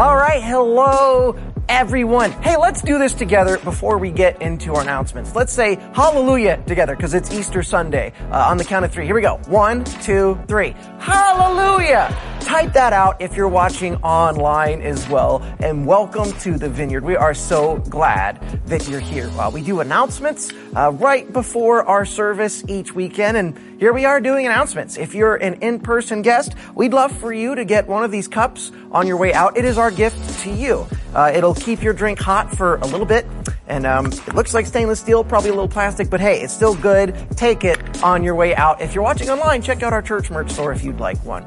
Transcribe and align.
All 0.00 0.16
right, 0.16 0.42
hello 0.42 1.36
everyone. 1.70 2.32
Hey, 2.32 2.56
let's 2.56 2.82
do 2.82 2.98
this 2.98 3.14
together 3.14 3.56
before 3.58 3.96
we 3.96 4.10
get 4.10 4.42
into 4.42 4.74
our 4.74 4.82
announcements. 4.82 5.36
Let's 5.36 5.52
say 5.52 5.76
hallelujah 5.94 6.60
together 6.66 6.96
because 6.96 7.14
it's 7.14 7.32
Easter 7.32 7.62
Sunday. 7.62 8.12
Uh, 8.30 8.48
on 8.48 8.56
the 8.56 8.64
count 8.64 8.84
of 8.84 8.92
three. 8.92 9.06
Here 9.06 9.14
we 9.14 9.20
go. 9.20 9.36
One, 9.46 9.84
two, 9.84 10.36
three. 10.48 10.74
Hallelujah! 10.98 12.16
Type 12.40 12.72
that 12.72 12.92
out 12.92 13.22
if 13.22 13.36
you're 13.36 13.48
watching 13.48 13.94
online 13.96 14.82
as 14.82 15.08
well. 15.08 15.42
And 15.60 15.86
welcome 15.86 16.32
to 16.40 16.58
the 16.58 16.68
Vineyard. 16.68 17.04
We 17.04 17.14
are 17.14 17.34
so 17.34 17.76
glad 17.88 18.40
that 18.66 18.88
you're 18.88 18.98
here. 18.98 19.28
Uh, 19.38 19.50
we 19.50 19.62
do 19.62 19.78
announcements 19.78 20.52
uh, 20.76 20.92
right 20.92 21.32
before 21.32 21.84
our 21.86 22.04
service 22.04 22.64
each 22.68 22.94
weekend. 22.94 23.36
And 23.36 23.80
here 23.80 23.92
we 23.92 24.04
are 24.04 24.20
doing 24.20 24.46
announcements. 24.46 24.96
If 24.96 25.14
you're 25.14 25.36
an 25.36 25.54
in-person 25.62 26.22
guest, 26.22 26.54
we'd 26.74 26.92
love 26.92 27.12
for 27.12 27.32
you 27.32 27.54
to 27.54 27.64
get 27.64 27.86
one 27.86 28.04
of 28.04 28.10
these 28.10 28.28
cups 28.28 28.72
on 28.92 29.06
your 29.06 29.16
way 29.16 29.32
out. 29.32 29.56
It 29.56 29.64
is 29.64 29.78
our 29.78 29.90
gift 29.90 30.40
to 30.40 30.50
you. 30.50 30.86
Uh, 31.14 31.32
it'll 31.34 31.54
keep 31.54 31.82
your 31.82 31.92
drink 31.92 32.18
hot 32.18 32.56
for 32.56 32.76
a 32.76 32.86
little 32.86 33.06
bit. 33.06 33.26
And 33.66 33.86
um, 33.86 34.06
it 34.06 34.34
looks 34.34 34.52
like 34.52 34.66
stainless 34.66 34.98
steel, 34.98 35.22
probably 35.22 35.50
a 35.50 35.52
little 35.52 35.68
plastic, 35.68 36.10
but 36.10 36.20
hey, 36.20 36.40
it's 36.40 36.52
still 36.52 36.74
good. 36.74 37.14
Take 37.36 37.62
it 37.62 38.02
on 38.02 38.24
your 38.24 38.34
way 38.34 38.54
out. 38.56 38.80
If 38.80 38.94
you're 38.94 39.04
watching 39.04 39.30
online, 39.30 39.62
check 39.62 39.84
out 39.84 39.92
our 39.92 40.02
church 40.02 40.28
merch 40.28 40.50
store 40.50 40.72
if 40.72 40.82
you'd 40.82 40.98
like 40.98 41.24
one. 41.24 41.46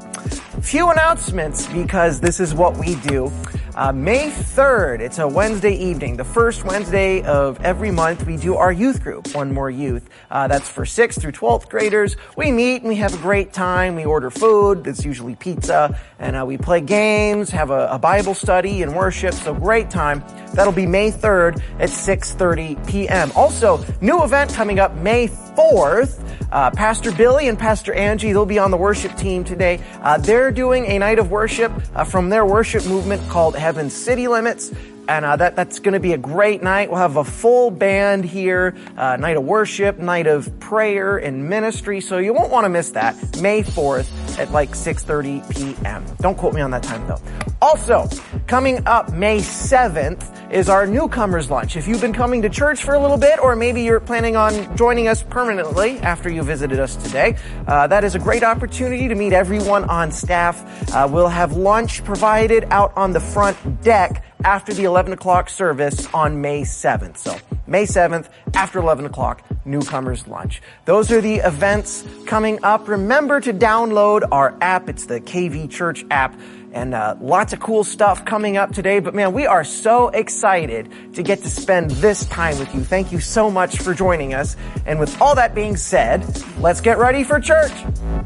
Few 0.62 0.90
announcements 0.90 1.66
because 1.66 2.20
this 2.20 2.40
is 2.40 2.54
what 2.54 2.78
we 2.78 2.94
do. 2.96 3.30
Uh, 3.76 3.90
May 3.90 4.30
3rd, 4.30 5.00
it's 5.00 5.18
a 5.18 5.26
Wednesday 5.26 5.74
evening, 5.74 6.16
the 6.16 6.24
first 6.24 6.64
Wednesday 6.64 7.22
of 7.22 7.60
every 7.64 7.90
month, 7.90 8.24
we 8.24 8.36
do 8.36 8.54
our 8.54 8.70
youth 8.70 9.02
group, 9.02 9.34
One 9.34 9.52
More 9.52 9.68
Youth. 9.68 10.08
Uh, 10.30 10.46
that's 10.46 10.68
for 10.68 10.84
6th 10.84 11.20
through 11.20 11.32
12th 11.32 11.68
graders. 11.68 12.16
We 12.36 12.52
meet 12.52 12.82
and 12.82 12.88
we 12.88 12.94
have 12.96 13.12
a 13.12 13.18
great 13.18 13.52
time. 13.52 13.96
We 13.96 14.04
order 14.04 14.30
food. 14.30 14.86
It's 14.86 15.04
usually 15.04 15.34
pizza. 15.34 15.98
And 16.20 16.36
uh, 16.36 16.44
we 16.46 16.56
play 16.56 16.82
games, 16.82 17.50
have 17.50 17.70
a, 17.70 17.88
a, 17.90 17.98
Bible 17.98 18.34
study 18.34 18.82
and 18.82 18.94
worship. 18.94 19.34
So 19.34 19.52
great 19.52 19.90
time. 19.90 20.22
That'll 20.52 20.72
be 20.72 20.86
May 20.86 21.10
3rd 21.10 21.60
at 21.80 21.88
6.30 21.88 22.88
p.m. 22.88 23.32
Also, 23.34 23.84
new 24.00 24.22
event 24.22 24.52
coming 24.54 24.78
up 24.78 24.94
May 24.94 25.26
4th. 25.26 26.20
Uh, 26.52 26.70
Pastor 26.70 27.10
Billy 27.10 27.48
and 27.48 27.58
Pastor 27.58 27.92
Angie, 27.92 28.32
they'll 28.32 28.46
be 28.46 28.60
on 28.60 28.70
the 28.70 28.76
worship 28.76 29.16
team 29.16 29.42
today. 29.42 29.80
Uh, 30.02 30.18
they're 30.18 30.52
doing 30.52 30.86
a 30.86 30.98
night 30.98 31.18
of 31.18 31.30
worship 31.30 31.72
uh, 31.96 32.04
from 32.04 32.28
their 32.28 32.46
worship 32.46 32.86
movement 32.86 33.28
called 33.28 33.56
Heaven 33.64 33.88
City 33.88 34.28
Limits. 34.28 34.72
And 35.08 35.24
uh, 35.24 35.36
that, 35.36 35.56
that's 35.56 35.78
going 35.78 35.94
to 35.94 36.00
be 36.00 36.12
a 36.12 36.18
great 36.18 36.62
night. 36.62 36.90
We'll 36.90 36.98
have 36.98 37.16
a 37.16 37.24
full 37.24 37.70
band 37.70 38.26
here, 38.26 38.76
uh, 38.98 39.16
night 39.16 39.38
of 39.38 39.44
worship, 39.44 39.96
night 39.98 40.26
of 40.26 40.60
prayer 40.60 41.16
and 41.16 41.48
ministry. 41.48 42.02
So 42.02 42.18
you 42.18 42.34
won't 42.34 42.50
want 42.50 42.66
to 42.66 42.68
miss 42.68 42.90
that. 42.90 43.16
May 43.40 43.62
4th 43.62 44.38
at 44.38 44.50
like 44.52 44.72
6.30 44.72 45.48
p.m. 45.54 46.04
Don't 46.20 46.36
quote 46.36 46.52
me 46.52 46.60
on 46.60 46.72
that 46.72 46.82
time 46.82 47.06
though. 47.06 47.20
Also, 47.62 48.06
coming 48.46 48.86
up 48.86 49.14
May 49.14 49.38
7th 49.38 50.43
is 50.54 50.68
our 50.68 50.86
newcomers 50.86 51.50
lunch. 51.50 51.74
If 51.74 51.88
you've 51.88 52.00
been 52.00 52.12
coming 52.12 52.40
to 52.42 52.48
church 52.48 52.84
for 52.84 52.94
a 52.94 53.00
little 53.00 53.16
bit, 53.16 53.40
or 53.40 53.56
maybe 53.56 53.82
you're 53.82 53.98
planning 53.98 54.36
on 54.36 54.76
joining 54.76 55.08
us 55.08 55.20
permanently 55.20 55.98
after 55.98 56.30
you 56.30 56.44
visited 56.44 56.78
us 56.78 56.94
today, 56.94 57.36
uh, 57.66 57.88
that 57.88 58.04
is 58.04 58.14
a 58.14 58.20
great 58.20 58.44
opportunity 58.44 59.08
to 59.08 59.16
meet 59.16 59.32
everyone 59.32 59.82
on 59.90 60.12
staff. 60.12 60.62
Uh, 60.94 61.08
we'll 61.10 61.26
have 61.26 61.54
lunch 61.54 62.04
provided 62.04 62.66
out 62.70 62.92
on 62.96 63.12
the 63.12 63.18
front 63.18 63.82
deck 63.82 64.24
after 64.44 64.72
the 64.72 64.84
11 64.84 65.12
o'clock 65.12 65.50
service 65.50 66.06
on 66.14 66.40
May 66.40 66.62
7th. 66.62 67.16
So 67.16 67.36
May 67.66 67.84
7th, 67.84 68.28
after 68.54 68.78
11 68.78 69.06
o'clock, 69.06 69.42
newcomers 69.64 70.28
lunch. 70.28 70.62
Those 70.84 71.10
are 71.10 71.20
the 71.20 71.36
events 71.36 72.04
coming 72.26 72.62
up. 72.62 72.86
Remember 72.86 73.40
to 73.40 73.52
download 73.52 74.22
our 74.30 74.56
app. 74.60 74.88
It's 74.88 75.06
the 75.06 75.20
KV 75.20 75.68
Church 75.68 76.04
app 76.12 76.38
and 76.74 76.92
uh, 76.92 77.14
lots 77.20 77.52
of 77.52 77.60
cool 77.60 77.84
stuff 77.84 78.24
coming 78.24 78.56
up 78.56 78.72
today. 78.72 78.98
But 78.98 79.14
man, 79.14 79.32
we 79.32 79.46
are 79.46 79.64
so 79.64 80.08
excited 80.08 81.14
to 81.14 81.22
get 81.22 81.42
to 81.42 81.48
spend 81.48 81.92
this 81.92 82.26
time 82.26 82.58
with 82.58 82.74
you. 82.74 82.82
Thank 82.82 83.12
you 83.12 83.20
so 83.20 83.50
much 83.50 83.78
for 83.78 83.94
joining 83.94 84.34
us. 84.34 84.56
And 84.84 84.98
with 84.98 85.18
all 85.22 85.36
that 85.36 85.54
being 85.54 85.76
said, 85.76 86.26
let's 86.58 86.80
get 86.80 86.98
ready 86.98 87.22
for 87.22 87.38
church. 87.40 87.72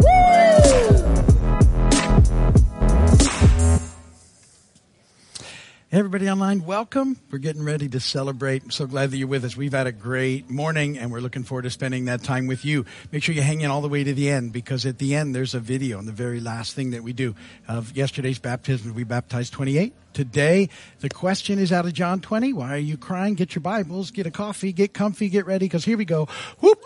Woo! 0.01 1.18
Everybody 5.97 6.29
online, 6.29 6.67
welcome. 6.67 7.19
We're 7.31 7.39
getting 7.39 7.65
ready 7.65 7.89
to 7.89 7.99
celebrate. 7.99 8.63
I'm 8.63 8.71
so 8.71 8.87
glad 8.87 9.11
that 9.11 9.17
you're 9.17 9.27
with 9.27 9.45
us. 9.45 9.57
We've 9.57 9.73
had 9.73 9.87
a 9.87 9.93
great 9.93 10.51
morning 10.51 10.99
and 10.99 11.11
we're 11.11 11.21
looking 11.21 11.45
forward 11.45 11.63
to 11.63 11.71
spending 11.71 12.05
that 12.05 12.23
time 12.23 12.47
with 12.47 12.65
you. 12.65 12.85
Make 13.11 13.23
sure 13.23 13.35
you 13.35 13.41
hang 13.41 13.63
in 13.63 13.71
all 13.71 13.81
the 13.81 13.89
way 13.89 14.05
to 14.05 14.13
the 14.13 14.29
end 14.29 14.53
because 14.53 14.85
at 14.85 14.99
the 14.99 15.15
end 15.15 15.35
there's 15.35 15.55
a 15.55 15.61
video 15.61 15.97
on 15.97 16.05
the 16.05 16.13
very 16.13 16.41
last 16.41 16.75
thing 16.75 16.91
that 16.91 17.03
we 17.03 17.15
do 17.15 17.35
of 17.67 17.97
yesterday's 17.97 18.39
baptism. 18.39 18.93
We 18.95 19.05
baptized 19.05 19.55
28. 19.55 19.95
Today, 20.13 20.69
the 21.01 21.09
question 21.09 21.59
is 21.59 21.73
out 21.73 21.87
of 21.87 21.95
John 21.95 22.21
20. 22.21 22.53
Why 22.53 22.75
are 22.75 22.77
you 22.77 22.99
crying? 22.99 23.35
Get 23.35 23.55
your 23.55 23.63
Bibles, 23.63 24.11
get 24.11 24.27
a 24.27 24.31
coffee, 24.31 24.73
get 24.73 24.93
comfy, 24.93 25.31
get 25.31 25.47
ready 25.47 25.65
because 25.65 25.87
here 25.87 25.97
we 25.97 26.05
go. 26.05 26.29
Whoop! 26.61 26.85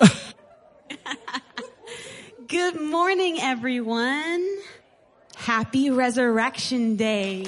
Good 2.48 2.80
morning, 2.80 3.38
everyone. 3.40 4.44
Happy 5.44 5.90
Resurrection 5.90 6.96
Day. 6.96 7.44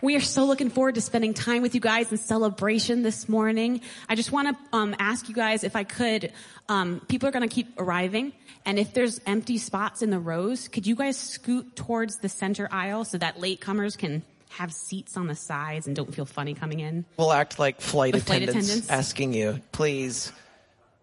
We 0.00 0.14
are 0.14 0.20
so 0.20 0.44
looking 0.44 0.70
forward 0.70 0.94
to 0.94 1.00
spending 1.00 1.34
time 1.34 1.62
with 1.62 1.74
you 1.74 1.80
guys 1.80 2.12
in 2.12 2.18
celebration 2.18 3.02
this 3.02 3.28
morning. 3.28 3.80
I 4.08 4.14
just 4.14 4.30
want 4.30 4.56
to 4.56 4.76
um, 4.76 4.94
ask 5.00 5.28
you 5.28 5.34
guys 5.34 5.64
if 5.64 5.74
I 5.74 5.82
could. 5.82 6.32
Um, 6.68 7.00
people 7.08 7.28
are 7.28 7.32
going 7.32 7.46
to 7.46 7.52
keep 7.52 7.66
arriving, 7.76 8.32
and 8.64 8.78
if 8.78 8.94
there's 8.94 9.20
empty 9.26 9.58
spots 9.58 10.00
in 10.00 10.10
the 10.10 10.20
rows, 10.20 10.68
could 10.68 10.86
you 10.86 10.94
guys 10.94 11.16
scoot 11.16 11.74
towards 11.74 12.18
the 12.18 12.28
center 12.28 12.68
aisle 12.70 13.04
so 13.04 13.18
that 13.18 13.38
latecomers 13.38 13.98
can 13.98 14.22
have 14.50 14.72
seats 14.72 15.16
on 15.16 15.26
the 15.26 15.34
sides 15.34 15.88
and 15.88 15.96
don't 15.96 16.14
feel 16.14 16.24
funny 16.24 16.54
coming 16.54 16.78
in? 16.78 17.04
We'll 17.16 17.32
act 17.32 17.58
like 17.58 17.80
flight, 17.80 18.12
flight 18.12 18.42
attendants, 18.42 18.68
attendants, 18.68 18.90
asking 18.90 19.34
you, 19.34 19.60
please. 19.72 20.30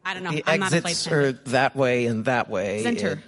I 0.07 0.13
don't 0.13 0.23
know. 0.23 0.31
The 0.31 0.43
I'm 0.47 0.63
exits 0.63 1.05
are 1.11 1.33
that 1.33 1.75
way 1.75 2.05
and 2.05 2.23
that 2.25 2.49
way. 2.49 2.81
Center. 2.81 3.11
It, 3.11 3.19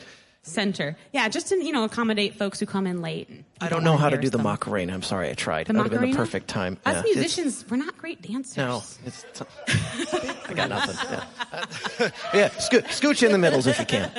center. 0.44 0.96
Yeah, 1.12 1.28
just 1.28 1.50
to, 1.50 1.62
you 1.62 1.74
know, 1.74 1.84
accommodate 1.84 2.36
folks 2.36 2.58
who 2.58 2.66
come 2.66 2.88
in 2.88 3.02
late. 3.02 3.44
I 3.60 3.68
don't 3.68 3.84
know 3.84 3.98
how 3.98 4.08
to 4.08 4.18
do 4.18 4.30
the. 4.30 4.38
Macarena. 4.38 4.94
I'm 4.94 5.02
sorry, 5.02 5.30
I 5.30 5.34
tried. 5.34 5.68
The 5.68 5.74
that 5.74 5.84
would 5.84 5.92
have 5.92 6.02
been 6.02 6.12
the 6.12 6.16
perfect 6.16 6.48
time. 6.48 6.78
Us 6.86 6.96
yeah, 6.96 7.14
musicians, 7.14 7.66
we're 7.70 7.76
not 7.76 7.98
great 7.98 8.22
dancers. 8.22 8.56
No, 8.56 8.82
it's, 9.06 9.26
I 10.48 10.54
got 10.54 10.70
nothing. 10.70 11.20
Yeah, 12.00 12.10
yeah 12.34 12.48
sco- 12.60 12.82
scooch 12.84 13.24
in 13.24 13.34
the 13.34 13.38
middles 13.38 13.68
if 13.68 13.78
you 13.78 13.86
can. 13.86 14.10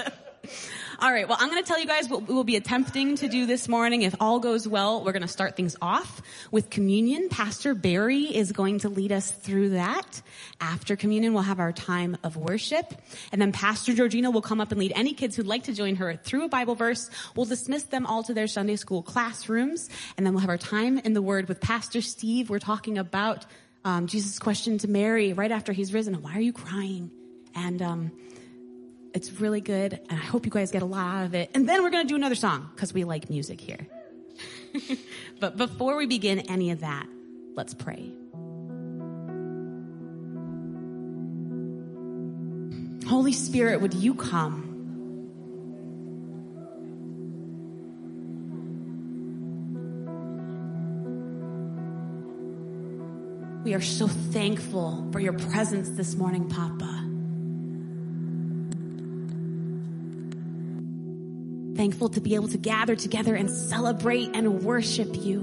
All 1.03 1.11
right. 1.11 1.27
Well, 1.27 1.39
I'm 1.41 1.49
going 1.49 1.63
to 1.63 1.67
tell 1.67 1.81
you 1.81 1.87
guys 1.87 2.11
what 2.11 2.29
we 2.29 2.35
will 2.35 2.45
be 2.45 2.57
attempting 2.57 3.17
to 3.17 3.29
do 3.29 3.47
this 3.47 3.69
morning. 3.69 4.03
If 4.03 4.15
all 4.21 4.39
goes 4.39 4.69
well, 4.69 5.03
we're 5.03 5.13
going 5.13 5.23
to 5.23 5.29
start 5.29 5.57
things 5.57 5.75
off 5.81 6.21
with 6.51 6.69
communion. 6.69 7.31
Pastor 7.31 7.75
Barry 7.75 8.25
is 8.25 8.53
going 8.53 8.81
to 8.81 8.91
lead 8.91 9.11
us 9.11 9.31
through 9.31 9.71
that. 9.71 10.21
After 10.61 10.97
communion, 10.97 11.33
we'll 11.33 11.45
have 11.45 11.59
our 11.59 11.73
time 11.73 12.19
of 12.23 12.37
worship. 12.37 12.93
And 13.33 13.41
then 13.41 13.51
Pastor 13.51 13.95
Georgina 13.95 14.31
will 14.31 14.43
come 14.43 14.61
up 14.61 14.73
and 14.73 14.79
lead 14.79 14.93
any 14.95 15.15
kids 15.15 15.37
who'd 15.37 15.47
like 15.47 15.63
to 15.65 15.73
join 15.73 15.97
her 15.97 16.17
through 16.17 16.45
a 16.45 16.49
Bible 16.51 16.75
verse. 16.75 17.09
We'll 17.35 17.47
dismiss 17.47 17.85
them 17.85 18.05
all 18.05 18.23
to 18.25 18.35
their 18.35 18.47
Sunday 18.47 18.77
school 18.77 19.03
classrooms. 19.03 19.89
And 20.19 20.27
then 20.27 20.35
we'll 20.35 20.43
have 20.43 20.51
our 20.51 20.59
time 20.59 20.99
in 20.99 21.15
the 21.15 21.23
Word 21.23 21.49
with 21.49 21.63
Pastor 21.63 22.03
Steve. 22.03 22.51
We're 22.51 22.59
talking 22.59 22.99
about 22.99 23.47
um, 23.87 24.07
Jesus' 24.07 24.39
question 24.39 24.77
to 24.77 24.89
Mary 24.89 25.33
right 25.33 25.51
after 25.51 25.73
he's 25.73 25.95
risen. 25.95 26.21
Why 26.21 26.37
are 26.37 26.43
you 26.43 26.53
crying? 26.53 27.11
And 27.55 27.81
um, 27.81 28.13
it's 29.15 29.41
really 29.41 29.61
good, 29.61 30.01
and 30.09 30.19
I 30.19 30.25
hope 30.25 30.45
you 30.47 30.53
guys 30.53 30.71
get 30.71 30.83
a 30.83 30.87
lot 30.87 31.25
of 31.25 31.35
it. 31.35 31.51
And 31.55 31.69
then 31.69 31.83
we're 31.83 31.91
to 31.91 32.05
do 32.05 32.17
another 32.17 32.35
song 32.35 32.71
because 32.75 32.93
we 32.93 33.05
like 33.05 33.29
music 33.29 33.61
here. 33.61 33.87
but 35.41 35.57
before 35.57 35.97
we 35.97 36.07
begin 36.07 36.41
any 36.41 36.71
of 36.71 36.81
that, 36.81 37.07
let's 37.55 37.75
pray. 37.75 38.13
Holy 43.09 43.33
Spirit, 43.33 43.81
would 43.81 43.95
you 43.95 44.15
come? 44.15 44.69
We 53.65 53.75
are 53.75 53.81
so 53.81 54.07
thankful 54.07 55.09
for 55.13 55.21
your 55.21 55.33
presence 55.33 55.91
this 55.91 56.15
morning, 56.15 56.49
Papa. 56.49 57.10
Thankful 61.81 62.11
to 62.11 62.21
be 62.21 62.35
able 62.35 62.47
to 62.47 62.59
gather 62.59 62.95
together 62.95 63.35
and 63.35 63.49
celebrate 63.49 64.37
and 64.37 64.63
worship 64.63 65.09
you. 65.17 65.41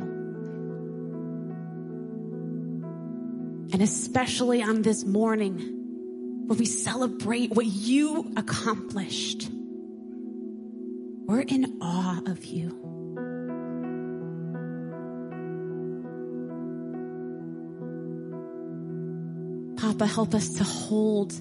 And 3.73 3.81
especially 3.81 4.61
on 4.61 4.83
this 4.83 5.03
morning 5.03 6.43
where 6.45 6.55
we 6.55 6.65
celebrate 6.65 7.49
what 7.53 7.65
you 7.65 8.31
accomplished. 8.37 9.49
We're 11.25 11.41
in 11.41 11.79
awe 11.81 12.21
of 12.27 12.45
you. 12.45 12.69
Papa, 19.77 20.05
help 20.05 20.35
us 20.35 20.49
to 20.57 20.63
hold 20.63 21.33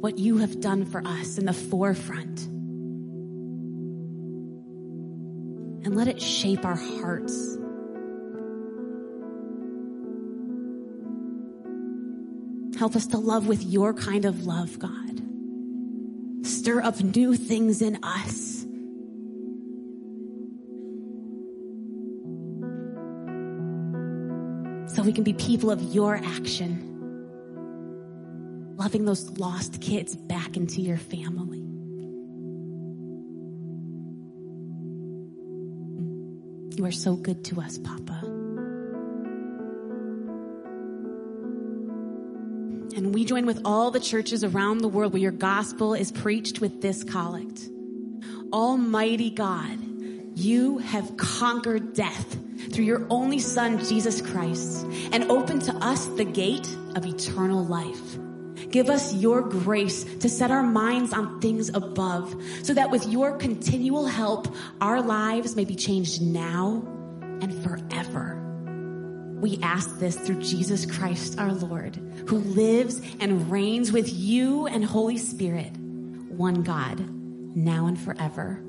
what 0.00 0.18
you 0.18 0.38
have 0.38 0.58
done 0.58 0.84
for 0.84 1.00
us 1.06 1.38
in 1.38 1.46
the 1.46 1.52
forefront 1.52 2.57
and 5.88 5.96
let 5.96 6.06
it 6.06 6.20
shape 6.20 6.66
our 6.66 6.76
hearts. 6.76 7.56
Help 12.78 12.94
us 12.94 13.06
to 13.06 13.16
love 13.16 13.48
with 13.48 13.62
your 13.62 13.94
kind 13.94 14.26
of 14.26 14.44
love, 14.44 14.78
God. 14.78 15.22
Stir 16.46 16.82
up 16.82 17.00
new 17.00 17.36
things 17.36 17.80
in 17.80 17.98
us. 18.02 18.66
So 24.94 25.02
we 25.02 25.14
can 25.14 25.24
be 25.24 25.32
people 25.32 25.70
of 25.70 25.80
your 25.94 26.16
action 26.16 26.84
loving 28.76 29.06
those 29.06 29.30
lost 29.38 29.80
kids 29.80 30.14
back 30.14 30.58
into 30.58 30.82
your 30.82 30.98
family. 30.98 31.47
So 36.90 37.16
good 37.16 37.44
to 37.46 37.60
us, 37.60 37.78
Papa. 37.78 38.20
And 42.96 43.14
we 43.14 43.24
join 43.24 43.46
with 43.46 43.60
all 43.64 43.90
the 43.90 44.00
churches 44.00 44.42
around 44.42 44.78
the 44.78 44.88
world 44.88 45.12
where 45.12 45.22
your 45.22 45.30
gospel 45.32 45.94
is 45.94 46.10
preached 46.10 46.60
with 46.60 46.82
this 46.82 47.04
collect. 47.04 47.68
Almighty 48.52 49.30
God, 49.30 49.78
you 50.34 50.78
have 50.78 51.16
conquered 51.16 51.94
death 51.94 52.36
through 52.72 52.84
your 52.84 53.06
only 53.10 53.38
son, 53.38 53.78
Jesus 53.84 54.20
Christ, 54.20 54.84
and 55.12 55.30
opened 55.30 55.62
to 55.62 55.74
us 55.76 56.06
the 56.06 56.24
gate 56.24 56.68
of 56.96 57.06
eternal 57.06 57.64
life. 57.64 58.18
Give 58.70 58.90
us 58.90 59.14
your 59.14 59.40
grace 59.42 60.04
to 60.18 60.28
set 60.28 60.50
our 60.50 60.62
minds 60.62 61.12
on 61.12 61.40
things 61.40 61.70
above 61.70 62.34
so 62.62 62.74
that 62.74 62.90
with 62.90 63.06
your 63.06 63.36
continual 63.36 64.06
help, 64.06 64.54
our 64.80 65.00
lives 65.00 65.56
may 65.56 65.64
be 65.64 65.74
changed 65.74 66.20
now 66.20 66.82
and 67.40 67.64
forever. 67.64 68.34
We 69.40 69.58
ask 69.62 69.98
this 69.98 70.16
through 70.16 70.42
Jesus 70.42 70.84
Christ 70.84 71.38
our 71.38 71.52
Lord, 71.52 71.96
who 72.28 72.38
lives 72.38 73.00
and 73.20 73.50
reigns 73.50 73.90
with 73.92 74.12
you 74.12 74.66
and 74.66 74.84
Holy 74.84 75.16
Spirit, 75.16 75.72
one 75.72 76.62
God, 76.62 76.98
now 77.56 77.86
and 77.86 77.98
forever. 77.98 78.60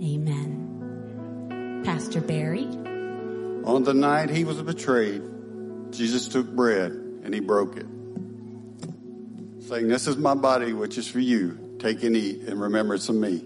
Amen. 0.00 1.82
Pastor 1.84 2.20
Barry. 2.20 2.66
On 3.64 3.82
the 3.82 3.94
night 3.94 4.30
he 4.30 4.44
was 4.44 4.62
betrayed, 4.62 5.22
Jesus 5.90 6.28
took 6.28 6.46
bread 6.46 6.92
and 6.92 7.34
he 7.34 7.40
broke 7.40 7.76
it 7.76 7.86
saying, 9.70 9.86
This 9.86 10.08
is 10.08 10.16
my 10.16 10.34
body, 10.34 10.72
which 10.72 10.98
is 10.98 11.06
for 11.06 11.20
you. 11.20 11.76
Take 11.78 12.02
and 12.02 12.16
eat 12.16 12.42
in 12.42 12.58
remembrance 12.58 13.08
of 13.08 13.14
me. 13.14 13.44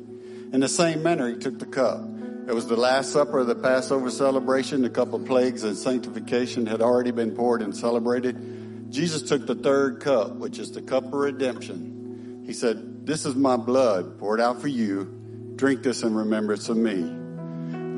In 0.52 0.60
the 0.60 0.68
same 0.68 1.02
manner, 1.02 1.28
he 1.28 1.36
took 1.36 1.58
the 1.58 1.66
cup. 1.66 2.00
It 2.48 2.54
was 2.54 2.66
the 2.66 2.76
Last 2.76 3.12
Supper 3.12 3.40
of 3.40 3.46
the 3.46 3.54
Passover 3.54 4.10
celebration. 4.10 4.82
The 4.82 4.90
cup 4.90 5.12
of 5.12 5.26
plagues 5.26 5.64
and 5.64 5.76
sanctification 5.76 6.66
had 6.66 6.80
already 6.80 7.10
been 7.10 7.36
poured 7.36 7.60
and 7.60 7.76
celebrated. 7.76 8.90
Jesus 8.90 9.22
took 9.22 9.46
the 9.46 9.54
third 9.54 10.00
cup, 10.00 10.36
which 10.36 10.58
is 10.58 10.72
the 10.72 10.80
cup 10.80 11.04
of 11.04 11.12
redemption. 11.12 12.42
He 12.46 12.54
said, 12.54 13.06
This 13.06 13.26
is 13.26 13.34
my 13.34 13.58
blood 13.58 14.18
poured 14.18 14.40
out 14.40 14.62
for 14.62 14.68
you. 14.68 15.52
Drink 15.56 15.82
this 15.82 16.02
in 16.02 16.14
remembrance 16.14 16.70
of 16.70 16.78
me. 16.78 17.20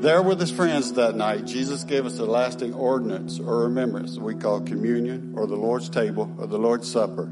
There 0.00 0.20
with 0.20 0.40
his 0.40 0.50
friends 0.50 0.92
that 0.94 1.14
night, 1.14 1.46
Jesus 1.46 1.84
gave 1.84 2.04
us 2.04 2.18
a 2.18 2.24
lasting 2.24 2.74
ordinance 2.74 3.38
or 3.38 3.60
remembrance 3.60 4.18
we 4.18 4.34
call 4.34 4.60
communion 4.60 5.34
or 5.36 5.46
the 5.46 5.56
Lord's 5.56 5.88
table 5.88 6.34
or 6.38 6.48
the 6.48 6.58
Lord's 6.58 6.90
supper. 6.90 7.30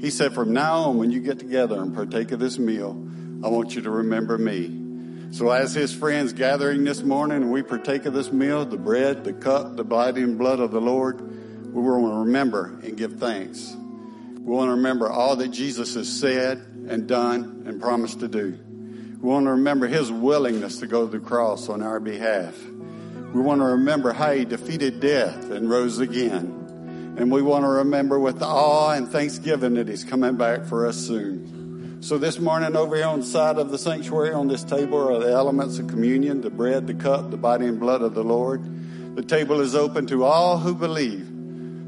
He 0.00 0.08
said, 0.10 0.32
From 0.32 0.54
now 0.54 0.84
on, 0.84 0.96
when 0.96 1.10
you 1.10 1.20
get 1.20 1.38
together 1.38 1.80
and 1.80 1.94
partake 1.94 2.32
of 2.32 2.40
this 2.40 2.58
meal, 2.58 2.92
I 3.44 3.48
want 3.48 3.74
you 3.74 3.82
to 3.82 3.90
remember 3.90 4.38
me. 4.38 4.78
So, 5.32 5.50
as 5.50 5.74
his 5.74 5.94
friends 5.94 6.32
gathering 6.32 6.84
this 6.84 7.02
morning 7.02 7.50
we 7.50 7.62
partake 7.62 8.06
of 8.06 8.14
this 8.14 8.32
meal, 8.32 8.64
the 8.64 8.78
bread, 8.78 9.24
the 9.24 9.34
cup, 9.34 9.76
the 9.76 9.84
body 9.84 10.22
and 10.22 10.38
blood 10.38 10.58
of 10.58 10.70
the 10.70 10.80
Lord, 10.80 11.20
we 11.72 11.82
want 11.82 12.14
to 12.14 12.18
remember 12.20 12.80
and 12.82 12.96
give 12.96 13.20
thanks. 13.20 13.76
We 13.76 14.56
want 14.56 14.68
to 14.68 14.74
remember 14.76 15.08
all 15.10 15.36
that 15.36 15.48
Jesus 15.48 15.94
has 15.94 16.08
said 16.08 16.58
and 16.88 17.06
done 17.06 17.64
and 17.66 17.80
promised 17.80 18.20
to 18.20 18.28
do. 18.28 18.58
We 19.20 19.28
want 19.28 19.44
to 19.46 19.50
remember 19.50 19.86
his 19.86 20.10
willingness 20.10 20.80
to 20.80 20.86
go 20.86 21.06
to 21.06 21.18
the 21.18 21.24
cross 21.24 21.68
on 21.68 21.82
our 21.82 22.00
behalf. 22.00 22.58
We 23.34 23.40
want 23.42 23.60
to 23.60 23.66
remember 23.66 24.12
how 24.12 24.32
he 24.32 24.46
defeated 24.46 24.98
death 24.98 25.50
and 25.50 25.68
rose 25.70 25.98
again. 25.98 26.59
And 27.16 27.30
we 27.30 27.42
want 27.42 27.64
to 27.64 27.68
remember 27.68 28.18
with 28.18 28.42
awe 28.42 28.92
and 28.92 29.08
thanksgiving 29.08 29.74
that 29.74 29.88
He's 29.88 30.04
coming 30.04 30.36
back 30.36 30.64
for 30.64 30.86
us 30.86 30.96
soon. 30.96 31.98
So 32.02 32.16
this 32.16 32.38
morning 32.38 32.76
over 32.76 32.96
here 32.96 33.06
on 33.06 33.20
the 33.20 33.26
side 33.26 33.58
of 33.58 33.70
the 33.70 33.76
sanctuary 33.76 34.32
on 34.32 34.48
this 34.48 34.64
table 34.64 34.96
are 35.14 35.18
the 35.18 35.30
elements 35.30 35.78
of 35.78 35.88
communion, 35.88 36.40
the 36.40 36.48
bread, 36.48 36.86
the 36.86 36.94
cup, 36.94 37.30
the 37.30 37.36
body 37.36 37.66
and 37.66 37.78
blood 37.78 38.00
of 38.00 38.14
the 38.14 38.24
Lord. 38.24 38.64
The 39.16 39.22
table 39.22 39.60
is 39.60 39.74
open 39.74 40.06
to 40.06 40.24
all 40.24 40.56
who 40.56 40.74
believe. 40.74 41.28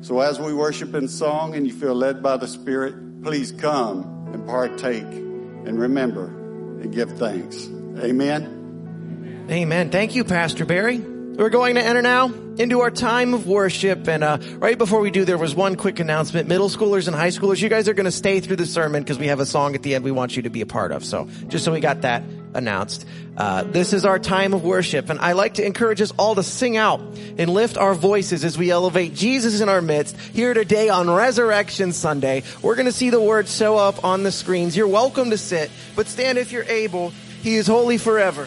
So 0.02 0.20
as 0.20 0.38
we 0.38 0.52
worship 0.52 0.94
in 0.94 1.08
song 1.08 1.54
and 1.54 1.66
you 1.66 1.72
feel 1.72 1.94
led 1.94 2.22
by 2.22 2.36
the 2.36 2.46
Spirit, 2.46 3.22
please 3.22 3.52
come 3.52 4.28
and 4.34 4.46
partake 4.46 5.04
and 5.04 5.78
remember 5.78 6.26
and 6.26 6.92
give 6.92 7.12
thanks. 7.12 7.66
Amen. 7.98 9.46
Amen. 9.50 9.90
Thank 9.90 10.14
you, 10.14 10.24
Pastor 10.24 10.66
Barry. 10.66 10.98
We're 10.98 11.48
going 11.48 11.76
to 11.76 11.82
enter 11.82 12.02
now 12.02 12.28
into 12.58 12.80
our 12.80 12.90
time 12.90 13.34
of 13.34 13.46
worship. 13.46 14.08
And 14.08 14.22
uh, 14.22 14.38
right 14.58 14.76
before 14.76 15.00
we 15.00 15.10
do, 15.10 15.24
there 15.24 15.38
was 15.38 15.54
one 15.54 15.76
quick 15.76 16.00
announcement. 16.00 16.48
Middle 16.48 16.68
schoolers 16.68 17.06
and 17.06 17.16
high 17.16 17.28
schoolers, 17.28 17.60
you 17.60 17.68
guys 17.68 17.88
are 17.88 17.94
going 17.94 18.04
to 18.04 18.12
stay 18.12 18.40
through 18.40 18.56
the 18.56 18.66
sermon 18.66 19.02
because 19.02 19.18
we 19.18 19.28
have 19.28 19.40
a 19.40 19.46
song 19.46 19.74
at 19.74 19.82
the 19.82 19.94
end 19.94 20.04
we 20.04 20.10
want 20.10 20.36
you 20.36 20.42
to 20.42 20.50
be 20.50 20.60
a 20.60 20.66
part 20.66 20.92
of. 20.92 21.04
So 21.04 21.28
just 21.48 21.64
so 21.64 21.72
we 21.72 21.80
got 21.80 22.02
that 22.02 22.22
announced. 22.54 23.06
Uh, 23.36 23.62
this 23.62 23.92
is 23.92 24.04
our 24.04 24.18
time 24.18 24.52
of 24.52 24.62
worship, 24.62 25.08
and 25.08 25.18
I 25.18 25.32
like 25.32 25.54
to 25.54 25.64
encourage 25.64 26.02
us 26.02 26.12
all 26.18 26.34
to 26.34 26.42
sing 26.42 26.76
out 26.76 27.00
and 27.00 27.48
lift 27.48 27.78
our 27.78 27.94
voices 27.94 28.44
as 28.44 28.58
we 28.58 28.70
elevate 28.70 29.14
Jesus 29.14 29.62
in 29.62 29.70
our 29.70 29.80
midst 29.80 30.18
here 30.18 30.52
today 30.52 30.90
on 30.90 31.10
Resurrection 31.10 31.92
Sunday. 31.92 32.42
We're 32.60 32.74
going 32.74 32.86
to 32.86 32.92
see 32.92 33.08
the 33.08 33.20
words 33.20 33.56
show 33.56 33.78
up 33.78 34.04
on 34.04 34.22
the 34.22 34.32
screens. 34.32 34.76
You're 34.76 34.86
welcome 34.86 35.30
to 35.30 35.38
sit, 35.38 35.70
but 35.96 36.08
stand 36.08 36.36
if 36.36 36.52
you're 36.52 36.64
able. 36.64 37.10
He 37.42 37.56
is 37.56 37.66
holy 37.66 37.96
forever. 37.96 38.46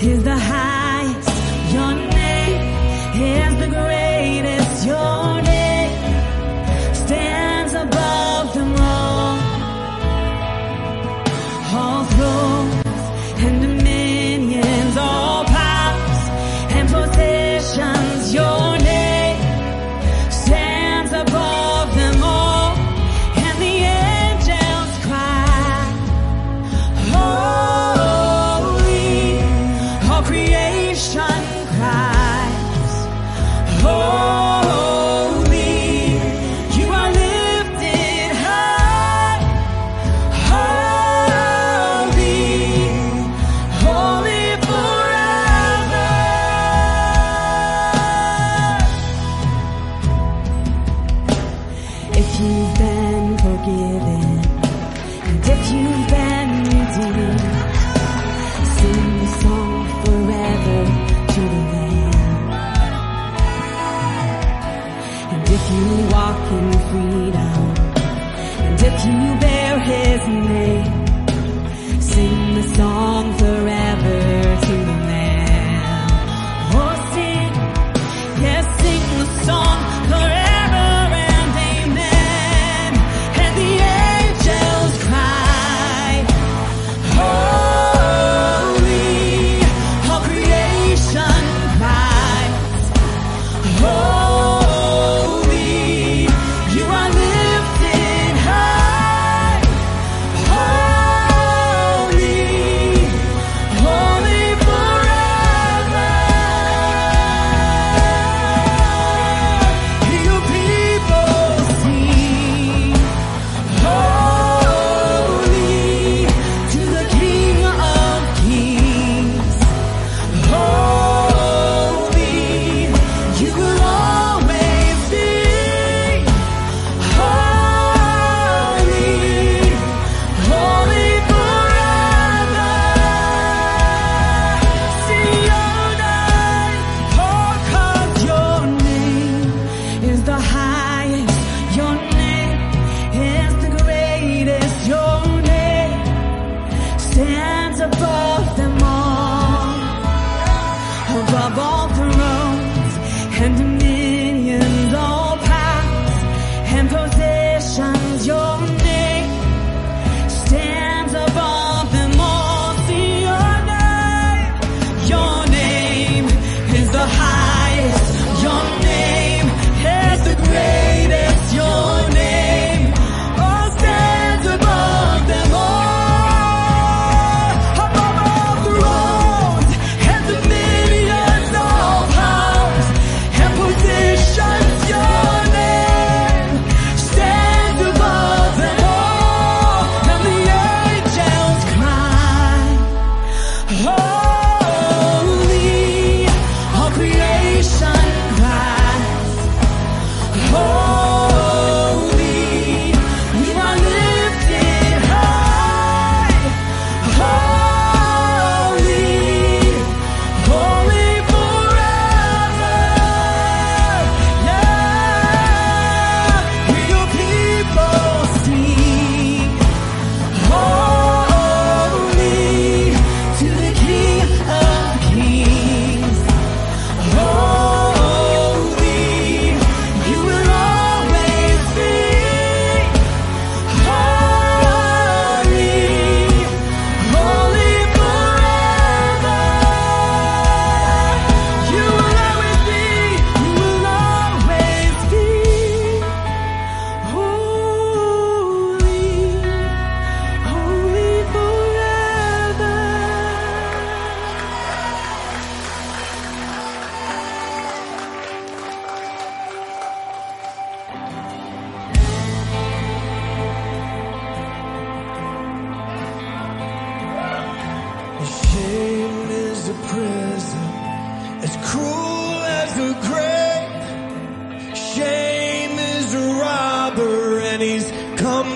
Create 0.00 0.79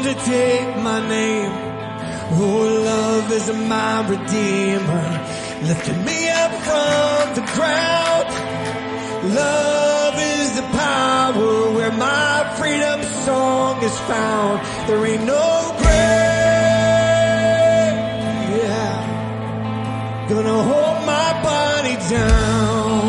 to 0.02 0.14
take 0.14 0.76
my 0.82 1.00
name. 1.08 1.52
Oh, 2.36 2.82
love 2.84 3.30
is 3.30 3.48
my 3.52 4.00
redeemer, 4.08 5.06
lifting 5.62 6.04
me 6.04 6.28
up 6.28 6.52
from 6.66 7.34
the 7.38 7.44
ground. 7.54 8.28
Love 9.34 10.14
is 10.18 10.56
the 10.56 10.62
power 10.76 11.70
where 11.76 11.92
my 11.92 12.44
freedom 12.58 13.02
song 13.24 13.82
is 13.82 13.98
found. 14.00 14.60
There 14.88 15.06
ain't 15.06 15.24
no 15.24 15.72
grave, 15.78 15.94
yeah, 18.62 20.26
gonna 20.28 20.62
hold 20.70 21.06
my 21.06 21.30
body 21.42 21.96
down. 22.10 23.02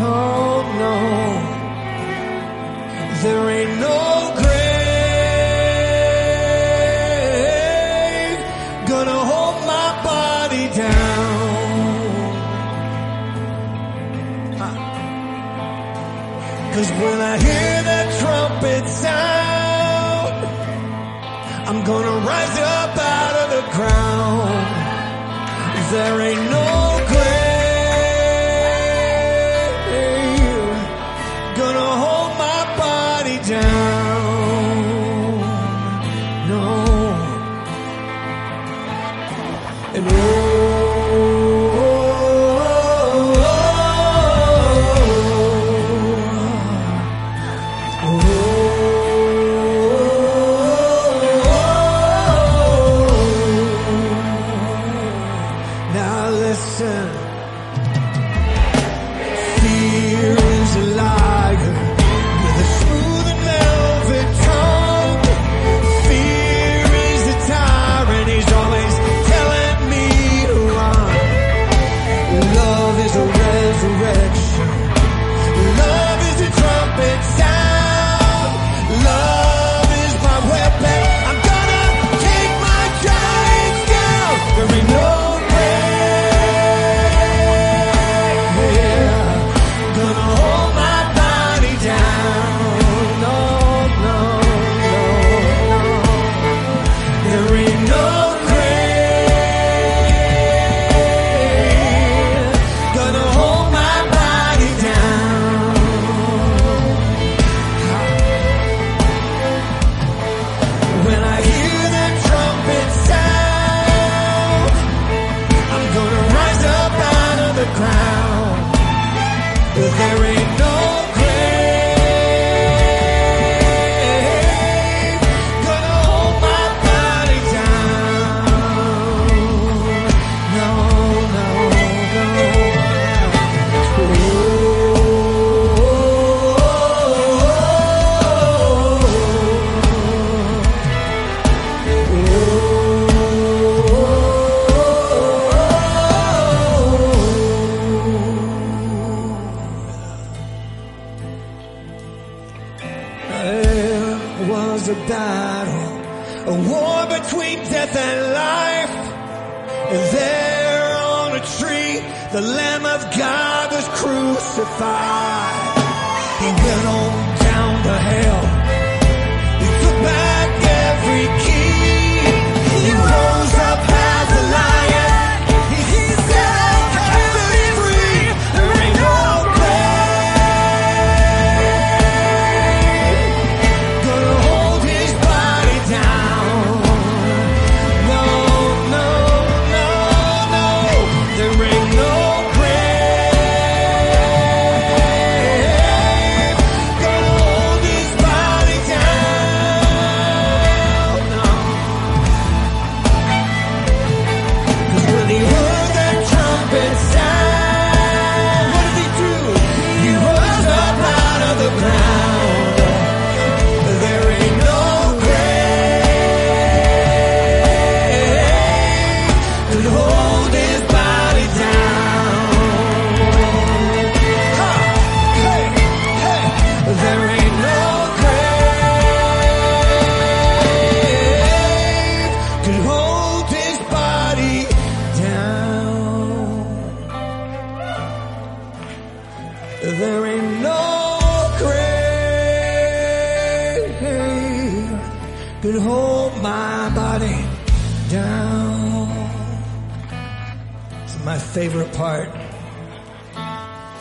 Oh 0.00 0.62
no, 0.82 0.94
there 3.22 3.44
ain't 3.50 3.57
when 17.02 17.20
I 17.20 17.36
hear 17.38 17.74
the 17.90 18.02
trumpet 18.20 18.84
sound, 18.88 20.34
I'm 21.68 21.80
gonna 21.84 22.16
rise 22.26 22.58
up 22.58 22.92
out 22.96 23.34
of 23.42 23.48
the 23.56 23.64
ground. 23.76 24.66
There 25.92 26.20
ain't 26.28 26.44
no 26.50 26.57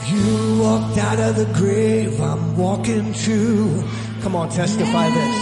You 0.10 0.62
walked 0.62 0.98
out 0.98 1.20
of 1.20 1.36
the 1.36 1.46
grave, 1.54 2.22
I'm 2.22 2.56
walking 2.56 3.14
too. 3.14 3.84
Come 4.22 4.38
on, 4.38 4.50
testify 4.50 5.10
this. 5.10 5.38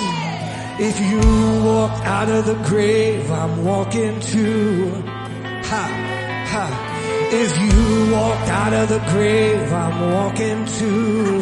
If 0.80 1.00
you 1.00 1.64
walked 1.64 2.04
out 2.06 2.30
of 2.30 2.48
the 2.48 2.56
grave, 2.68 3.30
I'm 3.30 3.64
walking 3.64 4.20
too. 4.22 4.90
Ha, 5.70 5.86
ha. 6.52 6.66
If 7.32 7.52
you 7.62 8.12
walked 8.12 8.50
out 8.50 8.74
of 8.74 8.90
the 8.90 9.00
grave, 9.12 9.72
I'm 9.72 10.12
walking 10.14 10.66
too. 10.66 11.40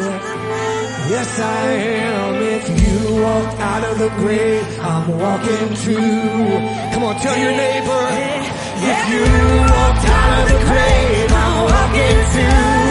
Yes, 1.08 1.40
I 1.40 1.66
am. 1.72 2.34
If 2.42 2.64
you 2.68 3.22
walked 3.22 3.58
out 3.58 3.84
of 3.84 3.98
the 3.98 4.10
grave, 4.20 4.80
I'm 4.80 5.18
walking 5.18 5.74
too. 5.76 6.46
Come 6.92 7.04
on, 7.04 7.16
tell 7.20 7.38
your 7.38 7.52
neighbor. 7.52 8.04
If 8.92 9.00
you 9.08 9.24
walked 9.72 10.06
out 10.12 10.42
of 10.42 10.48
the 10.52 10.60
grave, 10.68 11.32
I'm 11.32 11.56
walking 11.72 12.18
too. 12.34 12.83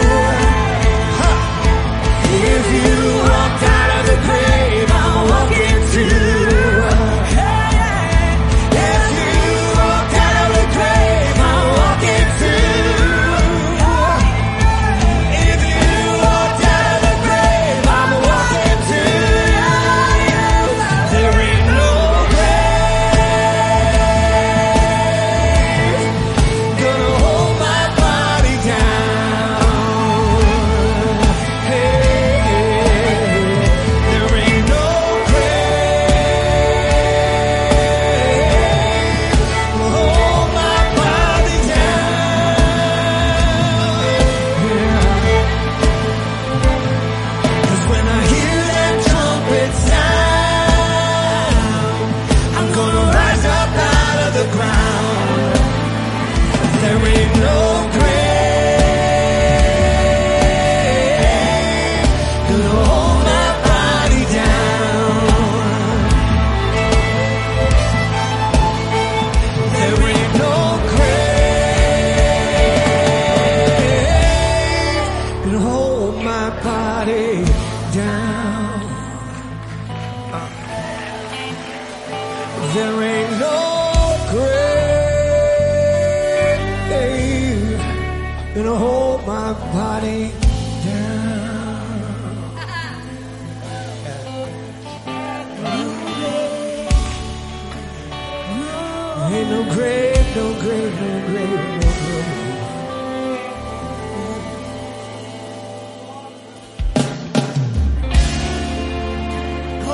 Walking 5.96 6.33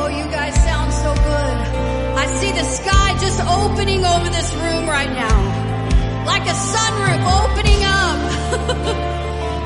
Oh, 0.02 0.08
you 0.08 0.24
guys 0.30 0.54
sound 0.64 0.92
so 0.92 1.12
good. 1.14 1.56
I 2.22 2.26
see 2.40 2.52
the 2.52 2.64
sky 2.64 3.18
just 3.20 3.38
opening 3.40 4.02
over 4.02 4.30
this 4.30 4.50
room 4.54 4.88
right 4.88 5.10
now. 5.10 5.38
Like 6.24 6.46
a 6.46 6.56
sunroof 6.72 7.22
opening 7.40 7.82
up. 7.84 8.20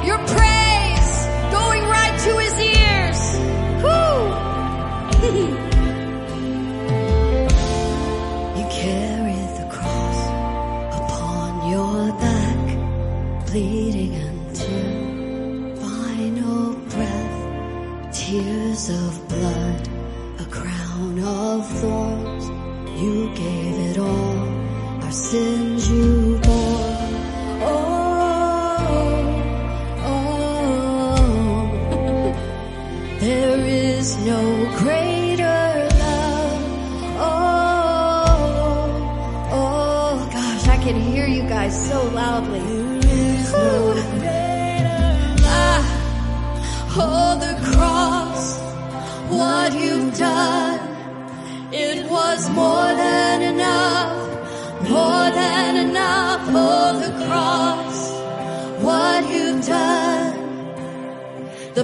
Your 0.08 0.18
praise 0.18 1.10
going 1.58 1.84
right 1.84 2.18
to 2.26 2.32
his 2.44 2.56
ears. 2.58 3.20
Whoo! 3.84 5.50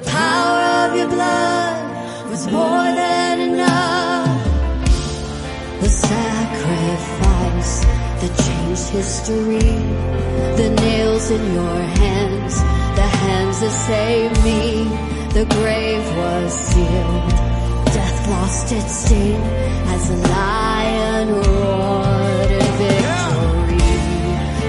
The 0.00 0.10
power 0.10 0.88
of 0.88 0.96
your 0.96 1.08
blood 1.08 2.30
was 2.30 2.46
more 2.46 2.88
than 3.02 3.40
enough. 3.52 4.44
The 5.82 5.88
sacrifice 5.88 7.84
that 8.20 8.32
changed 8.46 8.88
history. 8.88 9.76
The 10.56 10.70
nails 10.80 11.30
in 11.30 11.52
your 11.52 11.80
hands, 12.00 12.54
the 12.96 13.08
hands 13.24 13.60
that 13.60 13.74
saved 13.88 14.42
me. 14.42 14.84
The 15.34 15.44
grave 15.56 16.06
was 16.16 16.52
sealed. 16.54 17.30
Death 17.92 18.28
lost 18.30 18.72
its 18.72 19.04
sting 19.04 19.42
as 19.94 20.10
a 20.10 20.16
lion 20.16 21.28
roared 21.28 22.50
in 22.50 22.72
victory. 22.80 23.92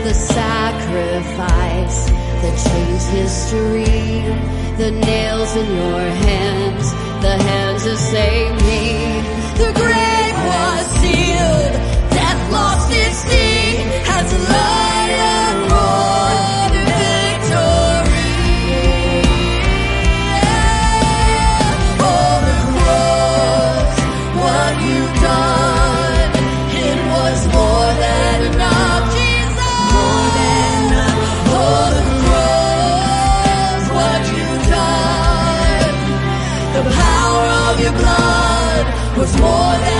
The 0.03 0.13
sacrifice 0.13 1.99
that 2.41 2.55
changed 2.67 3.09
history. 3.21 4.60
The 4.81 4.89
nails 4.89 5.55
in 5.55 5.75
your 5.75 5.99
hands, 6.25 6.91
the 7.21 7.37
hands 7.37 7.83
that 7.83 7.97
saved 7.97 8.61
me. 8.65 9.21
The 9.61 9.71
grave 9.77 10.37
was 10.49 10.85
sealed. 10.97 11.73
Death 12.09 12.51
lost 12.51 12.89
its 12.91 13.17
sting 13.17 13.77
as 14.09 14.33
a 14.33 14.39
lion 14.51 15.69
roared 15.69 15.80
was 39.21 39.39
more 39.39 39.77
than 39.77 39.90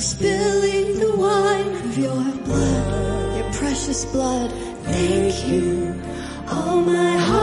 for 0.00 0.06
spilling 0.06 0.98
the 0.98 1.14
wine 1.14 1.74
of 1.84 1.98
your 1.98 2.24
blood, 2.46 3.36
your 3.36 3.52
precious 3.52 4.04
blood. 4.06 4.50
Thank 4.84 5.46
you, 5.46 6.00
oh 6.48 6.82
my 6.86 7.16
heart. 7.18 7.39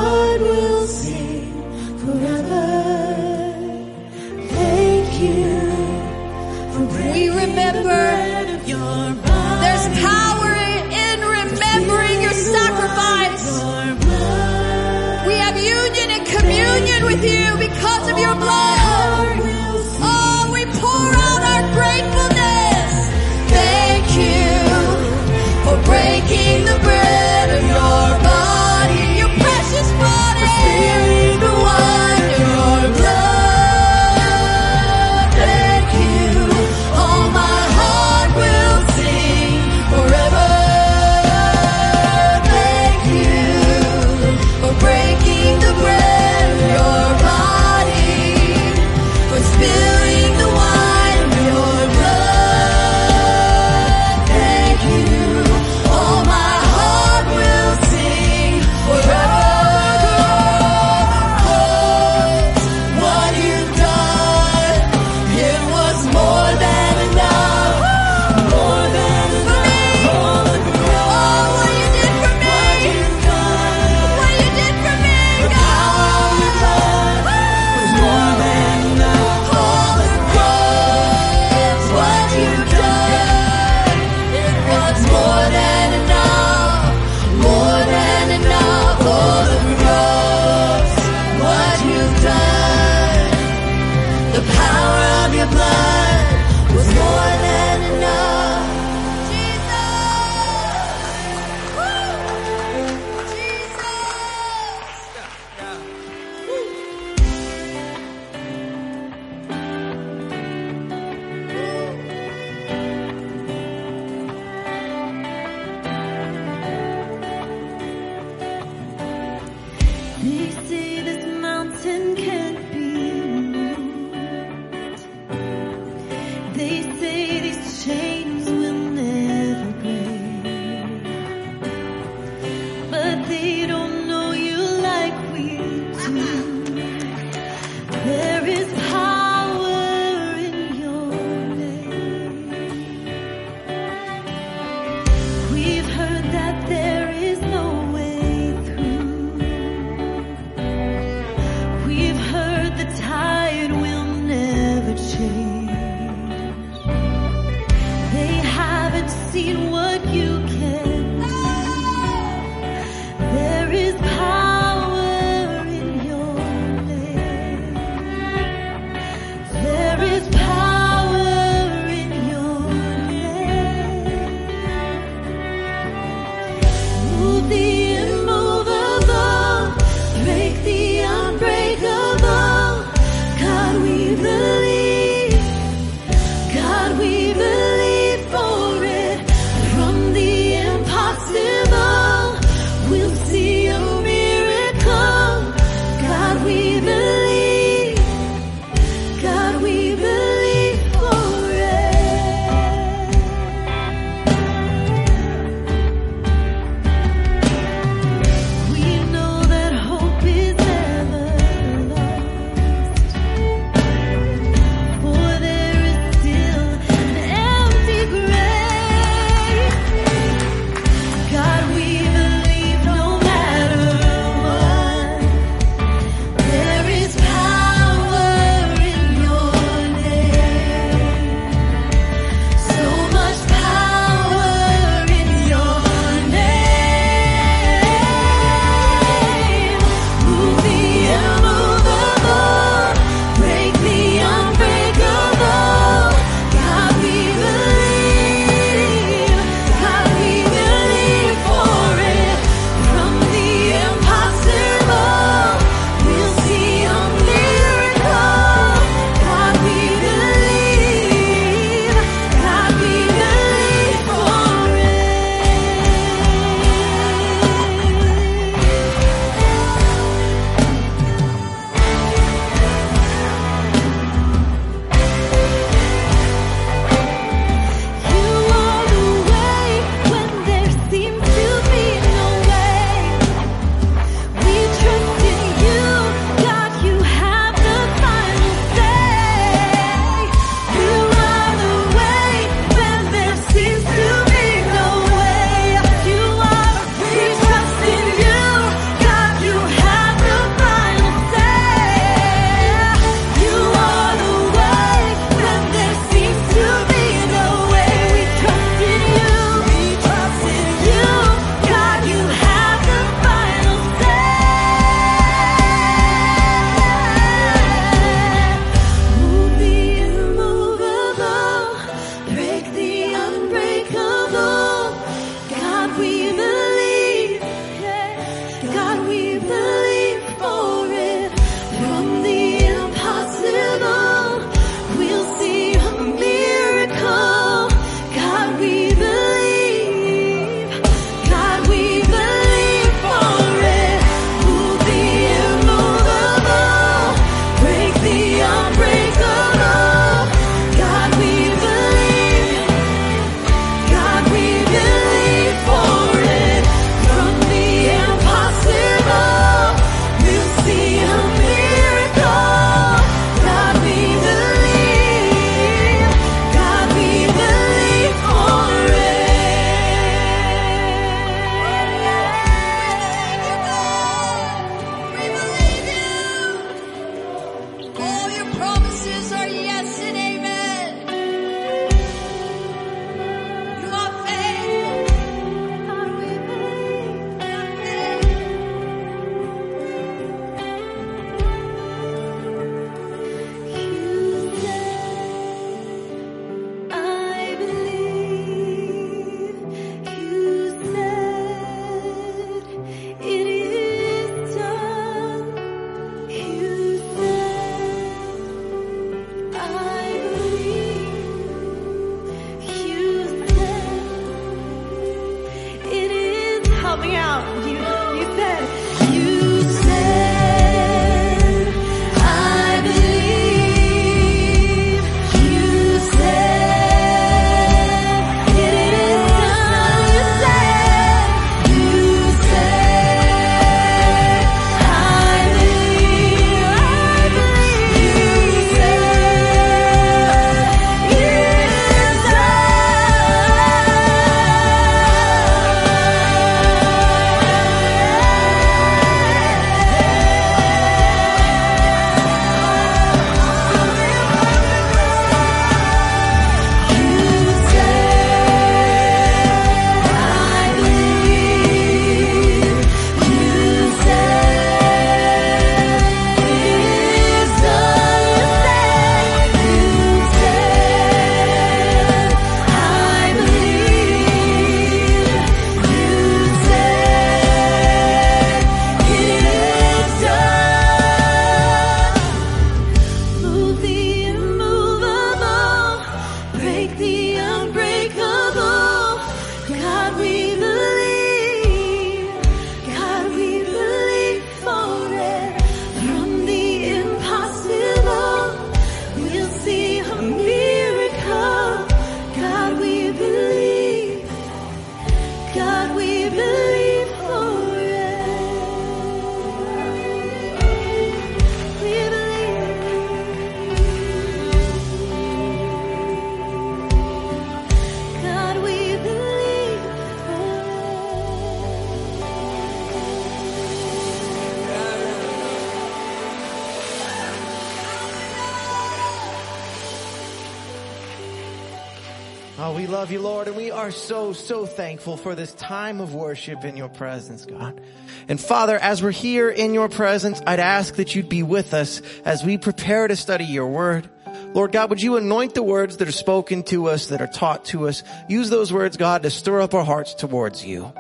Thankful 534.98 535.16
for 535.16 535.36
this 535.36 535.54
time 535.54 536.02
of 536.02 536.16
worship 536.16 536.66
in 536.66 536.76
your 536.76 536.90
presence, 536.90 537.46
God. 537.46 537.80
And 538.28 538.42
Father, 538.42 538.80
as 538.80 539.04
we're 539.04 539.12
here 539.12 539.48
in 539.48 539.76
your 539.76 539.90
presence, 539.90 540.42
I'd 540.48 540.60
ask 540.60 540.96
that 540.96 541.14
you'd 541.14 541.30
be 541.30 541.44
with 541.44 541.76
us 541.76 542.02
as 542.26 542.44
we 542.44 542.58
prepare 542.58 543.08
to 543.08 543.16
study 543.16 543.44
your 543.44 543.68
word. 543.68 544.10
Lord 544.56 544.72
God, 544.72 544.90
would 544.90 545.00
you 545.00 545.18
anoint 545.18 545.54
the 545.54 545.62
words 545.62 545.98
that 545.98 546.08
are 546.08 546.12
spoken 546.12 546.64
to 546.64 546.88
us, 546.88 547.10
that 547.10 547.22
are 547.22 547.28
taught 547.28 547.66
to 547.66 547.88
us? 547.88 548.02
Use 548.28 548.50
those 548.50 548.74
words, 548.74 548.98
God, 548.98 549.22
to 549.22 549.30
stir 549.30 549.62
up 549.62 549.76
our 549.76 549.86
hearts 549.86 550.16
towards 550.16 550.66
you. 550.66 550.92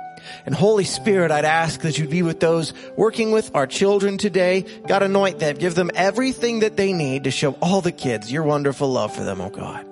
And 0.45 0.54
Holy 0.54 0.84
Spirit, 0.84 1.32
I'd 1.32 1.43
ask 1.43 1.82
that 1.82 1.98
you'd 1.98 2.12
be 2.12 2.22
with 2.22 2.39
those 2.39 2.76
working 2.95 3.32
with 3.32 3.56
our 3.56 3.66
children 3.66 4.20
today. 4.20 4.64
God, 4.86 5.02
anoint 5.02 5.39
them. 5.39 5.56
Give 5.56 5.74
them 5.74 5.89
everything 5.95 6.60
that 6.60 6.78
they 6.78 6.93
need 6.93 7.24
to 7.24 7.32
show 7.32 7.54
all 7.64 7.82
the 7.82 7.91
kids 7.91 8.32
your 8.32 8.43
wonderful 8.43 8.91
love 8.91 9.16
for 9.16 9.24
them, 9.24 9.41
oh 9.41 9.50
God. 9.50 9.88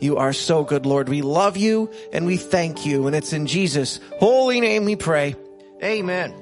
You 0.00 0.16
are 0.16 0.32
so 0.32 0.64
good, 0.64 0.86
Lord. 0.86 1.08
We 1.08 1.22
love 1.22 1.56
you 1.56 1.90
and 2.12 2.26
we 2.26 2.36
thank 2.36 2.86
you. 2.86 3.06
And 3.06 3.16
it's 3.16 3.32
in 3.32 3.46
Jesus' 3.46 4.00
holy 4.18 4.60
name 4.60 4.84
we 4.84 4.96
pray. 4.96 5.36
Amen. 5.82 6.34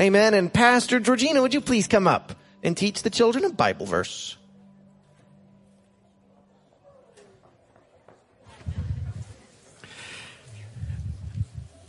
Amen. 0.00 0.34
And 0.34 0.52
Pastor 0.52 1.00
Georgina, 1.00 1.42
would 1.42 1.54
you 1.54 1.60
please 1.60 1.86
come 1.86 2.06
up 2.06 2.32
and 2.62 2.76
teach 2.76 3.02
the 3.02 3.10
children 3.10 3.44
a 3.44 3.50
Bible 3.50 3.86
verse? 3.86 4.36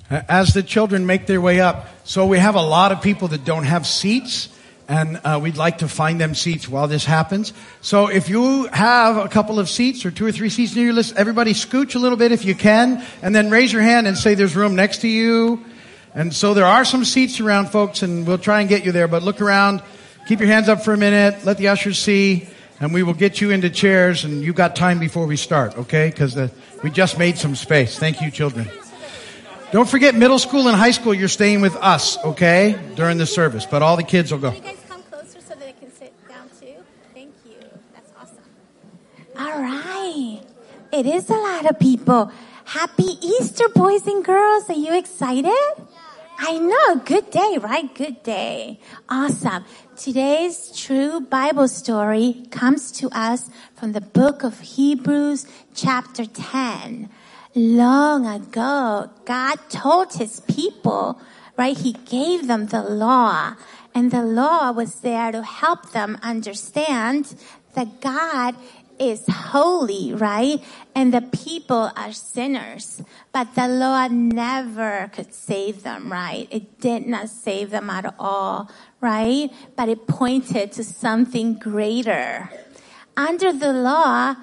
As 0.09 0.53
the 0.53 0.63
children 0.63 1.05
make 1.05 1.27
their 1.27 1.41
way 1.41 1.59
up, 1.59 1.89
so 2.05 2.25
we 2.25 2.37
have 2.37 2.55
a 2.55 2.61
lot 2.61 2.93
of 2.93 3.01
people 3.01 3.27
that 3.29 3.43
don't 3.43 3.65
have 3.65 3.85
seats, 3.85 4.47
and 4.87 5.19
uh, 5.23 5.39
we'd 5.41 5.57
like 5.57 5.79
to 5.79 5.87
find 5.87 6.19
them 6.19 6.33
seats 6.33 6.67
while 6.67 6.87
this 6.87 7.05
happens. 7.05 7.53
So 7.81 8.07
if 8.07 8.29
you 8.29 8.67
have 8.67 9.17
a 9.17 9.27
couple 9.27 9.59
of 9.59 9.69
seats 9.69 10.05
or 10.05 10.11
two 10.11 10.25
or 10.25 10.31
three 10.31 10.49
seats 10.49 10.75
near 10.75 10.85
your 10.85 10.93
list, 10.93 11.15
everybody 11.17 11.53
scooch 11.53 11.95
a 11.95 11.99
little 11.99 12.17
bit 12.17 12.31
if 12.31 12.45
you 12.45 12.55
can, 12.55 13.03
and 13.21 13.35
then 13.35 13.49
raise 13.49 13.73
your 13.73 13.81
hand 13.81 14.07
and 14.07 14.17
say 14.17 14.33
there's 14.35 14.55
room 14.55 14.75
next 14.75 14.99
to 15.01 15.07
you. 15.07 15.63
And 16.13 16.33
so 16.33 16.53
there 16.53 16.65
are 16.65 16.85
some 16.85 17.05
seats 17.05 17.39
around, 17.39 17.67
folks, 17.67 18.01
and 18.01 18.25
we'll 18.25 18.37
try 18.37 18.61
and 18.61 18.69
get 18.69 18.85
you 18.85 18.91
there. 18.91 19.07
But 19.07 19.23
look 19.23 19.41
around, 19.41 19.83
keep 20.27 20.39
your 20.39 20.49
hands 20.49 20.69
up 20.69 20.83
for 20.83 20.93
a 20.93 20.97
minute, 20.97 21.45
let 21.45 21.57
the 21.57 21.67
ushers 21.67 21.99
see, 21.99 22.47
and 22.79 22.93
we 22.93 23.03
will 23.03 23.13
get 23.13 23.41
you 23.41 23.51
into 23.51 23.69
chairs. 23.69 24.23
And 24.23 24.41
you've 24.41 24.55
got 24.55 24.75
time 24.75 24.99
before 24.99 25.27
we 25.27 25.35
start, 25.35 25.77
okay? 25.77 26.09
Because 26.09 26.35
we 26.81 26.89
just 26.89 27.19
made 27.19 27.37
some 27.37 27.55
space. 27.55 27.99
Thank 27.99 28.21
you, 28.21 28.31
children. 28.31 28.69
Don't 29.71 29.87
forget, 29.87 30.15
middle 30.15 30.39
school 30.39 30.69
and 30.69 30.77
high 30.77 30.91
school, 30.91 31.13
you're 31.13 31.27
staying 31.27 31.59
with 31.59 31.75
us, 31.75 32.17
okay, 32.23 32.79
during 32.95 33.17
the 33.17 33.25
service. 33.25 33.65
But 33.65 33.81
all 33.81 33.97
the 33.97 34.03
kids 34.03 34.31
will 34.31 34.39
go. 34.39 34.51
Can 34.51 34.63
you 34.63 34.69
guys 34.69 34.77
come 34.87 35.03
closer 35.03 35.41
so 35.41 35.55
they 35.55 35.73
can 35.73 35.91
sit 35.91 36.13
down 36.29 36.49
too? 36.57 36.73
Thank 37.13 37.33
you. 37.45 37.57
That's 37.93 38.09
awesome. 38.17 38.45
All 39.37 39.61
right. 39.61 40.39
It 40.97 41.05
is 41.05 41.29
a 41.29 41.35
lot 41.35 41.69
of 41.69 41.77
people. 41.77 42.31
Happy 42.65 43.19
Easter, 43.21 43.69
boys 43.69 44.07
and 44.07 44.25
girls. 44.25 44.67
Are 44.67 44.73
you 44.73 44.97
excited? 44.97 45.53
I 46.39 46.57
know. 46.57 46.95
Good 47.05 47.29
day, 47.29 47.59
right? 47.61 47.93
Good 47.93 48.23
day. 48.23 48.79
Awesome. 49.07 49.63
Today's 49.95 50.75
true 50.75 51.21
Bible 51.21 51.67
story 51.67 52.47
comes 52.49 52.91
to 52.93 53.09
us 53.11 53.51
from 53.75 53.91
the 53.91 54.01
book 54.01 54.43
of 54.43 54.59
Hebrews, 54.59 55.45
chapter 55.75 56.25
10 56.25 57.11
long 57.53 58.25
ago, 58.25 59.09
God 59.25 59.57
told 59.69 60.13
his 60.13 60.39
people, 60.41 61.21
right? 61.57 61.77
He 61.77 61.93
gave 61.93 62.47
them 62.47 62.67
the 62.67 62.81
law 62.81 63.53
and 63.93 64.11
the 64.11 64.23
law 64.23 64.71
was 64.71 65.01
there 65.01 65.31
to 65.31 65.41
help 65.43 65.91
them 65.91 66.19
understand 66.21 67.35
that 67.73 68.01
God 68.01 68.55
is 68.99 69.23
holy, 69.27 70.13
right? 70.13 70.63
And 70.95 71.13
the 71.13 71.21
people 71.21 71.91
are 71.95 72.11
sinners. 72.11 73.01
But 73.31 73.55
the 73.55 73.67
law 73.67 74.07
never 74.07 75.09
could 75.13 75.33
save 75.33 75.83
them, 75.83 76.11
right? 76.11 76.47
It 76.51 76.79
did 76.79 77.07
not 77.07 77.29
save 77.29 77.69
them 77.69 77.89
at 77.89 78.13
all, 78.19 78.69
right? 79.01 79.51
But 79.75 79.89
it 79.89 80.07
pointed 80.07 80.71
to 80.73 80.83
something 80.83 81.55
greater. 81.55 82.49
Under 83.15 83.51
the 83.51 83.73
law, 83.73 84.35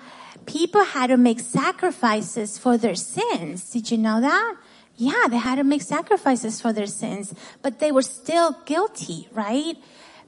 people 0.47 0.85
had 0.85 1.09
to 1.09 1.17
make 1.17 1.41
sacrifices 1.41 2.59
for 2.59 2.77
their 2.77 2.95
sins. 2.95 3.71
Did 3.71 3.91
you 3.91 3.99
know 3.99 4.21
that? 4.21 4.57
Yeah, 4.97 5.27
they 5.29 5.39
had 5.39 5.57
to 5.57 5.65
make 5.65 5.83
sacrifices 5.83 6.61
for 6.61 6.73
their 6.73 6.87
sins, 6.87 7.35
but 7.63 7.81
they 7.81 7.91
were 7.91 8.03
still 8.03 8.57
guilty, 8.65 9.29
right? 9.33 9.77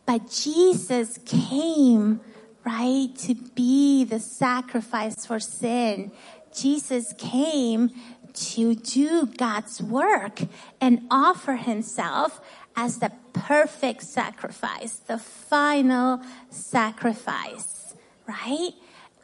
But 0.06 0.30
Jesus 0.30 1.18
came, 1.24 2.20
right, 2.66 3.08
to 3.16 3.34
be 3.54 4.04
the 4.04 4.18
sacrifice 4.18 5.24
for 5.24 5.38
sin. 5.38 6.10
Jesus 6.54 7.14
came 7.16 7.90
to 8.34 8.74
do 8.74 9.26
God's 9.26 9.80
work 9.80 10.40
and 10.80 11.06
offer 11.10 11.56
himself 11.56 12.40
as 12.74 12.98
the 12.98 13.12
perfect 13.32 14.02
sacrifice, 14.02 14.96
the 14.96 15.18
final 15.18 16.20
sacrifice, 16.50 17.94
right? 18.26 18.72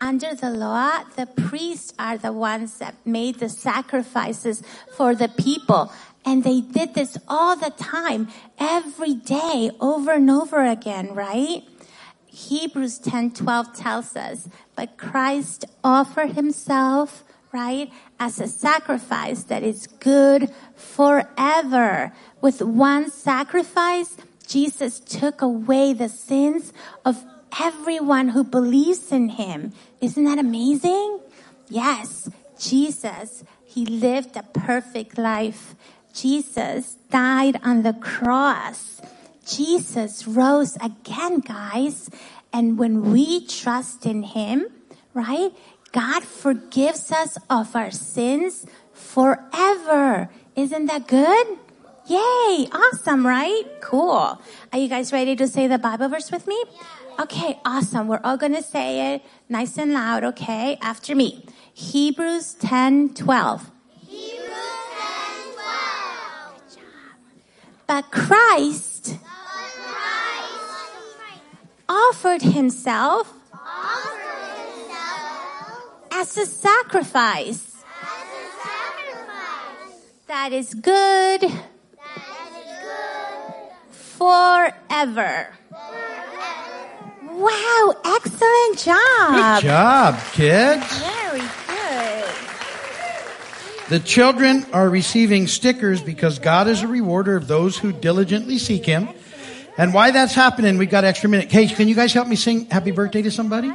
under 0.02 0.34
the 0.34 0.50
law, 0.50 1.04
the 1.16 1.26
priests 1.26 1.94
are 1.96 2.18
the 2.18 2.32
ones 2.32 2.78
that 2.78 2.94
made 3.06 3.38
the 3.38 3.48
sacrifices 3.48 4.60
for 4.96 5.14
the 5.14 5.28
people. 5.28 5.92
And 6.24 6.42
they 6.42 6.60
did 6.60 6.94
this 6.94 7.16
all 7.28 7.54
the 7.56 7.70
time, 7.70 8.28
every 8.58 9.14
day, 9.14 9.70
over 9.80 10.12
and 10.12 10.28
over 10.28 10.64
again, 10.64 11.14
right? 11.14 11.62
Hebrews 12.32 12.98
10:12 12.98 13.76
tells 13.76 14.16
us, 14.16 14.48
but 14.74 14.96
Christ 14.96 15.66
offered 15.84 16.32
himself, 16.32 17.24
right, 17.52 17.92
as 18.18 18.40
a 18.40 18.48
sacrifice 18.48 19.44
that 19.44 19.62
is 19.62 19.86
good 20.00 20.50
forever. 20.74 22.12
With 22.40 22.62
one 22.62 23.10
sacrifice, 23.10 24.16
Jesus 24.48 24.98
took 24.98 25.42
away 25.42 25.92
the 25.92 26.08
sins 26.08 26.72
of 27.04 27.22
everyone 27.60 28.30
who 28.30 28.44
believes 28.44 29.12
in 29.12 29.28
him. 29.36 29.72
Isn't 30.00 30.24
that 30.24 30.38
amazing? 30.38 31.20
Yes, 31.68 32.30
Jesus, 32.58 33.44
he 33.64 33.84
lived 33.84 34.36
a 34.36 34.42
perfect 34.42 35.18
life. 35.18 35.74
Jesus 36.14 36.96
died 37.10 37.60
on 37.62 37.82
the 37.82 37.92
cross. 37.92 39.02
Jesus 39.46 40.26
rose 40.26 40.76
again, 40.76 41.40
guys. 41.40 42.10
And 42.52 42.78
when 42.78 43.12
we 43.12 43.46
trust 43.46 44.06
in 44.06 44.22
him, 44.22 44.66
right? 45.14 45.50
God 45.92 46.24
forgives 46.24 47.12
us 47.12 47.36
of 47.50 47.76
our 47.76 47.90
sins 47.90 48.66
forever. 48.92 50.30
Isn't 50.56 50.86
that 50.86 51.06
good? 51.06 51.46
Yay! 52.06 52.68
Awesome, 52.72 53.26
right? 53.26 53.64
Cool. 53.80 54.40
Are 54.72 54.78
you 54.78 54.88
guys 54.88 55.12
ready 55.12 55.36
to 55.36 55.46
say 55.46 55.66
the 55.66 55.78
Bible 55.78 56.08
verse 56.08 56.30
with 56.30 56.46
me? 56.46 56.62
Okay, 57.20 57.60
awesome. 57.64 58.08
We're 58.08 58.20
all 58.24 58.36
going 58.36 58.54
to 58.54 58.62
say 58.62 59.14
it 59.14 59.22
nice 59.48 59.78
and 59.78 59.92
loud, 59.92 60.24
okay? 60.24 60.78
After 60.80 61.14
me. 61.14 61.44
Hebrews 61.74 62.54
10 62.54 63.14
12. 63.14 63.70
Hebrews 64.08 64.40
10 64.40 65.52
12. 66.74 66.82
But 67.92 68.10
Christ 68.10 69.18
Christ 69.22 69.84
offered 71.86 72.40
himself 72.40 73.30
offered 73.52 74.46
himself 74.56 76.08
as 76.10 76.38
a 76.38 76.46
sacrifice 76.46 77.84
as 78.00 78.28
a 78.32 78.48
sacrifice 78.62 80.08
that 80.26 80.54
is 80.54 80.72
good 80.72 81.42
that 81.42 81.50
is 82.56 82.64
good 82.80 83.94
forever. 83.94 85.52
forever. 85.68 87.42
Wow, 87.44 87.94
excellent 88.06 88.78
job. 88.78 89.60
Good 89.60 89.68
job, 89.68 90.18
kids. 90.32 90.98
Very. 90.98 91.61
The 93.92 94.00
children 94.00 94.64
are 94.72 94.88
receiving 94.88 95.46
stickers 95.46 96.00
because 96.00 96.38
God 96.38 96.66
is 96.66 96.80
a 96.80 96.88
rewarder 96.88 97.36
of 97.36 97.46
those 97.46 97.76
who 97.76 97.92
diligently 97.92 98.56
seek 98.56 98.86
Him. 98.86 99.06
And 99.76 99.92
why 99.92 100.12
that's 100.12 100.32
happening, 100.32 100.78
we've 100.78 100.88
got 100.88 101.04
extra 101.04 101.28
minute. 101.28 101.52
Hey, 101.52 101.66
can 101.66 101.88
you 101.88 101.94
guys 101.94 102.14
help 102.14 102.26
me 102.26 102.36
sing 102.36 102.64
happy 102.70 102.90
birthday 102.90 103.20
to 103.20 103.30
somebody? 103.30 103.70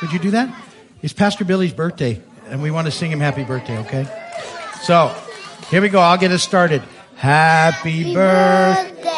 Would 0.00 0.12
you 0.12 0.18
do 0.18 0.32
that? 0.32 0.52
It's 1.00 1.12
Pastor 1.12 1.44
Billy's 1.44 1.72
birthday, 1.72 2.20
and 2.48 2.60
we 2.60 2.72
want 2.72 2.88
to 2.88 2.90
sing 2.90 3.12
him 3.12 3.20
happy 3.20 3.44
birthday, 3.44 3.78
okay? 3.78 4.04
So, 4.82 5.14
here 5.70 5.80
we 5.80 5.90
go. 5.90 6.00
I'll 6.00 6.18
get 6.18 6.32
us 6.32 6.42
started. 6.42 6.82
Happy 7.14 8.14
birthday. 8.14 8.90
birthday 8.90 9.11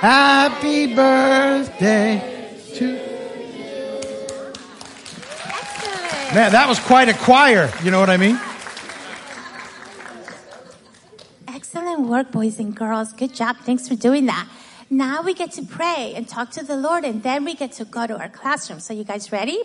Happy 0.00 0.94
birthday 0.94 2.52
to. 2.74 2.84
You. 2.84 2.98
Excellent. 5.46 6.34
Man, 6.34 6.52
that 6.52 6.66
was 6.68 6.78
quite 6.78 7.08
a 7.08 7.14
choir. 7.14 7.72
You 7.82 7.90
know 7.90 7.98
what 7.98 8.10
I 8.10 8.18
mean? 8.18 8.38
Excellent 11.48 12.08
work, 12.08 12.30
boys 12.30 12.58
and 12.58 12.76
girls. 12.76 13.14
Good 13.14 13.34
job. 13.34 13.56
Thanks 13.64 13.88
for 13.88 13.94
doing 13.94 14.26
that. 14.26 14.46
Now 14.90 15.22
we 15.22 15.32
get 15.32 15.52
to 15.52 15.62
pray 15.62 16.12
and 16.14 16.28
talk 16.28 16.50
to 16.52 16.62
the 16.62 16.76
Lord, 16.76 17.04
and 17.04 17.22
then 17.22 17.46
we 17.46 17.54
get 17.54 17.72
to 17.72 17.86
go 17.86 18.06
to 18.06 18.18
our 18.18 18.28
classroom. 18.28 18.80
So, 18.80 18.92
you 18.92 19.02
guys 19.02 19.32
ready? 19.32 19.62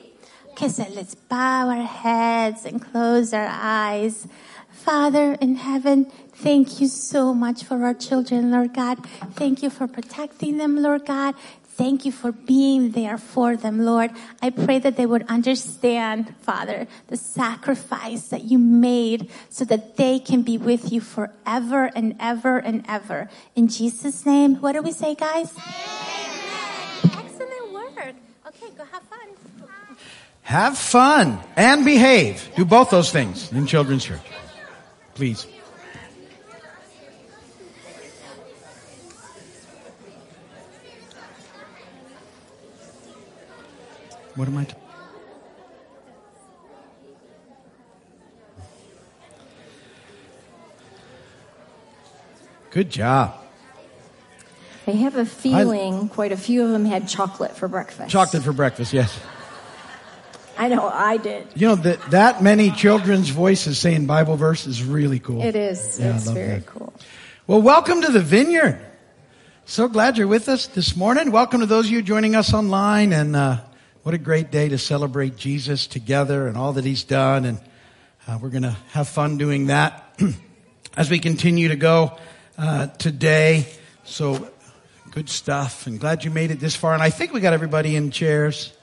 Okay, 0.51 0.69
so 0.69 0.85
let's 0.95 1.13
bow 1.13 1.67
our 1.67 1.83
heads 1.83 2.65
and 2.65 2.81
close 2.81 3.33
our 3.33 3.49
eyes. 3.51 4.29
Father 4.69 5.33
in 5.41 5.55
heaven, 5.55 6.09
thank 6.41 6.81
you 6.81 6.87
so 6.87 7.33
much 7.33 7.63
for 7.63 7.83
our 7.83 7.93
children, 7.93 8.51
Lord 8.51 8.73
God. 8.73 9.05
Thank 9.33 9.61
you 9.63 9.69
for 9.69 9.87
protecting 9.87 10.57
them, 10.57 10.81
Lord 10.81 11.05
God. 11.05 11.35
Thank 11.75 12.05
you 12.05 12.11
for 12.11 12.31
being 12.31 12.91
there 12.91 13.17
for 13.17 13.55
them, 13.55 13.79
Lord. 13.85 14.11
I 14.41 14.49
pray 14.49 14.79
that 14.79 14.97
they 14.97 15.05
would 15.05 15.25
understand, 15.27 16.35
Father, 16.41 16.85
the 17.07 17.17
sacrifice 17.17 18.27
that 18.27 18.43
you 18.43 18.59
made 18.59 19.29
so 19.49 19.65
that 19.65 19.97
they 19.97 20.19
can 20.19 20.41
be 20.41 20.57
with 20.57 20.91
you 20.91 20.99
forever 20.99 21.89
and 21.95 22.15
ever 22.19 22.57
and 22.57 22.83
ever. 22.87 23.29
In 23.55 23.67
Jesus' 23.67 24.25
name, 24.25 24.55
what 24.57 24.73
do 24.73 24.81
we 24.81 24.91
say, 24.91 25.15
guys? 25.15 25.55
Excellent 27.05 27.73
work. 27.73 28.15
Okay, 28.47 28.67
go 28.77 28.83
have 28.91 29.03
fun. 29.03 29.29
Have 30.43 30.77
fun 30.77 31.39
and 31.55 31.85
behave. 31.85 32.49
Do 32.55 32.65
both 32.65 32.89
those 32.89 33.11
things 33.11 33.51
in 33.53 33.65
children's 33.65 34.03
church. 34.03 34.25
Please. 35.15 35.47
What 44.35 44.47
am 44.47 44.57
I? 44.57 44.63
T- 44.63 44.73
Good 52.69 52.89
job. 52.89 53.35
I 54.87 54.91
have 54.91 55.17
a 55.17 55.25
feeling 55.25 56.07
quite 56.07 56.31
a 56.31 56.37
few 56.37 56.63
of 56.63 56.71
them 56.71 56.85
had 56.85 57.07
chocolate 57.07 57.55
for 57.55 57.67
breakfast. 57.67 58.09
Chocolate 58.09 58.43
for 58.43 58.53
breakfast, 58.53 58.93
yes. 58.93 59.19
I 60.57 60.69
know 60.69 60.87
I 60.87 61.17
did. 61.17 61.47
You 61.53 61.67
know 61.69 61.75
that 61.75 62.11
that 62.11 62.41
many 62.41 62.71
children's 62.71 63.29
voices 63.29 63.77
saying 63.77 64.05
Bible 64.05 64.37
verse 64.37 64.67
is 64.67 64.83
really 64.83 65.19
cool. 65.19 65.41
It 65.41 65.55
is. 65.55 65.99
Yeah, 65.99 66.15
it's 66.15 66.29
very 66.29 66.59
that. 66.59 66.65
cool. 66.65 66.93
Well, 67.47 67.61
welcome 67.61 68.01
to 68.03 68.11
the 68.11 68.21
Vineyard. 68.21 68.79
So 69.65 69.87
glad 69.87 70.17
you're 70.17 70.27
with 70.27 70.47
us 70.47 70.67
this 70.67 70.95
morning. 70.95 71.31
Welcome 71.31 71.59
to 71.59 71.65
those 71.65 71.85
of 71.85 71.91
you 71.91 72.01
joining 72.01 72.35
us 72.35 72.53
online, 72.53 73.11
and 73.11 73.35
uh, 73.35 73.59
what 74.03 74.15
a 74.15 74.17
great 74.17 74.49
day 74.49 74.67
to 74.67 74.79
celebrate 74.79 75.37
Jesus 75.37 75.85
together 75.85 76.47
and 76.47 76.57
all 76.57 76.73
that 76.73 76.85
He's 76.85 77.03
done. 77.03 77.45
And 77.45 77.59
uh, 78.27 78.39
we're 78.41 78.49
going 78.49 78.63
to 78.63 78.75
have 78.91 79.07
fun 79.07 79.37
doing 79.37 79.67
that 79.67 80.19
as 80.97 81.09
we 81.09 81.19
continue 81.19 81.67
to 81.67 81.75
go 81.75 82.17
uh, 82.57 82.87
today. 82.87 83.67
So 84.03 84.49
good 85.11 85.29
stuff, 85.29 85.85
and 85.85 85.99
glad 85.99 86.25
you 86.25 86.31
made 86.31 86.49
it 86.49 86.59
this 86.59 86.75
far. 86.75 86.93
And 86.93 87.03
I 87.03 87.11
think 87.11 87.31
we 87.31 87.41
got 87.41 87.53
everybody 87.53 87.95
in 87.95 88.09
chairs. 88.09 88.73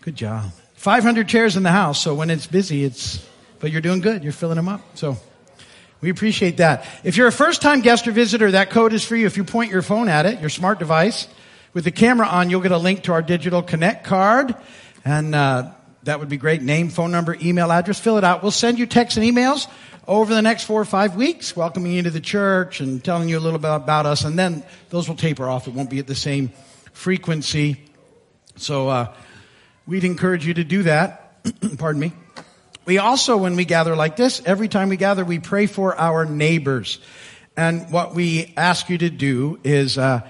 Good 0.00 0.16
job. 0.16 0.50
500 0.74 1.28
chairs 1.28 1.56
in 1.56 1.62
the 1.62 1.70
house, 1.70 2.00
so 2.00 2.14
when 2.14 2.30
it's 2.30 2.46
busy, 2.46 2.84
it's, 2.84 3.26
but 3.58 3.70
you're 3.70 3.80
doing 3.80 4.00
good. 4.00 4.22
You're 4.22 4.32
filling 4.32 4.56
them 4.56 4.68
up. 4.68 4.80
So 4.96 5.16
we 6.00 6.08
appreciate 6.08 6.58
that. 6.58 6.86
If 7.04 7.16
you're 7.16 7.26
a 7.26 7.32
first 7.32 7.60
time 7.60 7.80
guest 7.82 8.08
or 8.08 8.12
visitor, 8.12 8.52
that 8.52 8.70
code 8.70 8.94
is 8.94 9.04
for 9.04 9.16
you. 9.16 9.26
If 9.26 9.36
you 9.36 9.44
point 9.44 9.70
your 9.70 9.82
phone 9.82 10.08
at 10.08 10.24
it, 10.24 10.40
your 10.40 10.50
smart 10.50 10.78
device, 10.78 11.28
with 11.76 11.84
the 11.84 11.90
camera 11.90 12.26
on, 12.26 12.48
you'll 12.48 12.62
get 12.62 12.72
a 12.72 12.78
link 12.78 13.02
to 13.02 13.12
our 13.12 13.20
digital 13.20 13.60
connect 13.62 14.02
card. 14.02 14.54
And, 15.04 15.34
uh, 15.34 15.72
that 16.04 16.18
would 16.20 16.30
be 16.30 16.38
great. 16.38 16.62
Name, 16.62 16.88
phone 16.88 17.12
number, 17.12 17.36
email 17.42 17.70
address. 17.70 18.00
Fill 18.00 18.16
it 18.16 18.24
out. 18.24 18.42
We'll 18.42 18.50
send 18.50 18.78
you 18.78 18.86
texts 18.86 19.18
and 19.18 19.26
emails 19.26 19.68
over 20.08 20.34
the 20.34 20.40
next 20.40 20.64
four 20.64 20.80
or 20.80 20.86
five 20.86 21.16
weeks, 21.16 21.54
welcoming 21.54 21.92
you 21.92 22.02
to 22.04 22.10
the 22.10 22.18
church 22.18 22.80
and 22.80 23.04
telling 23.04 23.28
you 23.28 23.36
a 23.36 23.40
little 23.40 23.58
bit 23.58 23.72
about 23.72 24.06
us. 24.06 24.24
And 24.24 24.38
then 24.38 24.64
those 24.88 25.06
will 25.06 25.16
taper 25.16 25.50
off. 25.50 25.68
It 25.68 25.74
won't 25.74 25.90
be 25.90 25.98
at 25.98 26.06
the 26.06 26.14
same 26.14 26.50
frequency. 26.94 27.84
So, 28.56 28.88
uh, 28.88 29.12
we'd 29.86 30.04
encourage 30.04 30.46
you 30.46 30.54
to 30.54 30.64
do 30.64 30.84
that. 30.84 31.44
Pardon 31.76 32.00
me. 32.00 32.12
We 32.86 32.96
also, 32.96 33.36
when 33.36 33.54
we 33.54 33.66
gather 33.66 33.94
like 33.94 34.16
this, 34.16 34.40
every 34.46 34.68
time 34.68 34.88
we 34.88 34.96
gather, 34.96 35.26
we 35.26 35.40
pray 35.40 35.66
for 35.66 35.94
our 35.94 36.24
neighbors. 36.24 37.00
And 37.54 37.92
what 37.92 38.14
we 38.14 38.54
ask 38.56 38.88
you 38.88 38.96
to 38.96 39.10
do 39.10 39.60
is, 39.62 39.98
uh, 39.98 40.26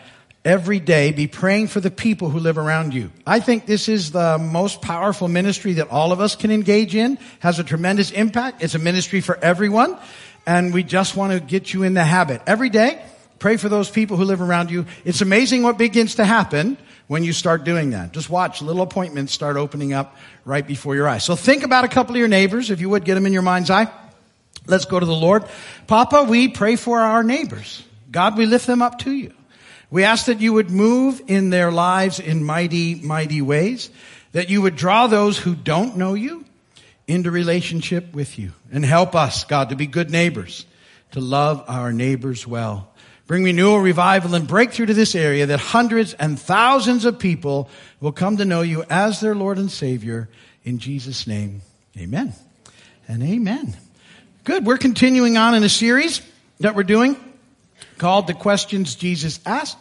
every 0.47 0.79
day 0.79 1.11
be 1.11 1.27
praying 1.27 1.67
for 1.67 1.81
the 1.81 1.91
people 1.91 2.31
who 2.31 2.39
live 2.39 2.57
around 2.57 2.95
you. 2.95 3.11
I 3.27 3.41
think 3.41 3.67
this 3.67 3.89
is 3.89 4.13
the 4.13 4.39
most 4.39 4.81
powerful 4.81 5.27
ministry 5.27 5.75
that 5.75 5.91
all 5.91 6.13
of 6.13 6.21
us 6.21 6.37
can 6.37 6.53
engage 6.53 6.95
in, 6.95 7.19
has 7.41 7.59
a 7.59 7.65
tremendous 7.65 8.13
impact. 8.13 8.63
It's 8.63 8.77
a 8.77 8.79
ministry 8.79 9.21
for 9.21 9.37
everyone. 9.43 9.99
And 10.47 10.73
we 10.73 10.85
just 10.85 11.17
want 11.17 11.33
to 11.33 11.41
get 11.41 11.75
you 11.75 11.83
in 11.83 11.95
the 11.95 12.05
habit. 12.05 12.41
Every 12.47 12.71
day, 12.71 13.05
pray 13.41 13.57
for 13.57 13.69
those 13.69 13.91
people 13.91 14.17
who 14.17 14.25
live 14.25 14.41
around 14.41 14.71
you. 14.71 14.87
It's 15.05 15.21
amazing 15.21 15.65
what 15.65 15.79
begins 15.79 16.15
to 16.15 16.25
happen 16.25 16.79
when 17.09 17.25
you 17.25 17.33
start 17.33 17.65
doing 17.65 17.91
that. 17.91 18.13
Just 18.13 18.31
watch 18.31 18.63
little 18.63 18.83
appointments 18.83 19.33
start 19.33 19.57
opening 19.57 19.93
up 19.93 20.17
right 20.45 20.65
before 20.65 20.95
your 20.95 21.09
eyes. 21.09 21.25
So 21.25 21.35
think 21.35 21.65
about 21.65 21.85
a 21.85 21.89
couple 21.89 22.15
of 22.15 22.21
your 22.21 22.29
neighbors, 22.29 22.71
if 22.71 22.81
you 22.81 22.89
would, 22.91 23.05
get 23.05 23.17
them 23.17 23.27
in 23.27 23.33
your 23.33 23.43
mind's 23.43 23.71
eye. 23.71 23.91
Let's 24.69 24.85
go 24.85 25.01
to 25.01 25.07
the 25.07 25.13
Lord. 25.13 25.45
Papa, 25.89 26.25
we 26.29 26.47
pray 26.47 26.77
for 26.77 27.01
our 27.01 27.25
neighbors. 27.25 27.83
God, 28.13 28.39
we 28.39 28.47
lift 28.47 28.69
them 28.69 28.81
up 28.81 29.01
to 29.01 29.11
you. 29.11 29.33
We 29.91 30.05
ask 30.05 30.27
that 30.27 30.41
you 30.41 30.53
would 30.53 30.71
move 30.71 31.23
in 31.29 31.51
their 31.51 31.71
lives 31.71 32.19
in 32.19 32.43
mighty, 32.43 32.97
mighty 32.97 33.41
ways, 33.41 33.91
that 34.33 34.51
you 34.51 34.63
would 34.63 34.77
draw 34.77 35.07
those 35.07 35.39
who 35.39 35.55
don't 35.55 35.97
know 35.97 36.15
you 36.15 36.45
into 37.07 37.31
relationship 37.31 38.13
with 38.13 38.39
you 38.39 38.53
and 38.73 38.85
help 38.85 39.15
us, 39.15 39.45
God, 39.45 39.71
to 39.71 39.77
be 39.77 39.87
good 39.87 40.11
neighbors, 40.11 40.67
to 41.13 41.21
love 41.21 41.65
our 41.69 41.93
neighbors 41.93 42.47
well. 42.47 42.93
Bring 43.27 43.45
renewal, 43.45 43.81
revival, 43.81 44.35
and 44.35 44.47
breakthrough 44.47 44.87
to 44.87 44.95
this 44.95 45.15
area 45.15 45.47
that 45.47 45.59
hundreds 45.59 46.15
and 46.15 46.39
thousands 46.39 47.05
of 47.05 47.19
people 47.19 47.69
will 48.01 48.13
come 48.13 48.37
to 48.37 48.45
know 48.45 48.63
you 48.63 48.85
as 48.89 49.21
their 49.21 49.35
Lord 49.35 49.59
and 49.59 49.71
Savior. 49.71 50.29
In 50.65 50.79
Jesus' 50.79 51.27
name, 51.27 51.63
amen 51.97 52.33
and 53.09 53.23
amen. 53.23 53.77
Good. 54.45 54.65
We're 54.65 54.79
continuing 54.79 55.37
on 55.37 55.55
in 55.55 55.65
a 55.65 55.69
series 55.69 56.23
that 56.61 56.77
we're 56.77 56.85
doing 56.85 57.17
called 57.99 58.27
The 58.27 58.35
Questions 58.35 58.95
Jesus 58.95 59.41
Asked. 59.47 59.79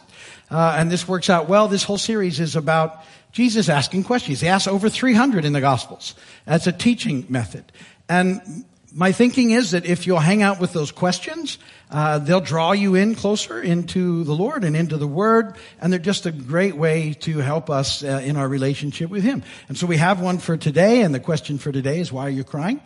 Uh, 0.50 0.76
and 0.78 0.90
this 0.90 1.08
works 1.08 1.28
out 1.28 1.48
well. 1.48 1.68
This 1.68 1.82
whole 1.82 1.98
series 1.98 2.40
is 2.40 2.56
about 2.56 3.04
Jesus 3.32 3.68
asking 3.68 4.04
questions. 4.04 4.40
He 4.40 4.48
asks 4.48 4.68
over 4.68 4.88
300 4.88 5.44
in 5.44 5.52
the 5.52 5.60
Gospels. 5.60 6.14
That's 6.44 6.66
a 6.66 6.72
teaching 6.72 7.26
method. 7.28 7.64
And 8.08 8.64
my 8.96 9.12
thinking 9.12 9.50
is 9.50 9.72
that 9.72 9.84
if 9.84 10.06
you'll 10.06 10.20
hang 10.20 10.42
out 10.42 10.58
with 10.58 10.72
those 10.72 10.90
questions, 10.90 11.58
uh, 11.90 12.18
they'll 12.18 12.40
draw 12.40 12.72
you 12.72 12.94
in 12.94 13.14
closer 13.14 13.60
into 13.60 14.24
the 14.24 14.32
Lord 14.32 14.64
and 14.64 14.74
into 14.74 14.96
the 14.96 15.06
Word, 15.06 15.54
and 15.80 15.92
they're 15.92 16.00
just 16.00 16.24
a 16.24 16.32
great 16.32 16.76
way 16.76 17.12
to 17.20 17.38
help 17.38 17.68
us 17.68 18.02
uh, 18.02 18.22
in 18.24 18.38
our 18.38 18.48
relationship 18.48 19.10
with 19.10 19.22
Him. 19.22 19.42
And 19.68 19.76
so 19.76 19.86
we 19.86 19.98
have 19.98 20.22
one 20.22 20.38
for 20.38 20.56
today, 20.56 21.02
and 21.02 21.14
the 21.14 21.20
question 21.20 21.58
for 21.58 21.70
today 21.72 22.00
is, 22.00 22.10
why 22.10 22.26
are 22.26 22.30
you 22.30 22.42
crying? 22.42 22.80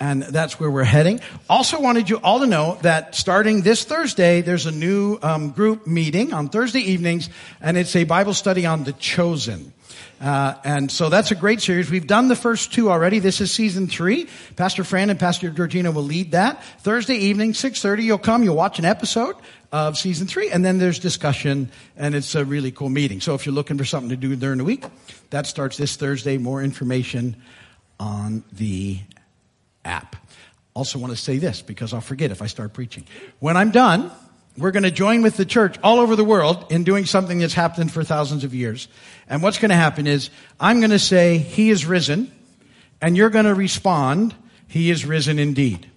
And 0.00 0.22
that's 0.22 0.60
where 0.60 0.70
we're 0.70 0.84
heading. 0.84 1.20
Also 1.50 1.80
wanted 1.80 2.08
you 2.08 2.18
all 2.18 2.38
to 2.40 2.46
know 2.46 2.78
that 2.82 3.16
starting 3.16 3.62
this 3.62 3.84
Thursday, 3.84 4.42
there's 4.42 4.66
a 4.66 4.70
new 4.70 5.18
um, 5.22 5.50
group 5.50 5.88
meeting 5.88 6.32
on 6.32 6.48
Thursday 6.48 6.80
evenings, 6.80 7.28
and 7.60 7.76
it's 7.76 7.96
a 7.96 8.04
Bible 8.04 8.32
study 8.32 8.64
on 8.64 8.84
the 8.84 8.92
chosen. 8.92 9.72
Uh, 10.20 10.54
and 10.64 10.90
so 10.90 11.08
that's 11.08 11.30
a 11.30 11.34
great 11.34 11.60
series. 11.60 11.90
We've 11.90 12.06
done 12.06 12.28
the 12.28 12.36
first 12.36 12.72
two 12.72 12.90
already. 12.90 13.18
This 13.18 13.40
is 13.40 13.52
season 13.52 13.86
three. 13.86 14.28
Pastor 14.56 14.84
Fran 14.84 15.10
and 15.10 15.18
Pastor 15.18 15.50
Georgina 15.50 15.90
will 15.90 16.02
lead 16.02 16.32
that. 16.32 16.62
Thursday 16.80 17.14
evening, 17.14 17.52
6.30, 17.52 18.02
you'll 18.02 18.18
come, 18.18 18.42
you'll 18.42 18.56
watch 18.56 18.78
an 18.78 18.84
episode 18.84 19.36
of 19.70 19.98
season 19.98 20.26
three, 20.26 20.50
and 20.50 20.64
then 20.64 20.78
there's 20.78 20.98
discussion, 20.98 21.70
and 21.96 22.14
it's 22.14 22.34
a 22.34 22.44
really 22.44 22.72
cool 22.72 22.88
meeting. 22.88 23.20
So 23.20 23.34
if 23.34 23.46
you're 23.46 23.54
looking 23.54 23.78
for 23.78 23.84
something 23.84 24.10
to 24.10 24.16
do 24.16 24.34
during 24.34 24.58
the 24.58 24.64
week, 24.64 24.84
that 25.30 25.46
starts 25.46 25.76
this 25.76 25.96
Thursday. 25.96 26.38
More 26.38 26.62
information 26.62 27.36
on 28.00 28.44
the 28.52 28.98
app. 29.84 30.16
Also 30.74 30.98
want 30.98 31.12
to 31.12 31.16
say 31.16 31.38
this 31.38 31.60
because 31.62 31.92
I'll 31.92 32.00
forget 32.00 32.30
if 32.30 32.40
I 32.40 32.46
start 32.46 32.72
preaching. 32.72 33.04
When 33.40 33.56
I'm 33.56 33.70
done, 33.70 34.12
we're 34.58 34.72
going 34.72 34.82
to 34.82 34.90
join 34.90 35.22
with 35.22 35.36
the 35.36 35.44
church 35.44 35.76
all 35.82 36.00
over 36.00 36.16
the 36.16 36.24
world 36.24 36.66
in 36.70 36.84
doing 36.84 37.04
something 37.04 37.38
that's 37.38 37.54
happened 37.54 37.92
for 37.92 38.02
thousands 38.02 38.44
of 38.44 38.54
years. 38.54 38.88
And 39.28 39.42
what's 39.42 39.58
going 39.58 39.70
to 39.70 39.76
happen 39.76 40.06
is 40.06 40.30
I'm 40.58 40.80
going 40.80 40.90
to 40.90 40.98
say, 40.98 41.38
He 41.38 41.70
is 41.70 41.86
risen, 41.86 42.32
and 43.00 43.16
you're 43.16 43.30
going 43.30 43.44
to 43.44 43.54
respond, 43.54 44.34
He 44.66 44.90
is 44.90 45.06
risen 45.06 45.38
indeed. 45.38 45.88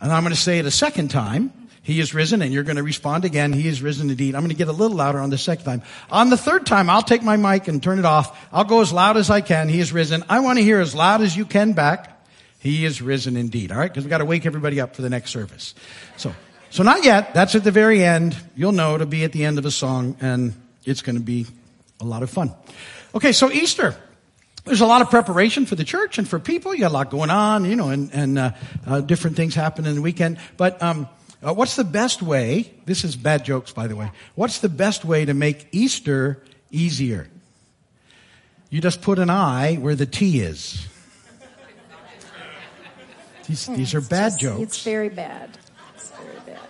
And 0.00 0.12
I'm 0.12 0.22
going 0.22 0.34
to 0.34 0.40
say 0.40 0.58
it 0.58 0.66
a 0.66 0.70
second 0.70 1.08
time, 1.08 1.52
He 1.82 1.98
is 2.00 2.12
risen, 2.12 2.42
and 2.42 2.52
you're 2.52 2.62
going 2.62 2.76
to 2.76 2.82
respond 2.82 3.24
again, 3.24 3.54
He 3.54 3.66
is 3.66 3.80
risen 3.80 4.10
indeed. 4.10 4.34
I'm 4.34 4.42
going 4.42 4.50
to 4.50 4.56
get 4.56 4.68
a 4.68 4.72
little 4.72 4.96
louder 4.96 5.18
on 5.18 5.30
the 5.30 5.38
second 5.38 5.64
time. 5.64 5.82
On 6.10 6.28
the 6.28 6.36
third 6.36 6.66
time, 6.66 6.90
I'll 6.90 7.02
take 7.02 7.22
my 7.22 7.36
mic 7.36 7.68
and 7.68 7.82
turn 7.82 7.98
it 7.98 8.04
off. 8.04 8.38
I'll 8.52 8.64
go 8.64 8.82
as 8.82 8.92
loud 8.92 9.16
as 9.16 9.30
I 9.30 9.40
can, 9.40 9.70
He 9.70 9.80
is 9.80 9.92
risen. 9.92 10.24
I 10.28 10.40
want 10.40 10.58
to 10.58 10.64
hear 10.64 10.80
as 10.80 10.94
loud 10.94 11.22
as 11.22 11.34
you 11.34 11.46
can 11.46 11.72
back. 11.72 12.19
He 12.60 12.84
is 12.84 13.02
risen 13.02 13.36
indeed. 13.36 13.72
All 13.72 13.78
right, 13.78 13.90
because 13.90 14.04
we've 14.04 14.10
got 14.10 14.18
to 14.18 14.24
wake 14.24 14.46
everybody 14.46 14.80
up 14.80 14.94
for 14.94 15.02
the 15.02 15.10
next 15.10 15.32
service. 15.32 15.74
So, 16.16 16.32
so 16.70 16.84
not 16.84 17.04
yet. 17.04 17.34
That's 17.34 17.54
at 17.56 17.64
the 17.64 17.72
very 17.72 18.04
end. 18.04 18.36
You'll 18.54 18.72
know 18.72 18.96
to 18.96 19.06
be 19.06 19.24
at 19.24 19.32
the 19.32 19.44
end 19.44 19.58
of 19.58 19.66
a 19.66 19.70
song, 19.70 20.16
and 20.20 20.54
it's 20.84 21.02
going 21.02 21.16
to 21.16 21.24
be 21.24 21.46
a 22.00 22.04
lot 22.04 22.22
of 22.22 22.30
fun. 22.30 22.54
Okay, 23.14 23.32
so 23.32 23.50
Easter. 23.50 23.96
There's 24.64 24.82
a 24.82 24.86
lot 24.86 25.02
of 25.02 25.10
preparation 25.10 25.66
for 25.66 25.74
the 25.74 25.84
church 25.84 26.18
and 26.18 26.28
for 26.28 26.38
people. 26.38 26.74
You 26.74 26.80
got 26.80 26.90
a 26.90 26.94
lot 26.94 27.10
going 27.10 27.30
on, 27.30 27.64
you 27.64 27.76
know, 27.76 27.88
and, 27.88 28.10
and 28.12 28.38
uh, 28.38 28.50
uh, 28.86 29.00
different 29.00 29.36
things 29.36 29.54
happen 29.54 29.86
in 29.86 29.94
the 29.96 30.02
weekend. 30.02 30.38
But 30.56 30.80
um, 30.82 31.08
Uh, 31.42 31.54
what's 31.54 31.74
the 31.74 31.84
best 31.84 32.20
way? 32.20 32.70
This 32.84 33.02
is 33.02 33.16
bad 33.16 33.46
jokes, 33.46 33.72
by 33.72 33.88
the 33.88 33.96
way. 33.96 34.12
What's 34.34 34.60
the 34.60 34.68
best 34.68 35.06
way 35.06 35.24
to 35.24 35.32
make 35.32 35.66
Easter 35.72 36.36
easier? 36.70 37.28
You 38.68 38.82
just 38.82 39.00
put 39.00 39.18
an 39.18 39.30
I 39.30 39.76
where 39.76 39.96
the 39.96 40.04
T 40.04 40.40
is. 40.44 40.86
These, 43.50 43.66
these 43.66 43.94
are 43.94 44.00
bad 44.00 44.30
just- 44.30 44.40
jokes. 44.40 44.62
It's 44.62 44.82
very 44.84 45.08
bad. 45.08 45.58
It's 45.96 46.10
very 46.10 46.38
bad. 46.46 46.60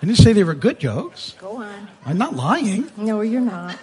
I 0.00 0.06
didn't 0.06 0.18
say 0.18 0.32
they 0.32 0.44
were 0.44 0.54
good 0.54 0.78
jokes. 0.78 1.34
Go 1.40 1.56
on. 1.62 1.88
I'm 2.06 2.18
not 2.18 2.36
lying. 2.36 2.90
No, 2.96 3.20
you're 3.22 3.40
not. 3.40 3.76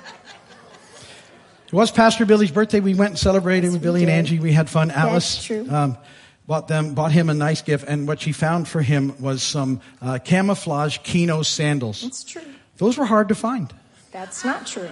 It 1.68 1.74
was 1.74 1.92
Pastor 1.92 2.26
Billy's 2.26 2.52
birthday. 2.52 2.80
We 2.80 2.94
went 2.94 3.12
and 3.12 3.20
celebrated 3.20 3.66
Yes, 3.68 3.74
with 3.74 3.82
Billy 3.82 4.04
and. 4.04 4.12
Angie. 4.12 4.40
We 4.40 4.54
had 4.54 4.70
fun. 4.70 4.92
Alice 4.92 5.44
true. 5.44 5.68
Um, 5.70 5.98
bought 6.48 6.68
them, 6.70 6.94
bought 6.94 7.12
him 7.12 7.30
a 7.30 7.34
nice 7.34 7.62
gift, 7.62 7.86
and 7.88 8.08
what 8.08 8.22
she 8.22 8.32
found 8.32 8.68
for 8.68 8.82
him 8.82 9.14
was 9.22 9.42
some 9.44 9.82
uh, 10.02 10.20
camouflage 10.24 11.00
Kino 11.00 11.42
sandals. 11.44 12.04
It's 12.04 12.24
true. 12.24 12.42
Those 12.78 12.98
were 12.98 13.06
hard 13.06 13.28
to 13.30 13.36
find. 13.36 13.74
That's 14.12 14.46
not 14.46 14.68
true. 14.68 14.90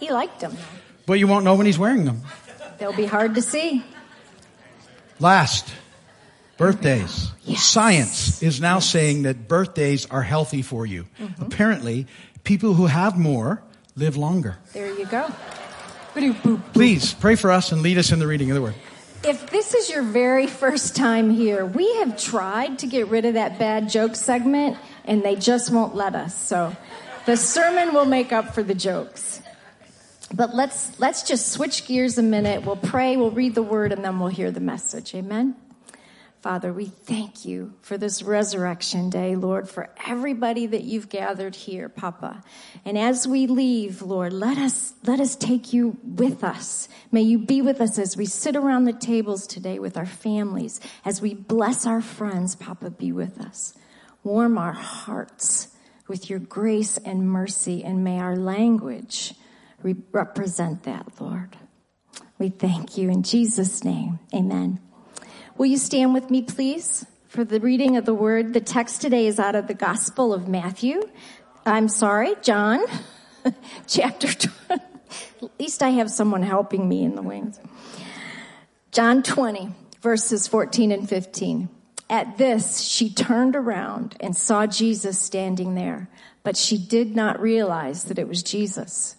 He 0.00 0.10
liked 0.10 0.40
them. 0.40 0.56
But 1.06 1.14
you 1.14 1.26
won't 1.26 1.44
know 1.44 1.54
when 1.54 1.66
he's 1.66 1.78
wearing 1.78 2.04
them. 2.04 2.22
They'll 2.78 2.92
be 2.92 3.06
hard 3.06 3.34
to 3.36 3.42
see. 3.42 3.84
Last, 5.20 5.72
birthdays. 6.56 7.30
Science 7.56 8.42
is 8.42 8.60
now 8.60 8.78
saying 8.78 9.22
that 9.22 9.48
birthdays 9.48 10.06
are 10.06 10.22
healthy 10.22 10.62
for 10.62 10.86
you. 10.86 11.06
Mm-hmm. 11.18 11.42
Apparently, 11.42 12.06
people 12.44 12.74
who 12.74 12.86
have 12.86 13.18
more 13.18 13.62
live 13.96 14.16
longer. 14.16 14.58
There 14.72 14.92
you 14.92 15.06
go. 15.06 15.28
Please 16.72 17.14
pray 17.14 17.36
for 17.36 17.50
us 17.50 17.72
and 17.72 17.82
lead 17.82 17.98
us 17.98 18.12
in 18.12 18.18
the 18.18 18.26
reading 18.26 18.50
of 18.50 18.54
the 18.54 18.62
word. 18.62 18.74
If 19.24 19.50
this 19.50 19.74
is 19.74 19.88
your 19.88 20.02
very 20.02 20.46
first 20.46 20.96
time 20.96 21.30
here, 21.30 21.64
we 21.64 21.94
have 21.96 22.20
tried 22.20 22.80
to 22.80 22.86
get 22.86 23.06
rid 23.08 23.24
of 23.24 23.34
that 23.34 23.58
bad 23.58 23.88
joke 23.88 24.16
segment 24.16 24.76
and 25.04 25.22
they 25.22 25.36
just 25.36 25.70
won't 25.70 25.94
let 25.94 26.14
us. 26.14 26.36
So 26.36 26.76
the 27.24 27.36
sermon 27.36 27.94
will 27.94 28.04
make 28.04 28.32
up 28.32 28.54
for 28.54 28.62
the 28.62 28.74
jokes. 28.74 29.40
But 30.34 30.54
let's 30.54 30.98
let's 30.98 31.22
just 31.24 31.52
switch 31.52 31.86
gears 31.86 32.18
a 32.18 32.22
minute. 32.22 32.64
We'll 32.64 32.76
pray, 32.76 33.16
we'll 33.16 33.30
read 33.30 33.54
the 33.54 33.62
word 33.62 33.92
and 33.92 34.04
then 34.04 34.18
we'll 34.18 34.28
hear 34.28 34.50
the 34.50 34.60
message. 34.60 35.14
Amen. 35.14 35.56
Father, 36.42 36.72
we 36.72 36.86
thank 36.86 37.44
you 37.44 37.72
for 37.82 37.96
this 37.96 38.20
resurrection 38.20 39.10
day, 39.10 39.36
Lord, 39.36 39.68
for 39.68 39.90
everybody 40.04 40.66
that 40.66 40.82
you've 40.82 41.08
gathered 41.08 41.54
here, 41.54 41.88
Papa. 41.88 42.42
And 42.84 42.98
as 42.98 43.28
we 43.28 43.46
leave, 43.46 44.02
Lord, 44.02 44.32
let 44.32 44.58
us, 44.58 44.92
let 45.04 45.20
us 45.20 45.36
take 45.36 45.72
you 45.72 45.96
with 46.02 46.42
us. 46.42 46.88
May 47.12 47.22
you 47.22 47.38
be 47.38 47.62
with 47.62 47.80
us 47.80 47.96
as 47.96 48.16
we 48.16 48.26
sit 48.26 48.56
around 48.56 48.86
the 48.86 48.92
tables 48.92 49.46
today 49.46 49.78
with 49.78 49.96
our 49.96 50.04
families, 50.04 50.80
as 51.04 51.22
we 51.22 51.32
bless 51.32 51.86
our 51.86 52.00
friends, 52.00 52.56
Papa, 52.56 52.90
be 52.90 53.12
with 53.12 53.40
us. 53.40 53.74
Warm 54.24 54.58
our 54.58 54.72
hearts 54.72 55.68
with 56.08 56.28
your 56.28 56.40
grace 56.40 56.98
and 56.98 57.30
mercy, 57.30 57.84
and 57.84 58.02
may 58.02 58.18
our 58.18 58.34
language 58.34 59.34
represent 60.12 60.84
that, 60.84 61.20
Lord. 61.20 61.56
We 62.38 62.48
thank 62.48 62.96
you 62.96 63.10
in 63.10 63.22
Jesus' 63.22 63.84
name. 63.84 64.18
Amen. 64.34 64.80
Will 65.56 65.66
you 65.66 65.76
stand 65.76 66.14
with 66.14 66.30
me, 66.30 66.42
please, 66.42 67.06
for 67.28 67.44
the 67.44 67.60
reading 67.60 67.96
of 67.96 68.04
the 68.04 68.14
word? 68.14 68.54
The 68.54 68.60
text 68.60 69.00
today 69.00 69.26
is 69.26 69.38
out 69.38 69.54
of 69.54 69.66
the 69.66 69.74
Gospel 69.74 70.32
of 70.32 70.48
Matthew. 70.48 71.02
I'm 71.64 71.88
sorry, 71.88 72.34
John, 72.42 72.80
chapter 73.86 74.32
20. 74.32 74.82
At 75.42 75.60
least 75.60 75.82
I 75.82 75.90
have 75.90 76.10
someone 76.10 76.42
helping 76.42 76.88
me 76.88 77.04
in 77.04 77.14
the 77.14 77.22
wings. 77.22 77.60
John 78.90 79.22
20, 79.22 79.74
verses 80.00 80.48
14 80.48 80.92
and 80.92 81.08
15. 81.08 81.68
At 82.10 82.38
this, 82.38 82.80
she 82.80 83.08
turned 83.08 83.56
around 83.56 84.16
and 84.20 84.36
saw 84.36 84.66
Jesus 84.66 85.18
standing 85.18 85.74
there, 85.74 86.08
but 86.42 86.56
she 86.56 86.76
did 86.76 87.14
not 87.14 87.40
realize 87.40 88.04
that 88.04 88.18
it 88.18 88.28
was 88.28 88.42
Jesus. 88.42 89.16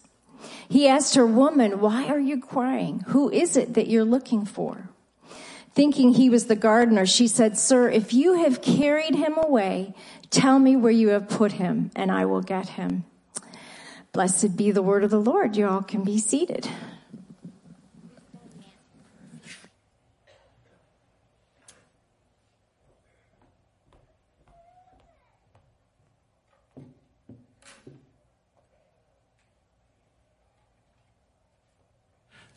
He 0.69 0.87
asked 0.87 1.15
her, 1.15 1.25
Woman, 1.25 1.79
why 1.79 2.07
are 2.07 2.19
you 2.19 2.39
crying? 2.39 3.01
Who 3.07 3.29
is 3.29 3.55
it 3.57 3.73
that 3.73 3.87
you're 3.87 4.05
looking 4.05 4.45
for? 4.45 4.89
Thinking 5.73 6.13
he 6.13 6.29
was 6.29 6.45
the 6.45 6.55
gardener, 6.55 7.05
she 7.05 7.27
said, 7.27 7.57
Sir, 7.57 7.89
if 7.89 8.13
you 8.13 8.43
have 8.43 8.61
carried 8.61 9.15
him 9.15 9.37
away, 9.37 9.95
tell 10.29 10.59
me 10.59 10.75
where 10.75 10.91
you 10.91 11.09
have 11.09 11.27
put 11.27 11.53
him, 11.53 11.89
and 11.95 12.11
I 12.11 12.25
will 12.25 12.41
get 12.41 12.69
him. 12.69 13.05
Blessed 14.11 14.55
be 14.55 14.69
the 14.69 14.83
word 14.83 15.03
of 15.03 15.09
the 15.09 15.19
Lord. 15.19 15.55
You 15.57 15.67
all 15.67 15.81
can 15.81 16.03
be 16.03 16.19
seated. 16.19 16.69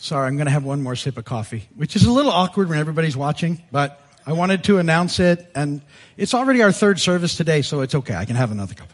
Sorry, 0.07 0.29
I'm 0.29 0.37
going 0.37 0.47
to 0.47 0.53
have 0.53 0.63
one 0.63 0.85
more 0.85 0.95
sip 0.95 1.19
of 1.19 1.25
coffee, 1.25 1.69
which 1.75 1.97
is 1.97 2.05
a 2.05 2.13
little 2.13 2.31
awkward 2.31 2.69
when 2.69 2.79
everybody's 2.79 3.17
watching, 3.17 3.61
but 3.73 4.01
I 4.25 4.35
wanted 4.35 4.63
to 4.65 4.79
announce 4.79 5.19
it, 5.19 5.51
and 5.53 5.83
it's 6.17 6.33
already 6.33 6.63
our 6.63 6.71
third 6.71 7.01
service 7.01 7.37
today, 7.37 7.61
so 7.61 7.81
it's 7.81 7.93
okay. 7.93 8.15
I 8.15 8.25
can 8.25 8.37
have 8.37 8.53
another 8.53 8.75
cup. 8.75 8.89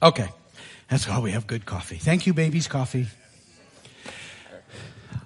Okay. 0.00 0.28
That's 0.88 1.08
why 1.08 1.18
we 1.18 1.32
have 1.32 1.48
good 1.48 1.66
coffee. 1.66 1.96
Thank 1.96 2.28
you, 2.28 2.34
Baby's 2.34 2.68
Coffee. 2.68 3.08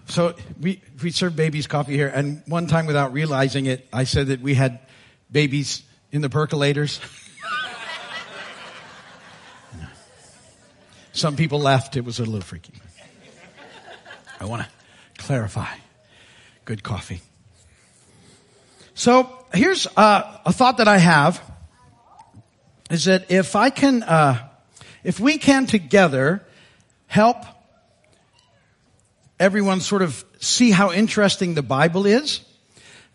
So 0.09 0.34
we, 0.59 0.80
we 1.03 1.11
serve 1.11 1.36
Baby's 1.36 1.66
Coffee 1.66 1.92
here, 1.92 2.09
and 2.09 2.42
one 2.47 2.68
time 2.68 2.86
without 2.86 3.12
realizing 3.12 3.66
it, 3.66 3.86
I 3.92 4.05
said 4.05 4.28
that 4.28 4.40
we 4.40 4.55
had 4.55 4.78
babies 5.30 5.82
in 6.11 6.22
the 6.22 6.30
percolators. 6.30 7.01
Some 11.17 11.35
people 11.35 11.59
left. 11.59 11.97
It 11.97 12.05
was 12.05 12.19
a 12.19 12.25
little 12.25 12.43
freaky. 12.43 12.75
I 14.39 14.45
want 14.45 14.64
to 14.64 15.23
clarify. 15.23 15.75
Good 16.67 16.83
coffee. 16.83 17.23
So 18.95 19.47
here's 19.55 19.87
uh, 19.97 20.41
a 20.45 20.53
thought 20.53 20.77
that 20.77 20.89
I 20.89 20.99
have 20.99 21.43
is 22.91 23.07
that 23.07 23.31
if 23.31 23.57
I 23.57 23.71
can, 23.71 24.03
uh, 24.03 24.47
if 25.05 25.19
we 25.19 25.39
can 25.39 25.64
together 25.64 26.45
help 27.07 27.39
everyone 29.41 29.81
sort 29.81 30.03
of 30.03 30.23
see 30.39 30.71
how 30.71 30.93
interesting 30.93 31.55
the 31.55 31.62
Bible 31.62 32.05
is, 32.05 32.41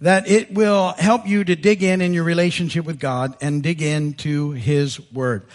that 0.01 0.27
it 0.27 0.51
will 0.51 0.95
help 0.97 1.27
you 1.27 1.43
to 1.43 1.55
dig 1.55 1.83
in 1.83 2.01
in 2.01 2.15
your 2.15 2.23
relationship 2.23 2.83
with 2.83 2.99
God 2.99 3.37
and 3.41 3.61
dig 3.61 3.83
into 3.83 4.53
His 4.53 4.99
Word. 5.11 5.45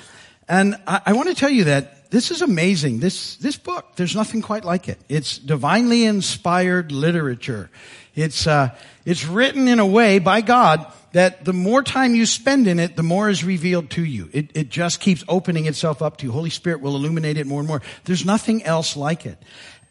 And 0.48 0.76
I, 0.86 1.00
I 1.06 1.12
want 1.14 1.28
to 1.28 1.34
tell 1.34 1.50
you 1.50 1.64
that 1.64 1.95
this 2.10 2.30
is 2.30 2.42
amazing. 2.42 3.00
This, 3.00 3.36
this 3.36 3.56
book, 3.56 3.96
there's 3.96 4.14
nothing 4.14 4.42
quite 4.42 4.64
like 4.64 4.88
it. 4.88 4.98
It's 5.08 5.38
divinely 5.38 6.04
inspired 6.04 6.92
literature. 6.92 7.70
It's, 8.14 8.46
uh, 8.46 8.70
it's 9.04 9.26
written 9.26 9.68
in 9.68 9.78
a 9.78 9.86
way 9.86 10.18
by 10.18 10.40
God 10.40 10.86
that 11.12 11.44
the 11.44 11.52
more 11.52 11.82
time 11.82 12.14
you 12.14 12.26
spend 12.26 12.66
in 12.66 12.78
it, 12.78 12.96
the 12.96 13.02
more 13.02 13.28
is 13.28 13.44
revealed 13.44 13.90
to 13.90 14.04
you. 14.04 14.28
It, 14.32 14.50
it 14.54 14.68
just 14.68 15.00
keeps 15.00 15.24
opening 15.28 15.66
itself 15.66 16.02
up 16.02 16.18
to 16.18 16.26
you. 16.26 16.32
Holy 16.32 16.50
Spirit 16.50 16.80
will 16.80 16.96
illuminate 16.96 17.36
it 17.36 17.46
more 17.46 17.60
and 17.60 17.68
more. 17.68 17.82
There's 18.04 18.24
nothing 18.24 18.62
else 18.64 18.96
like 18.96 19.26
it. 19.26 19.42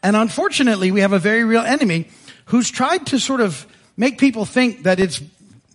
And 0.04 0.16
unfortunately, 0.16 0.92
we 0.92 1.02
have 1.02 1.14
a 1.14 1.20
very 1.20 1.44
real 1.44 1.64
enemy 1.64 2.10
who's 2.46 2.70
tried 2.70 3.08
to 3.08 3.20
sort 3.20 3.42
of 3.42 3.66
make 3.98 4.20
people 4.20 4.46
think 4.46 4.84
that 4.84 5.00
it's 5.00 5.22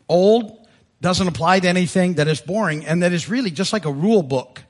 old, 0.09 0.69
doesn't 1.01 1.27
apply 1.27 1.61
to 1.61 1.69
anything, 1.69 2.15
that 2.15 2.29
it's 2.29 2.41
boring, 2.41 2.87
and 2.87 3.03
that 3.03 3.13
it's 3.13 3.29
really 3.29 3.51
just 3.51 3.73
like 3.73 3.87
a 3.87 3.93
rule 3.93 4.23
book 4.23 4.63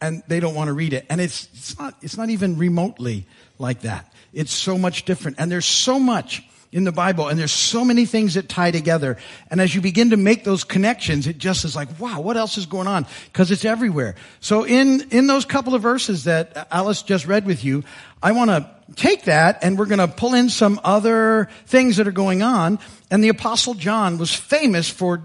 and 0.00 0.22
they 0.28 0.40
don't 0.40 0.54
want 0.54 0.68
to 0.68 0.72
read 0.72 0.92
it. 0.92 1.06
And 1.10 1.20
it's, 1.20 1.48
it's 1.54 1.78
not, 1.78 1.94
it's 2.02 2.16
not 2.16 2.30
even 2.30 2.56
remotely 2.56 3.26
like 3.58 3.82
that. 3.82 4.12
It's 4.32 4.52
so 4.52 4.78
much 4.78 5.04
different. 5.04 5.38
And 5.40 5.50
there's 5.50 5.66
so 5.66 5.98
much 5.98 6.44
in 6.70 6.84
the 6.84 6.92
Bible 6.92 7.28
and 7.28 7.38
there's 7.38 7.52
so 7.52 7.84
many 7.84 8.04
things 8.04 8.34
that 8.34 8.48
tie 8.48 8.70
together. 8.70 9.16
And 9.50 9.60
as 9.60 9.74
you 9.74 9.80
begin 9.80 10.10
to 10.10 10.16
make 10.16 10.44
those 10.44 10.64
connections, 10.64 11.26
it 11.26 11.38
just 11.38 11.64
is 11.64 11.74
like, 11.74 11.98
wow, 11.98 12.20
what 12.20 12.36
else 12.36 12.58
is 12.58 12.66
going 12.66 12.86
on? 12.86 13.06
Cause 13.32 13.50
it's 13.50 13.64
everywhere. 13.64 14.16
So 14.40 14.64
in, 14.64 15.08
in 15.10 15.26
those 15.26 15.44
couple 15.44 15.74
of 15.74 15.82
verses 15.82 16.24
that 16.24 16.68
Alice 16.70 17.02
just 17.02 17.26
read 17.26 17.46
with 17.46 17.64
you, 17.64 17.84
I 18.22 18.32
want 18.32 18.50
to 18.50 18.68
take 18.96 19.24
that 19.24 19.60
and 19.62 19.78
we're 19.78 19.86
going 19.86 19.98
to 19.98 20.08
pull 20.08 20.34
in 20.34 20.50
some 20.50 20.80
other 20.84 21.48
things 21.66 21.96
that 21.96 22.06
are 22.06 22.12
going 22.12 22.42
on. 22.42 22.78
And 23.10 23.24
the 23.24 23.30
apostle 23.30 23.74
John 23.74 24.18
was 24.18 24.34
famous 24.34 24.90
for 24.90 25.22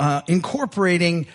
uh, 0.00 0.22
incorporating 0.26 1.28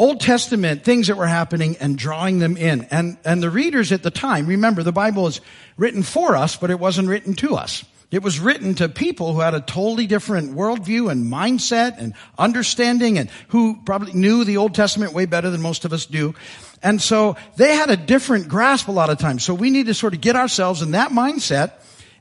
Old 0.00 0.18
Testament 0.18 0.82
things 0.82 1.08
that 1.08 1.18
were 1.18 1.26
happening 1.26 1.76
and 1.78 1.98
drawing 1.98 2.38
them 2.38 2.56
in. 2.56 2.84
And, 2.90 3.18
and 3.22 3.42
the 3.42 3.50
readers 3.50 3.92
at 3.92 4.02
the 4.02 4.10
time, 4.10 4.46
remember 4.46 4.82
the 4.82 4.92
Bible 4.92 5.26
is 5.26 5.42
written 5.76 6.02
for 6.02 6.36
us, 6.36 6.56
but 6.56 6.70
it 6.70 6.80
wasn't 6.80 7.08
written 7.08 7.34
to 7.34 7.54
us. 7.54 7.84
It 8.10 8.22
was 8.22 8.40
written 8.40 8.74
to 8.76 8.88
people 8.88 9.34
who 9.34 9.40
had 9.40 9.52
a 9.52 9.60
totally 9.60 10.06
different 10.06 10.56
worldview 10.56 11.12
and 11.12 11.30
mindset 11.30 11.98
and 11.98 12.14
understanding 12.38 13.18
and 13.18 13.28
who 13.48 13.78
probably 13.84 14.14
knew 14.14 14.44
the 14.44 14.56
Old 14.56 14.74
Testament 14.74 15.12
way 15.12 15.26
better 15.26 15.50
than 15.50 15.60
most 15.60 15.84
of 15.84 15.92
us 15.92 16.06
do. 16.06 16.34
And 16.82 17.02
so 17.02 17.36
they 17.56 17.74
had 17.74 17.90
a 17.90 17.96
different 17.98 18.48
grasp 18.48 18.88
a 18.88 18.92
lot 18.92 19.10
of 19.10 19.18
times. 19.18 19.44
So 19.44 19.52
we 19.52 19.68
need 19.68 19.84
to 19.86 19.94
sort 19.94 20.14
of 20.14 20.22
get 20.22 20.34
ourselves 20.34 20.80
in 20.80 20.92
that 20.92 21.10
mindset 21.10 21.72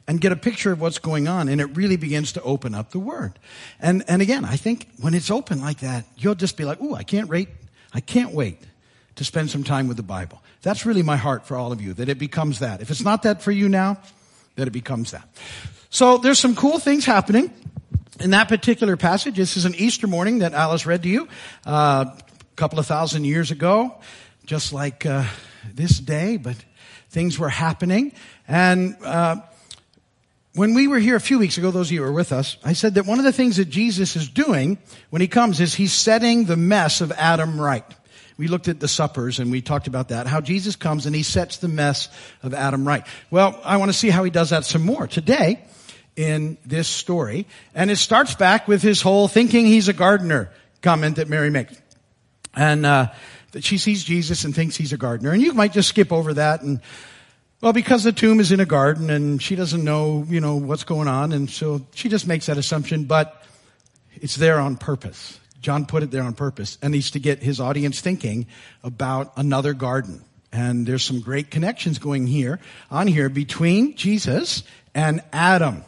and 0.05 0.19
get 0.19 0.33
a 0.33 0.35
picture 0.35 0.73
of 0.73 0.81
what's 0.81 0.99
going 0.99 1.29
on. 1.29 1.47
And 1.47 1.61
it 1.61 1.77
really 1.77 1.95
begins 1.95 2.33
to 2.33 2.41
open 2.41 2.75
up 2.75 2.91
the 2.91 2.99
word. 2.99 3.39
And, 3.79 4.03
and 4.09 4.21
again, 4.21 4.43
I 4.43 4.57
think 4.57 4.89
when 4.99 5.13
it's 5.13 5.31
open 5.31 5.61
like 5.61 5.79
that, 5.79 6.03
you'll 6.17 6.35
just 6.35 6.57
be 6.57 6.65
like, 6.65 6.81
ooh, 6.81 6.93
I 6.93 7.03
can't 7.03 7.29
wait. 7.29 7.47
I 7.93 7.99
can't 8.01 8.33
wait 8.33 8.61
to 9.15 9.23
spend 9.23 9.49
some 9.49 9.63
time 9.63 9.87
with 9.87 9.97
the 9.97 10.03
Bible. 10.03 10.41
That's 10.61 10.85
really 10.85 11.03
my 11.03 11.17
heart 11.17 11.45
for 11.45 11.57
all 11.57 11.71
of 11.71 11.81
you, 11.81 11.93
that 11.93 12.09
it 12.09 12.19
becomes 12.19 12.59
that. 12.59 12.81
If 12.81 12.91
it's 12.91 13.03
not 13.03 13.23
that 13.23 13.41
for 13.41 13.51
you 13.51 13.69
now, 13.69 13.97
that 14.55 14.67
it 14.67 14.71
becomes 14.71 15.11
that. 15.11 15.27
So 15.89 16.17
there's 16.17 16.39
some 16.39 16.55
cool 16.55 16.79
things 16.79 17.05
happening 17.05 17.51
in 18.19 18.31
that 18.31 18.47
particular 18.49 18.97
passage. 18.97 19.35
This 19.35 19.57
is 19.57 19.65
an 19.65 19.75
Easter 19.75 20.07
morning 20.07 20.39
that 20.39 20.53
Alice 20.53 20.85
read 20.85 21.03
to 21.03 21.09
you 21.09 21.27
uh, 21.65 22.05
a 22.05 22.23
couple 22.55 22.79
of 22.79 22.85
thousand 22.85 23.23
years 23.25 23.51
ago, 23.51 23.95
just 24.45 24.73
like 24.73 25.05
uh, 25.05 25.25
this 25.73 25.99
day, 25.99 26.37
but 26.37 26.55
things 27.09 27.39
were 27.39 27.49
happening. 27.49 28.11
And 28.47 28.95
uh, 29.03 29.37
when 30.53 30.73
we 30.73 30.87
were 30.87 30.99
here 30.99 31.15
a 31.15 31.21
few 31.21 31.37
weeks 31.37 31.57
ago, 31.57 31.71
those 31.71 31.87
of 31.87 31.91
you 31.91 31.99
who 31.99 32.05
were 32.05 32.11
with 32.11 32.31
us, 32.31 32.57
I 32.63 32.73
said 32.73 32.95
that 32.95 33.05
one 33.05 33.19
of 33.19 33.25
the 33.25 33.31
things 33.31 33.57
that 33.57 33.69
Jesus 33.69 34.15
is 34.15 34.29
doing 34.29 34.79
when 35.09 35.21
he 35.21 35.27
comes 35.27 35.59
is 35.59 35.75
he's 35.75 35.93
setting 35.93 36.45
the 36.45 36.57
mess 36.57 37.01
of 37.01 37.11
Adam 37.11 37.61
right. 37.61 37.85
We 38.37 38.47
looked 38.47 38.67
at 38.67 38.79
the 38.79 38.87
suppers 38.87 39.39
and 39.39 39.51
we 39.51 39.61
talked 39.61 39.87
about 39.87 40.09
that, 40.09 40.25
how 40.25 40.41
Jesus 40.41 40.75
comes 40.75 41.05
and 41.05 41.15
he 41.15 41.23
sets 41.23 41.57
the 41.57 41.67
mess 41.67 42.09
of 42.41 42.53
Adam 42.53 42.87
right. 42.87 43.05
Well, 43.29 43.59
I 43.63 43.77
want 43.77 43.89
to 43.89 43.97
see 43.97 44.09
how 44.09 44.23
he 44.23 44.31
does 44.31 44.49
that 44.49 44.65
some 44.65 44.85
more 44.85 45.07
today 45.07 45.61
in 46.15 46.57
this 46.65 46.87
story. 46.87 47.45
And 47.75 47.91
it 47.91 47.97
starts 47.97 48.35
back 48.35 48.67
with 48.67 48.81
his 48.81 49.01
whole 49.01 49.27
thinking 49.27 49.65
he's 49.65 49.87
a 49.87 49.93
gardener 49.93 50.51
comment 50.81 51.17
that 51.17 51.27
Mary 51.27 51.49
makes. 51.49 51.79
And, 52.55 52.85
uh, 52.85 53.09
that 53.51 53.63
she 53.63 53.77
sees 53.77 54.03
Jesus 54.03 54.45
and 54.45 54.55
thinks 54.55 54.75
he's 54.75 54.93
a 54.93 54.97
gardener. 54.97 55.31
And 55.31 55.41
you 55.41 55.53
might 55.53 55.73
just 55.73 55.89
skip 55.89 56.11
over 56.11 56.33
that 56.35 56.61
and, 56.61 56.81
well, 57.61 57.73
because 57.73 58.03
the 58.03 58.13
tomb 58.13 58.39
is 58.39 58.51
in 58.51 58.61
a 58.61 58.65
garden 58.65 59.09
and 59.09 59.41
she 59.41 59.55
doesn't 59.55 59.83
know, 59.83 60.25
you 60.29 60.39
know, 60.39 60.55
what's 60.55 60.85
going 60.85 61.09
on. 61.09 61.33
And 61.33 61.49
so 61.49 61.81
she 61.93 62.07
just 62.07 62.25
makes 62.25 62.45
that 62.45 62.57
assumption, 62.57 63.03
but 63.03 63.43
it's 64.15 64.37
there 64.37 64.59
on 64.59 64.77
purpose. 64.77 65.39
John 65.59 65.85
put 65.85 66.03
it 66.03 66.11
there 66.11 66.23
on 66.23 66.33
purpose 66.33 66.77
and 66.81 66.93
he's 66.93 67.11
to 67.11 67.19
get 67.19 67.39
his 67.39 67.59
audience 67.59 67.99
thinking 67.99 68.47
about 68.81 69.33
another 69.35 69.73
garden. 69.73 70.23
And 70.53 70.87
there's 70.87 71.03
some 71.03 71.19
great 71.19 71.51
connections 71.51 71.99
going 71.99 72.27
here, 72.27 72.59
on 72.89 73.07
here 73.07 73.27
between 73.27 73.95
Jesus 73.95 74.63
and 74.95 75.21
Adam. 75.33 75.83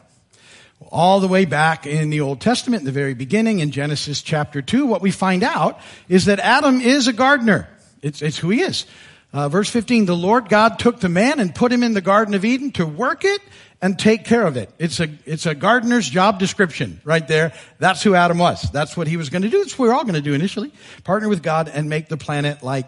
All 0.91 1.21
the 1.21 1.27
way 1.27 1.45
back 1.45 1.87
in 1.87 2.09
the 2.09 2.19
Old 2.19 2.41
Testament, 2.41 2.81
in 2.81 2.85
the 2.85 2.91
very 2.91 3.13
beginning, 3.13 3.59
in 3.59 3.71
Genesis 3.71 4.21
chapter 4.21 4.61
2, 4.61 4.85
what 4.85 5.01
we 5.01 5.09
find 5.09 5.41
out 5.41 5.79
is 6.09 6.25
that 6.25 6.39
Adam 6.39 6.81
is 6.81 7.07
a 7.07 7.13
gardener. 7.13 7.69
It's, 8.01 8.21
it's 8.21 8.37
who 8.37 8.49
he 8.49 8.61
is. 8.61 8.85
Uh, 9.33 9.47
verse 9.47 9.69
15, 9.69 10.05
the 10.05 10.15
Lord 10.15 10.49
God 10.49 10.77
took 10.77 10.99
the 10.99 11.09
man 11.09 11.39
and 11.39 11.55
put 11.55 11.71
him 11.71 11.83
in 11.83 11.93
the 11.93 12.01
Garden 12.01 12.33
of 12.33 12.43
Eden 12.43 12.71
to 12.73 12.85
work 12.85 13.23
it 13.23 13.41
and 13.81 13.97
take 13.97 14.25
care 14.25 14.45
of 14.45 14.57
it. 14.57 14.69
It's 14.77 14.99
a, 14.99 15.09
it's 15.25 15.45
a 15.45 15.55
gardener's 15.55 16.09
job 16.09 16.37
description 16.37 17.01
right 17.03 17.25
there. 17.27 17.53
That's 17.79 18.03
who 18.03 18.13
Adam 18.13 18.37
was. 18.37 18.69
That's 18.71 18.95
what 18.95 19.07
he 19.07 19.17
was 19.17 19.29
going 19.29 19.41
to 19.41 19.49
do. 19.49 19.59
That's 19.59 19.77
what 19.79 19.87
we're 19.87 19.93
all 19.93 20.03
going 20.03 20.15
to 20.15 20.21
do 20.21 20.33
initially. 20.33 20.71
Partner 21.03 21.29
with 21.29 21.41
God 21.41 21.69
and 21.69 21.89
make 21.89 22.09
the 22.09 22.17
planet 22.17 22.61
like 22.61 22.87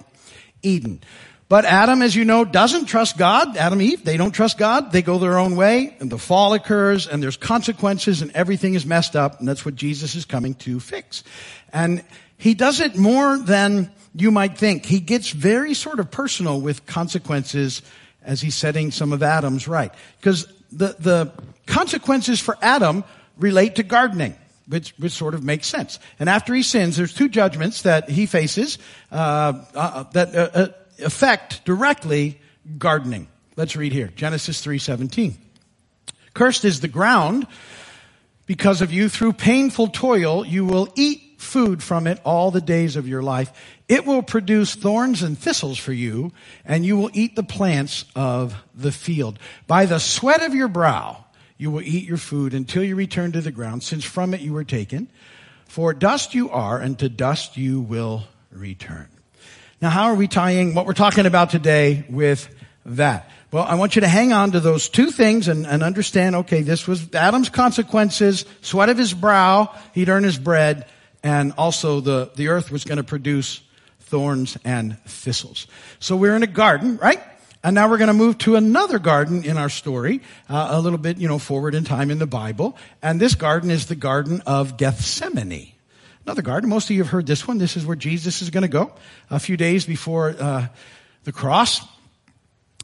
Eden. 0.62 1.02
But 1.50 1.66
Adam, 1.66 2.02
as 2.02 2.16
you 2.16 2.26
know, 2.26 2.46
doesn't 2.46 2.86
trust 2.86 3.18
God. 3.18 3.58
Adam 3.58 3.80
and 3.80 3.90
Eve, 3.90 4.04
they 4.04 4.18
don't 4.18 4.32
trust 4.32 4.58
God. 4.58 4.92
They 4.92 5.02
go 5.02 5.20
their 5.20 5.38
own 5.38 5.56
way 5.56 5.96
and 6.00 6.12
the 6.12 6.18
fall 6.18 6.54
occurs 6.54 7.08
and 7.08 7.22
there's 7.22 7.38
consequences 7.38 8.22
and 8.22 8.32
everything 8.32 8.74
is 8.74 8.86
messed 8.86 9.16
up. 9.16 9.40
And 9.40 9.48
that's 9.48 9.66
what 9.66 9.76
Jesus 9.76 10.16
is 10.16 10.26
coming 10.26 10.56
to 10.56 10.80
fix. 10.80 11.24
And 11.72 12.04
he 12.38 12.54
does 12.54 12.80
it 12.80 12.98
more 12.98 13.38
than 13.38 13.92
you 14.16 14.32
might 14.32 14.58
think. 14.58 14.86
He 14.86 15.00
gets 15.00 15.32
very 15.32 15.74
sort 15.74 16.00
of 16.00 16.12
personal 16.12 16.62
with 16.62 16.86
consequences 16.86 17.82
as 18.24 18.42
he's 18.42 18.56
setting 18.56 18.92
some 18.92 19.12
of 19.14 19.22
Adam's 19.24 19.68
right. 19.68 19.94
Because 20.20 20.48
the, 20.72 20.96
the 21.00 21.32
consequences 21.66 22.40
for 22.40 22.58
Adam 22.62 23.04
relate 23.38 23.76
to 23.76 23.84
gardening. 23.84 24.36
Which, 24.66 24.94
which 24.98 25.12
sort 25.12 25.34
of 25.34 25.44
makes 25.44 25.68
sense. 25.68 26.00
And 26.20 26.30
after 26.30 26.54
he 26.54 26.64
sins, 26.64 26.96
there's 26.96 27.14
two 27.14 27.28
judgments 27.28 27.82
that 27.82 28.10
he 28.10 28.26
faces 28.26 28.78
uh, 29.12 29.62
uh, 29.76 30.04
that 30.14 30.34
uh, 30.34 30.50
uh 30.54 30.68
affect 31.04 31.66
directly 31.66 32.40
gardening. 32.78 33.28
Let's 33.56 33.76
read 33.76 33.92
here, 33.92 34.08
Genesis 34.16 34.66
3:17. 34.66 35.36
Cursed 36.34 36.66
is 36.66 36.80
the 36.80 36.88
ground 36.88 37.46
because 38.46 38.82
of 38.82 38.92
you 38.92 39.10
through 39.10 39.34
painful 39.34 39.88
toil 39.88 40.46
you 40.46 40.66
will 40.66 40.88
eat 40.96 41.23
food 41.44 41.84
from 41.84 42.08
it 42.08 42.20
all 42.24 42.52
the 42.52 42.62
days 42.62 42.96
of 42.96 43.08
your 43.08 43.22
life. 43.22 43.52
It 43.88 44.06
will 44.06 44.24
produce 44.24 44.76
thorns 44.76 45.22
and 45.22 45.38
thistles 45.38 45.78
for 45.78 45.94
you, 45.94 46.32
and 46.66 46.86
you 46.86 46.98
will 46.98 47.12
eat 47.14 47.36
the 47.36 47.44
plants 47.44 48.06
of 48.16 48.56
the 48.74 48.92
field. 48.92 49.38
By 49.68 49.86
the 49.86 50.00
sweat 50.00 50.42
of 50.42 50.56
your 50.56 50.68
brow, 50.68 51.26
you 51.58 51.70
will 51.70 51.82
eat 51.82 52.08
your 52.08 52.18
food 52.18 52.54
until 52.54 52.84
you 52.84 52.96
return 52.96 53.32
to 53.34 53.42
the 53.42 53.52
ground, 53.52 53.84
since 53.84 54.04
from 54.04 54.34
it 54.34 54.42
you 54.42 54.54
were 54.54 54.64
taken. 54.64 55.10
For 55.68 55.94
dust 55.94 56.34
you 56.34 56.50
are, 56.50 56.80
and 56.80 56.98
to 57.00 57.10
dust 57.10 57.58
you 57.58 57.82
will 57.82 58.24
return. 58.52 59.08
Now, 59.82 59.90
how 59.90 60.06
are 60.06 60.16
we 60.16 60.28
tying 60.28 60.76
what 60.76 60.86
we're 60.86 60.94
talking 60.94 61.26
about 61.26 61.50
today 61.50 62.06
with 62.10 62.48
that? 62.86 63.30
Well, 63.52 63.64
I 63.64 63.76
want 63.76 63.96
you 63.96 64.02
to 64.02 64.08
hang 64.08 64.34
on 64.34 64.52
to 64.54 64.60
those 64.60 64.90
two 64.90 65.12
things 65.12 65.48
and, 65.48 65.68
and 65.68 65.84
understand, 65.84 66.36
okay, 66.38 66.62
this 66.64 66.88
was 66.88 67.14
Adam's 67.14 67.50
consequences, 67.50 68.46
sweat 68.62 68.90
of 68.90 68.98
his 68.98 69.14
brow, 69.14 69.72
he'd 69.94 70.10
earn 70.10 70.24
his 70.24 70.40
bread, 70.40 70.88
and 71.24 71.54
also 71.58 72.02
the, 72.02 72.32
the 72.36 72.50
earth 72.50 72.70
was 72.70 72.84
going 72.84 72.98
to 72.98 73.04
produce 73.04 73.62
thorns 74.02 74.58
and 74.64 75.00
thistles. 75.06 75.68
So 76.00 76.16
we're 76.16 76.36
in 76.36 76.44
a 76.44 76.48
garden, 76.48 76.98
right? 76.98 77.22
And 77.64 77.76
now 77.76 77.90
we're 77.90 77.98
going 77.98 78.10
to 78.10 78.14
move 78.14 78.38
to 78.40 78.58
another 78.58 79.00
garden 79.00 79.46
in 79.46 79.58
our 79.58 79.70
story, 79.70 80.22
uh, 80.50 80.68
a 80.72 80.82
little 80.82 81.00
bit, 81.00 81.18
you 81.18 81.30
know, 81.30 81.40
forward 81.40 81.76
in 81.76 81.86
time 81.86 82.12
in 82.12 82.20
the 82.20 82.28
Bible. 82.28 82.78
And 83.02 83.20
this 83.20 83.36
garden 83.36 83.72
is 83.72 83.88
the 83.88 83.96
Garden 83.96 84.42
of 84.46 84.76
Gethsemane. 84.76 85.72
Another 86.26 86.42
garden. 86.42 86.70
Most 86.70 86.90
of 86.90 86.92
you 86.92 87.04
have 87.04 87.12
heard 87.12 87.26
this 87.26 87.48
one. 87.48 87.58
This 87.58 87.78
is 87.78 87.86
where 87.86 87.96
Jesus 87.96 88.42
is 88.42 88.50
going 88.50 88.64
to 88.64 88.68
go 88.68 88.94
a 89.30 89.40
few 89.40 89.58
days 89.58 89.86
before 89.86 90.36
uh, 90.38 90.68
the 91.24 91.32
cross. 91.32 91.82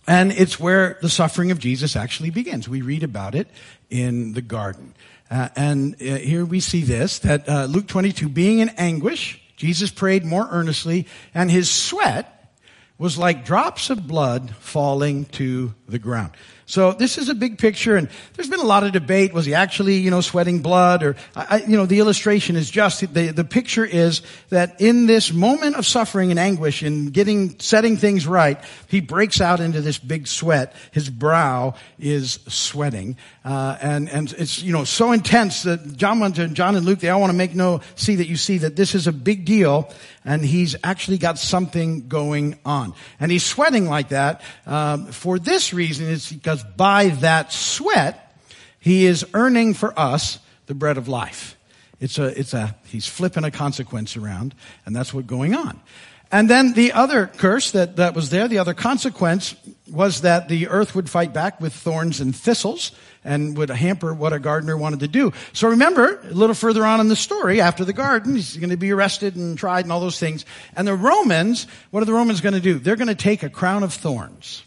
And 0.08 0.32
it's 0.32 0.60
where 0.60 0.98
the 1.02 1.10
suffering 1.10 1.52
of 1.52 1.60
Jesus 1.60 1.96
actually 1.96 2.32
begins. 2.32 2.68
We 2.68 2.82
read 2.82 3.04
about 3.04 3.36
it 3.36 3.48
in 3.90 4.34
the 4.34 4.42
garden. 4.42 4.96
Uh, 5.30 5.50
and 5.56 5.94
uh, 5.96 6.16
here 6.16 6.44
we 6.44 6.60
see 6.60 6.82
this, 6.82 7.20
that 7.20 7.48
uh, 7.48 7.66
Luke 7.66 7.88
22, 7.88 8.30
being 8.30 8.60
in 8.60 8.70
anguish, 8.70 9.42
Jesus 9.56 9.92
prayed 9.92 10.26
more 10.26 10.48
earnestly, 10.50 11.06
and 11.34 11.52
his 11.52 11.70
sweat 11.70 12.56
was 12.98 13.18
like 13.18 13.46
drops 13.46 13.90
of 13.90 14.08
blood 14.08 14.52
falling 14.56 15.26
to 15.26 15.74
the 15.88 16.00
ground. 16.00 16.32
So 16.70 16.92
this 16.92 17.18
is 17.18 17.30
a 17.30 17.34
big 17.34 17.58
picture, 17.58 17.98
and 17.98 18.08
there's 18.36 18.48
been 18.48 18.60
a 18.60 18.64
lot 18.64 18.84
of 18.84 18.92
debate. 18.92 19.34
Was 19.34 19.48
he 19.48 19.56
actually, 19.56 19.96
you 19.96 20.12
know, 20.12 20.22
sweating 20.22 20.62
blood, 20.62 21.02
or 21.02 21.16
I, 21.36 21.64
you 21.68 21.76
know, 21.76 21.88
the 21.88 21.98
illustration 21.98 22.56
is 22.56 22.70
just 22.70 23.12
the 23.12 23.32
the 23.32 23.44
picture 23.44 23.84
is 23.84 24.22
that 24.50 24.80
in 24.80 25.08
this 25.08 25.34
moment 25.34 25.78
of 25.78 25.88
suffering 25.88 26.30
and 26.30 26.40
anguish, 26.40 26.84
in 26.84 27.08
getting 27.08 27.58
setting 27.60 27.98
things 27.98 28.28
right, 28.28 28.64
he 28.88 29.02
breaks 29.02 29.42
out 29.42 29.60
into 29.60 29.82
this 29.82 29.98
big 29.98 30.28
sweat. 30.28 30.76
His 30.92 31.10
brow 31.10 31.74
is 31.98 32.34
sweating, 32.48 33.18
uh, 33.44 33.76
and 33.82 34.08
and 34.08 34.32
it's 34.34 34.62
you 34.62 34.72
know 34.72 34.84
so 34.84 35.12
intense 35.12 35.64
that 35.64 35.98
John 35.98 36.22
and 36.22 36.54
John 36.54 36.76
and 36.76 36.86
Luke 36.86 37.00
they 37.00 37.10
all 37.10 37.20
want 37.20 37.32
to 37.32 37.38
make 37.38 37.56
no 37.56 37.82
see 37.96 38.18
that 38.18 38.28
you 38.28 38.36
see 38.36 38.60
that 38.60 38.76
this 38.76 38.94
is 38.94 39.08
a 39.08 39.12
big 39.12 39.44
deal, 39.44 39.92
and 40.24 40.46
he's 40.46 40.76
actually 40.84 41.18
got 41.18 41.40
something 41.40 42.08
going 42.08 42.60
on, 42.64 42.94
and 43.20 43.32
he's 43.32 43.44
sweating 43.44 43.88
like 43.88 44.10
that 44.10 44.44
um, 44.68 45.08
for 45.08 45.40
this 45.40 45.74
reason. 45.74 46.08
It's 46.08 46.32
because 46.32 46.59
because 46.60 46.76
by 46.76 47.08
that 47.22 47.52
sweat, 47.52 48.36
he 48.80 49.06
is 49.06 49.26
earning 49.34 49.74
for 49.74 49.98
us 49.98 50.40
the 50.68 50.74
bread 50.74 50.98
of 50.98 51.08
life. 51.08 51.58
It's 52.00 52.18
a, 52.18 52.40
it's 52.40 52.54
a, 52.54 52.76
he's 52.88 53.08
flipping 53.08 53.44
a 53.44 53.52
consequence 53.52 54.16
around, 54.16 54.56
and 54.86 54.96
that's 54.96 55.14
what's 55.14 55.28
going 55.28 55.54
on. 55.54 55.80
And 56.32 56.48
then 56.48 56.74
the 56.74 56.94
other 56.94 57.26
curse 57.26 57.72
that, 57.72 57.96
that 57.96 58.14
was 58.14 58.30
there, 58.30 58.48
the 58.48 58.60
other 58.60 58.76
consequence 58.76 59.56
was 59.92 60.22
that 60.22 60.48
the 60.48 60.68
earth 60.68 60.94
would 60.96 61.10
fight 61.10 61.34
back 61.34 61.60
with 61.60 61.74
thorns 61.74 62.22
and 62.22 62.36
thistles 62.36 62.92
and 63.24 63.58
would 63.58 63.70
hamper 63.72 64.14
what 64.14 64.32
a 64.32 64.40
gardener 64.40 64.78
wanted 64.78 65.00
to 65.00 65.08
do. 65.08 65.34
So 65.54 65.70
remember, 65.70 66.22
a 66.22 66.34
little 66.34 66.54
further 66.54 66.86
on 66.86 67.00
in 67.00 67.08
the 67.08 67.16
story, 67.16 67.62
after 67.62 67.84
the 67.84 67.94
garden, 67.94 68.36
he's 68.36 68.56
going 68.58 68.70
to 68.70 68.78
be 68.78 68.94
arrested 68.94 69.36
and 69.36 69.58
tried 69.58 69.86
and 69.86 69.92
all 69.92 70.00
those 70.00 70.20
things. 70.20 70.46
And 70.76 70.88
the 70.88 70.96
Romans, 70.96 71.66
what 71.90 72.04
are 72.04 72.06
the 72.06 72.14
Romans 72.14 72.42
going 72.42 72.54
to 72.54 72.62
do? 72.62 72.78
They're 72.78 72.96
going 72.96 73.08
to 73.08 73.16
take 73.16 73.42
a 73.42 73.50
crown 73.50 73.82
of 73.82 73.92
thorns 73.92 74.64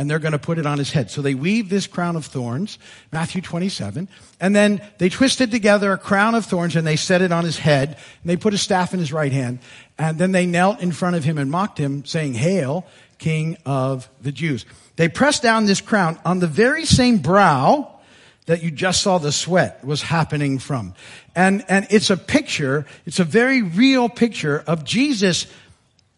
and 0.00 0.10
they're 0.10 0.18
going 0.18 0.32
to 0.32 0.38
put 0.38 0.58
it 0.58 0.64
on 0.64 0.78
his 0.78 0.90
head. 0.90 1.10
So 1.10 1.20
they 1.20 1.34
weave 1.34 1.68
this 1.68 1.86
crown 1.86 2.16
of 2.16 2.24
thorns, 2.24 2.78
Matthew 3.12 3.42
27, 3.42 4.08
and 4.40 4.56
then 4.56 4.80
they 4.96 5.10
twisted 5.10 5.50
together 5.50 5.92
a 5.92 5.98
crown 5.98 6.34
of 6.34 6.46
thorns 6.46 6.74
and 6.74 6.86
they 6.86 6.96
set 6.96 7.20
it 7.20 7.32
on 7.32 7.44
his 7.44 7.58
head, 7.58 7.88
and 7.90 8.30
they 8.30 8.38
put 8.38 8.54
a 8.54 8.58
staff 8.58 8.94
in 8.94 8.98
his 8.98 9.12
right 9.12 9.30
hand, 9.30 9.58
and 9.98 10.16
then 10.16 10.32
they 10.32 10.46
knelt 10.46 10.80
in 10.80 10.90
front 10.90 11.16
of 11.16 11.24
him 11.24 11.36
and 11.36 11.50
mocked 11.50 11.76
him, 11.76 12.06
saying, 12.06 12.32
Hail, 12.32 12.86
King 13.18 13.58
of 13.66 14.08
the 14.22 14.32
Jews. 14.32 14.64
They 14.96 15.10
pressed 15.10 15.42
down 15.42 15.66
this 15.66 15.82
crown 15.82 16.18
on 16.24 16.38
the 16.38 16.46
very 16.46 16.86
same 16.86 17.18
brow 17.18 18.00
that 18.46 18.62
you 18.62 18.70
just 18.70 19.02
saw 19.02 19.18
the 19.18 19.32
sweat 19.32 19.84
was 19.84 20.00
happening 20.00 20.58
from. 20.58 20.94
And, 21.36 21.62
and 21.68 21.86
it's 21.90 22.08
a 22.08 22.16
picture, 22.16 22.86
it's 23.04 23.20
a 23.20 23.24
very 23.24 23.60
real 23.60 24.08
picture 24.08 24.64
of 24.66 24.82
Jesus 24.82 25.46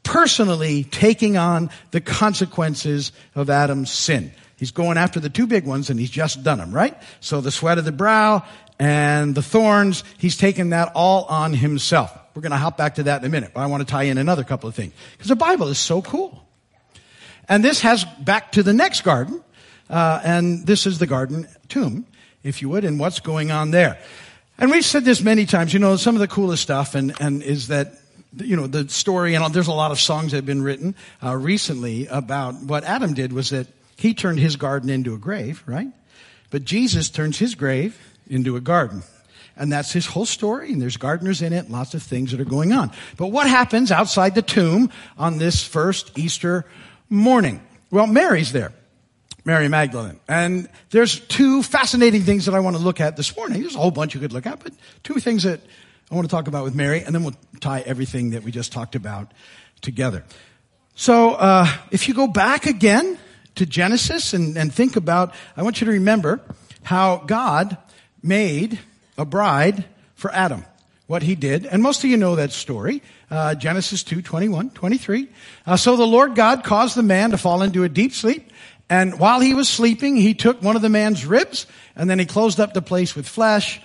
personally 0.02 0.84
taking 0.84 1.36
on 1.36 1.70
the 1.90 2.00
consequences 2.00 3.12
of 3.34 3.50
Adam's 3.50 3.90
sin. 3.90 4.32
He's 4.56 4.70
going 4.70 4.96
after 4.96 5.18
the 5.18 5.30
two 5.30 5.46
big 5.46 5.66
ones 5.66 5.90
and 5.90 5.98
he's 5.98 6.10
just 6.10 6.42
done 6.42 6.58
them, 6.58 6.72
right? 6.72 6.96
So 7.20 7.40
the 7.40 7.50
sweat 7.50 7.78
of 7.78 7.84
the 7.84 7.92
brow 7.92 8.44
and 8.78 9.34
the 9.34 9.42
thorns, 9.42 10.04
he's 10.18 10.36
taken 10.36 10.70
that 10.70 10.92
all 10.94 11.24
on 11.24 11.52
himself. 11.52 12.16
We're 12.34 12.42
going 12.42 12.52
to 12.52 12.58
hop 12.58 12.76
back 12.76 12.94
to 12.96 13.02
that 13.04 13.20
in 13.22 13.26
a 13.26 13.30
minute, 13.30 13.52
but 13.54 13.60
I 13.60 13.66
want 13.66 13.86
to 13.86 13.90
tie 13.90 14.04
in 14.04 14.18
another 14.18 14.44
couple 14.44 14.68
of 14.68 14.74
things 14.74 14.92
because 15.12 15.28
the 15.28 15.36
Bible 15.36 15.68
is 15.68 15.78
so 15.78 16.00
cool. 16.00 16.46
And 17.48 17.64
this 17.64 17.80
has 17.80 18.04
back 18.20 18.52
to 18.52 18.62
the 18.62 18.72
next 18.72 19.02
garden, 19.02 19.42
uh, 19.90 20.20
and 20.24 20.66
this 20.66 20.86
is 20.86 20.98
the 20.98 21.06
garden 21.06 21.48
tomb, 21.68 22.06
if 22.42 22.62
you 22.62 22.68
would, 22.68 22.84
and 22.84 22.98
what's 22.98 23.20
going 23.20 23.50
on 23.50 23.72
there. 23.72 23.98
And 24.58 24.70
we've 24.70 24.84
said 24.84 25.04
this 25.04 25.22
many 25.22 25.44
times, 25.44 25.74
you 25.74 25.80
know, 25.80 25.96
some 25.96 26.14
of 26.14 26.20
the 26.20 26.28
coolest 26.28 26.62
stuff 26.62 26.94
and, 26.94 27.14
and 27.20 27.42
is 27.42 27.68
that, 27.68 27.94
you 28.36 28.56
know, 28.56 28.66
the 28.66 28.88
story, 28.88 29.34
and 29.34 29.54
there's 29.54 29.68
a 29.68 29.72
lot 29.72 29.90
of 29.90 30.00
songs 30.00 30.32
that 30.32 30.38
have 30.38 30.46
been 30.46 30.62
written 30.62 30.94
uh, 31.22 31.36
recently 31.36 32.06
about 32.06 32.54
what 32.62 32.84
Adam 32.84 33.14
did 33.14 33.32
was 33.32 33.50
that 33.50 33.66
he 33.96 34.14
turned 34.14 34.38
his 34.38 34.56
garden 34.56 34.90
into 34.90 35.14
a 35.14 35.18
grave, 35.18 35.62
right? 35.66 35.88
But 36.50 36.64
Jesus 36.64 37.10
turns 37.10 37.38
his 37.38 37.54
grave 37.54 37.98
into 38.28 38.56
a 38.56 38.60
garden. 38.60 39.02
And 39.56 39.70
that's 39.70 39.92
his 39.92 40.06
whole 40.06 40.24
story, 40.24 40.72
and 40.72 40.80
there's 40.80 40.96
gardeners 40.96 41.42
in 41.42 41.52
it, 41.52 41.70
lots 41.70 41.92
of 41.94 42.02
things 42.02 42.30
that 42.30 42.40
are 42.40 42.44
going 42.44 42.72
on. 42.72 42.90
But 43.18 43.28
what 43.28 43.46
happens 43.46 43.92
outside 43.92 44.34
the 44.34 44.42
tomb 44.42 44.90
on 45.18 45.38
this 45.38 45.62
first 45.62 46.18
Easter 46.18 46.64
morning? 47.10 47.60
Well, 47.90 48.06
Mary's 48.06 48.52
there. 48.52 48.72
Mary 49.44 49.68
Magdalene. 49.68 50.20
And 50.28 50.68
there's 50.90 51.20
two 51.20 51.62
fascinating 51.62 52.22
things 52.22 52.46
that 52.46 52.54
I 52.54 52.60
want 52.60 52.76
to 52.76 52.82
look 52.82 53.00
at 53.00 53.16
this 53.16 53.36
morning. 53.36 53.60
There's 53.60 53.74
a 53.74 53.78
whole 53.78 53.90
bunch 53.90 54.14
you 54.14 54.20
could 54.20 54.32
look 54.32 54.46
at, 54.46 54.62
but 54.62 54.72
two 55.02 55.14
things 55.14 55.42
that 55.42 55.60
I 56.12 56.14
want 56.14 56.28
to 56.28 56.30
talk 56.30 56.46
about 56.46 56.64
with 56.64 56.74
Mary, 56.74 57.00
and 57.02 57.14
then 57.14 57.24
we'll 57.24 57.34
tie 57.60 57.80
everything 57.80 58.32
that 58.32 58.42
we 58.42 58.52
just 58.52 58.70
talked 58.70 58.94
about 58.94 59.32
together. 59.80 60.24
So, 60.94 61.30
uh, 61.30 61.66
if 61.90 62.06
you 62.06 62.12
go 62.12 62.26
back 62.26 62.66
again 62.66 63.16
to 63.54 63.64
Genesis 63.64 64.34
and, 64.34 64.58
and 64.58 64.70
think 64.70 64.96
about, 64.96 65.32
I 65.56 65.62
want 65.62 65.80
you 65.80 65.86
to 65.86 65.92
remember 65.92 66.42
how 66.82 67.16
God 67.16 67.78
made 68.22 68.78
a 69.16 69.24
bride 69.24 69.86
for 70.14 70.30
Adam. 70.34 70.66
What 71.06 71.22
he 71.22 71.34
did, 71.34 71.64
and 71.64 71.82
most 71.82 72.04
of 72.04 72.10
you 72.10 72.18
know 72.18 72.36
that 72.36 72.52
story, 72.52 73.02
uh, 73.30 73.54
Genesis 73.54 74.02
2, 74.02 74.20
21, 74.20 74.68
23. 74.70 75.28
Uh, 75.64 75.76
so 75.78 75.96
the 75.96 76.06
Lord 76.06 76.34
God 76.34 76.62
caused 76.62 76.94
the 76.94 77.02
man 77.02 77.30
to 77.30 77.38
fall 77.38 77.62
into 77.62 77.84
a 77.84 77.88
deep 77.88 78.12
sleep, 78.12 78.50
and 78.90 79.18
while 79.18 79.40
he 79.40 79.54
was 79.54 79.66
sleeping, 79.66 80.16
he 80.16 80.34
took 80.34 80.62
one 80.62 80.76
of 80.76 80.82
the 80.82 80.90
man's 80.90 81.24
ribs, 81.24 81.66
and 81.96 82.10
then 82.10 82.18
he 82.18 82.26
closed 82.26 82.60
up 82.60 82.74
the 82.74 82.82
place 82.82 83.16
with 83.16 83.26
flesh, 83.26 83.80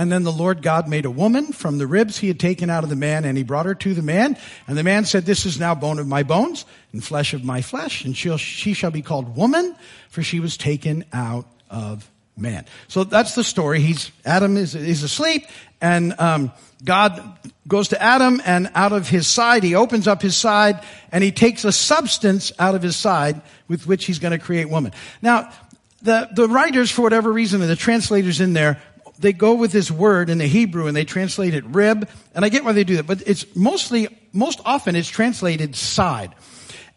and 0.00 0.10
then 0.10 0.22
the 0.22 0.32
Lord 0.32 0.62
God 0.62 0.88
made 0.88 1.04
a 1.04 1.10
woman 1.10 1.52
from 1.52 1.76
the 1.76 1.86
ribs 1.86 2.16
he 2.16 2.28
had 2.28 2.40
taken 2.40 2.70
out 2.70 2.84
of 2.84 2.88
the 2.88 2.96
man, 2.96 3.26
and 3.26 3.36
he 3.36 3.44
brought 3.44 3.66
her 3.66 3.74
to 3.74 3.92
the 3.92 4.00
man. 4.00 4.34
And 4.66 4.78
the 4.78 4.82
man 4.82 5.04
said, 5.04 5.26
This 5.26 5.44
is 5.44 5.60
now 5.60 5.74
bone 5.74 5.98
of 5.98 6.06
my 6.06 6.22
bones 6.22 6.64
and 6.94 7.04
flesh 7.04 7.34
of 7.34 7.44
my 7.44 7.60
flesh, 7.60 8.02
and 8.06 8.16
she 8.16 8.72
shall 8.72 8.90
be 8.90 9.02
called 9.02 9.36
woman, 9.36 9.76
for 10.08 10.22
she 10.22 10.40
was 10.40 10.56
taken 10.56 11.04
out 11.12 11.44
of 11.68 12.10
man. 12.34 12.64
So 12.88 13.04
that's 13.04 13.34
the 13.34 13.44
story. 13.44 13.80
He's 13.80 14.10
Adam 14.24 14.56
is, 14.56 14.74
is 14.74 15.02
asleep, 15.02 15.44
and 15.82 16.18
um, 16.18 16.50
God 16.82 17.22
goes 17.68 17.88
to 17.88 18.02
Adam, 18.02 18.40
and 18.46 18.70
out 18.74 18.94
of 18.94 19.06
his 19.06 19.26
side, 19.26 19.62
he 19.64 19.74
opens 19.74 20.08
up 20.08 20.22
his 20.22 20.34
side, 20.34 20.82
and 21.12 21.22
he 21.22 21.30
takes 21.30 21.66
a 21.66 21.72
substance 21.72 22.52
out 22.58 22.74
of 22.74 22.80
his 22.80 22.96
side 22.96 23.42
with 23.68 23.86
which 23.86 24.06
he's 24.06 24.18
going 24.18 24.32
to 24.32 24.42
create 24.42 24.70
woman. 24.70 24.92
Now, 25.20 25.52
the 26.00 26.28
the 26.32 26.48
writers, 26.48 26.90
for 26.90 27.02
whatever 27.02 27.30
reason, 27.30 27.60
and 27.60 27.68
the 27.68 27.76
translators 27.76 28.40
in 28.40 28.54
there, 28.54 28.80
they 29.20 29.32
go 29.32 29.54
with 29.54 29.72
this 29.72 29.90
word 29.90 30.30
in 30.30 30.38
the 30.38 30.46
Hebrew 30.46 30.86
and 30.86 30.96
they 30.96 31.04
translate 31.04 31.54
it 31.54 31.64
rib, 31.66 32.08
and 32.34 32.44
I 32.44 32.48
get 32.48 32.64
why 32.64 32.72
they 32.72 32.84
do 32.84 32.96
that, 32.96 33.06
but 33.06 33.22
it's 33.26 33.44
mostly, 33.54 34.08
most 34.32 34.60
often 34.64 34.96
it's 34.96 35.08
translated 35.08 35.76
side. 35.76 36.34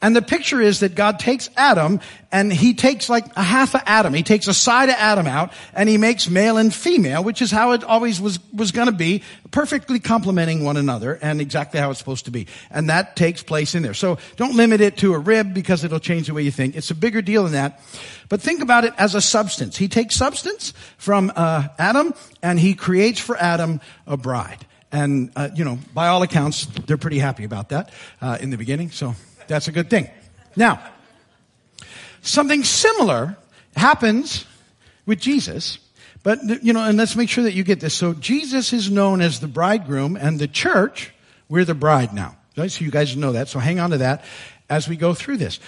And 0.03 0.13
the 0.13 0.21
picture 0.21 0.59
is 0.59 0.81
that 0.81 0.95
God 0.95 1.17
takes 1.17 1.49
Adam 1.55 2.01
and 2.29 2.51
he 2.51 2.73
takes 2.73 3.07
like 3.07 3.25
a 3.37 3.41
half 3.41 3.73
of 3.73 3.81
Adam. 3.85 4.13
He 4.13 4.21
takes 4.21 4.49
a 4.49 4.53
side 4.53 4.89
of 4.89 4.95
Adam 4.97 5.27
out 5.27 5.53
and 5.73 5.87
he 5.87 5.97
makes 5.97 6.29
male 6.29 6.57
and 6.57 6.73
female, 6.73 7.23
which 7.23 7.41
is 7.41 7.51
how 7.51 7.71
it 7.71 7.85
always 7.85 8.19
was, 8.19 8.37
was 8.51 8.73
going 8.73 8.87
to 8.87 8.93
be, 8.93 9.23
perfectly 9.51 10.01
complementing 10.01 10.65
one 10.65 10.75
another 10.75 11.17
and 11.21 11.39
exactly 11.39 11.79
how 11.79 11.89
it's 11.89 11.99
supposed 11.99 12.25
to 12.25 12.31
be. 12.31 12.47
And 12.69 12.89
that 12.89 13.15
takes 13.15 13.43
place 13.43 13.75
in 13.75 13.81
there. 13.81 13.93
So 13.93 14.17
don't 14.35 14.57
limit 14.57 14.81
it 14.81 14.97
to 14.97 15.13
a 15.13 15.19
rib 15.19 15.53
because 15.53 15.85
it'll 15.85 16.01
change 16.01 16.27
the 16.27 16.33
way 16.33 16.41
you 16.41 16.51
think. 16.51 16.75
It's 16.75 16.91
a 16.91 16.95
bigger 16.95 17.21
deal 17.21 17.43
than 17.43 17.53
that. 17.53 17.79
But 18.27 18.41
think 18.41 18.61
about 18.61 18.83
it 18.83 18.93
as 18.97 19.15
a 19.15 19.21
substance. 19.21 19.77
He 19.77 19.87
takes 19.87 20.15
substance 20.15 20.73
from 20.97 21.31
uh, 21.33 21.69
Adam 21.79 22.13
and 22.41 22.59
he 22.59 22.73
creates 22.73 23.21
for 23.21 23.37
Adam 23.37 23.79
a 24.05 24.17
bride. 24.17 24.65
And, 24.91 25.31
uh, 25.37 25.49
you 25.55 25.63
know, 25.63 25.79
by 25.93 26.09
all 26.09 26.21
accounts, 26.23 26.65
they're 26.65 26.97
pretty 26.97 27.19
happy 27.19 27.45
about 27.45 27.69
that 27.69 27.91
uh, 28.21 28.37
in 28.41 28.49
the 28.49 28.57
beginning. 28.57 28.91
So 28.91 29.15
that's 29.47 29.67
a 29.67 29.71
good 29.71 29.89
thing. 29.89 30.09
Now, 30.55 30.83
something 32.21 32.63
similar 32.63 33.37
happens 33.75 34.45
with 35.05 35.19
Jesus, 35.19 35.79
but, 36.23 36.39
you 36.63 36.73
know, 36.73 36.83
and 36.83 36.97
let's 36.97 37.15
make 37.15 37.29
sure 37.29 37.43
that 37.43 37.53
you 37.53 37.63
get 37.63 37.79
this. 37.79 37.93
So 37.93 38.13
Jesus 38.13 38.71
is 38.71 38.89
known 38.89 39.21
as 39.21 39.39
the 39.39 39.47
bridegroom 39.47 40.15
and 40.15 40.39
the 40.39 40.47
church, 40.47 41.13
we're 41.49 41.65
the 41.65 41.73
bride 41.73 42.13
now. 42.13 42.37
Right? 42.55 42.71
So 42.71 42.85
you 42.85 42.91
guys 42.91 43.17
know 43.17 43.33
that. 43.33 43.47
So 43.47 43.59
hang 43.59 43.79
on 43.79 43.89
to 43.89 43.97
that 43.97 44.23
as 44.69 44.87
we 44.87 44.95
go 44.95 45.13
through 45.13 45.37
this. 45.37 45.59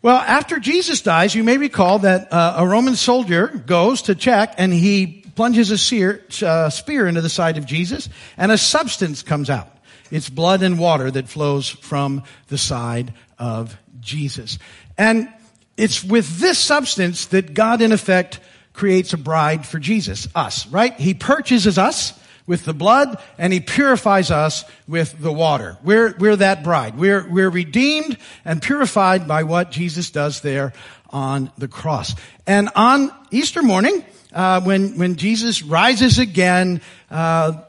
Well, 0.00 0.18
after 0.18 0.60
Jesus 0.60 1.00
dies, 1.00 1.34
you 1.34 1.42
may 1.42 1.58
recall 1.58 2.00
that 2.00 2.32
uh, 2.32 2.54
a 2.58 2.66
Roman 2.66 2.94
soldier 2.94 3.48
goes 3.48 4.02
to 4.02 4.14
check 4.14 4.54
and 4.58 4.72
he 4.72 5.24
plunges 5.34 5.70
a 5.70 5.78
sear, 5.78 6.24
uh, 6.42 6.70
spear 6.70 7.06
into 7.06 7.20
the 7.20 7.28
side 7.28 7.58
of 7.58 7.66
Jesus 7.66 8.08
and 8.36 8.52
a 8.52 8.58
substance 8.58 9.22
comes 9.22 9.50
out. 9.50 9.77
It's 10.10 10.30
blood 10.30 10.62
and 10.62 10.78
water 10.78 11.10
that 11.10 11.28
flows 11.28 11.68
from 11.68 12.22
the 12.48 12.58
side 12.58 13.12
of 13.38 13.76
Jesus. 14.00 14.58
And 14.96 15.28
it's 15.76 16.02
with 16.02 16.38
this 16.38 16.58
substance 16.58 17.26
that 17.26 17.54
God 17.54 17.82
in 17.82 17.92
effect 17.92 18.40
creates 18.72 19.12
a 19.12 19.16
bride 19.16 19.66
for 19.66 19.78
Jesus, 19.78 20.28
us, 20.34 20.66
right? 20.68 20.94
He 20.94 21.14
purchases 21.14 21.78
us 21.78 22.18
with 22.46 22.64
the 22.64 22.72
blood 22.72 23.20
and 23.36 23.52
he 23.52 23.60
purifies 23.60 24.30
us 24.30 24.64
with 24.88 25.20
the 25.20 25.32
water. 25.32 25.76
We're, 25.84 26.16
we're 26.18 26.36
that 26.36 26.64
bride. 26.64 26.96
We're, 26.96 27.28
we're 27.28 27.50
redeemed 27.50 28.16
and 28.44 28.62
purified 28.62 29.28
by 29.28 29.42
what 29.42 29.70
Jesus 29.70 30.10
does 30.10 30.40
there 30.40 30.72
on 31.10 31.52
the 31.58 31.68
cross. 31.68 32.14
And 32.46 32.70
on 32.74 33.12
Easter 33.30 33.62
morning, 33.62 34.04
uh, 34.32 34.62
when, 34.62 34.98
when 34.98 35.16
Jesus 35.16 35.62
rises 35.62 36.18
again, 36.18 36.80
uh, 37.10 37.62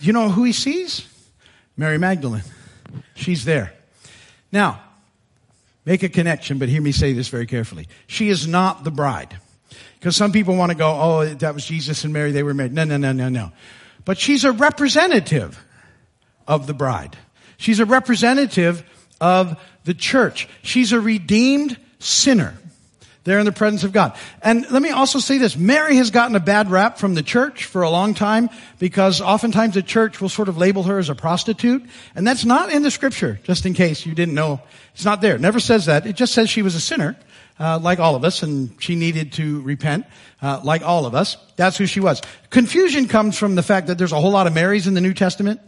you 0.00 0.12
know 0.12 0.30
who 0.30 0.44
he 0.44 0.52
sees? 0.52 1.06
Mary 1.76 1.98
Magdalene. 1.98 2.42
She's 3.14 3.44
there. 3.44 3.72
Now, 4.50 4.82
make 5.84 6.02
a 6.02 6.08
connection, 6.08 6.58
but 6.58 6.68
hear 6.68 6.82
me 6.82 6.92
say 6.92 7.12
this 7.12 7.28
very 7.28 7.46
carefully. 7.46 7.88
She 8.06 8.28
is 8.28 8.46
not 8.46 8.84
the 8.84 8.90
bride. 8.90 9.36
Because 9.98 10.16
some 10.16 10.32
people 10.32 10.56
want 10.56 10.72
to 10.72 10.76
go, 10.76 10.90
oh, 10.90 11.24
that 11.26 11.54
was 11.54 11.64
Jesus 11.64 12.04
and 12.04 12.12
Mary, 12.12 12.32
they 12.32 12.42
were 12.42 12.54
married. 12.54 12.72
No, 12.72 12.84
no, 12.84 12.96
no, 12.96 13.12
no, 13.12 13.28
no. 13.28 13.52
But 14.04 14.18
she's 14.18 14.44
a 14.44 14.52
representative 14.52 15.62
of 16.46 16.66
the 16.66 16.74
bride. 16.74 17.16
She's 17.56 17.78
a 17.78 17.86
representative 17.86 18.82
of 19.20 19.60
the 19.84 19.94
church. 19.94 20.48
She's 20.62 20.92
a 20.92 21.00
redeemed 21.00 21.78
sinner. 22.00 22.54
There 23.24 23.38
in 23.38 23.44
the 23.44 23.52
presence 23.52 23.84
of 23.84 23.92
God. 23.92 24.16
And 24.42 24.68
let 24.72 24.82
me 24.82 24.90
also 24.90 25.20
say 25.20 25.38
this. 25.38 25.56
Mary 25.56 25.94
has 25.96 26.10
gotten 26.10 26.34
a 26.34 26.40
bad 26.40 26.72
rap 26.72 26.98
from 26.98 27.14
the 27.14 27.22
church 27.22 27.66
for 27.66 27.82
a 27.82 27.90
long 27.90 28.14
time 28.14 28.50
because 28.80 29.20
oftentimes 29.20 29.74
the 29.74 29.82
church 29.82 30.20
will 30.20 30.28
sort 30.28 30.48
of 30.48 30.58
label 30.58 30.82
her 30.84 30.98
as 30.98 31.08
a 31.08 31.14
prostitute. 31.14 31.84
And 32.16 32.26
that's 32.26 32.44
not 32.44 32.72
in 32.72 32.82
the 32.82 32.90
scripture, 32.90 33.38
just 33.44 33.64
in 33.64 33.74
case 33.74 34.04
you 34.04 34.14
didn't 34.16 34.34
know. 34.34 34.60
It's 34.94 35.04
not 35.04 35.20
there. 35.20 35.36
It 35.36 35.40
never 35.40 35.60
says 35.60 35.86
that. 35.86 36.04
It 36.04 36.16
just 36.16 36.34
says 36.34 36.50
she 36.50 36.62
was 36.62 36.74
a 36.74 36.80
sinner, 36.80 37.16
uh, 37.60 37.78
like 37.80 38.00
all 38.00 38.16
of 38.16 38.24
us, 38.24 38.42
and 38.42 38.74
she 38.82 38.96
needed 38.96 39.34
to 39.34 39.60
repent, 39.60 40.06
uh, 40.42 40.60
like 40.64 40.82
all 40.82 41.06
of 41.06 41.14
us. 41.14 41.36
That's 41.54 41.76
who 41.76 41.86
she 41.86 42.00
was. 42.00 42.22
Confusion 42.50 43.06
comes 43.06 43.38
from 43.38 43.54
the 43.54 43.62
fact 43.62 43.86
that 43.86 43.98
there's 43.98 44.12
a 44.12 44.20
whole 44.20 44.32
lot 44.32 44.48
of 44.48 44.52
Marys 44.52 44.88
in 44.88 44.94
the 44.94 45.00
New 45.00 45.14
Testament. 45.14 45.60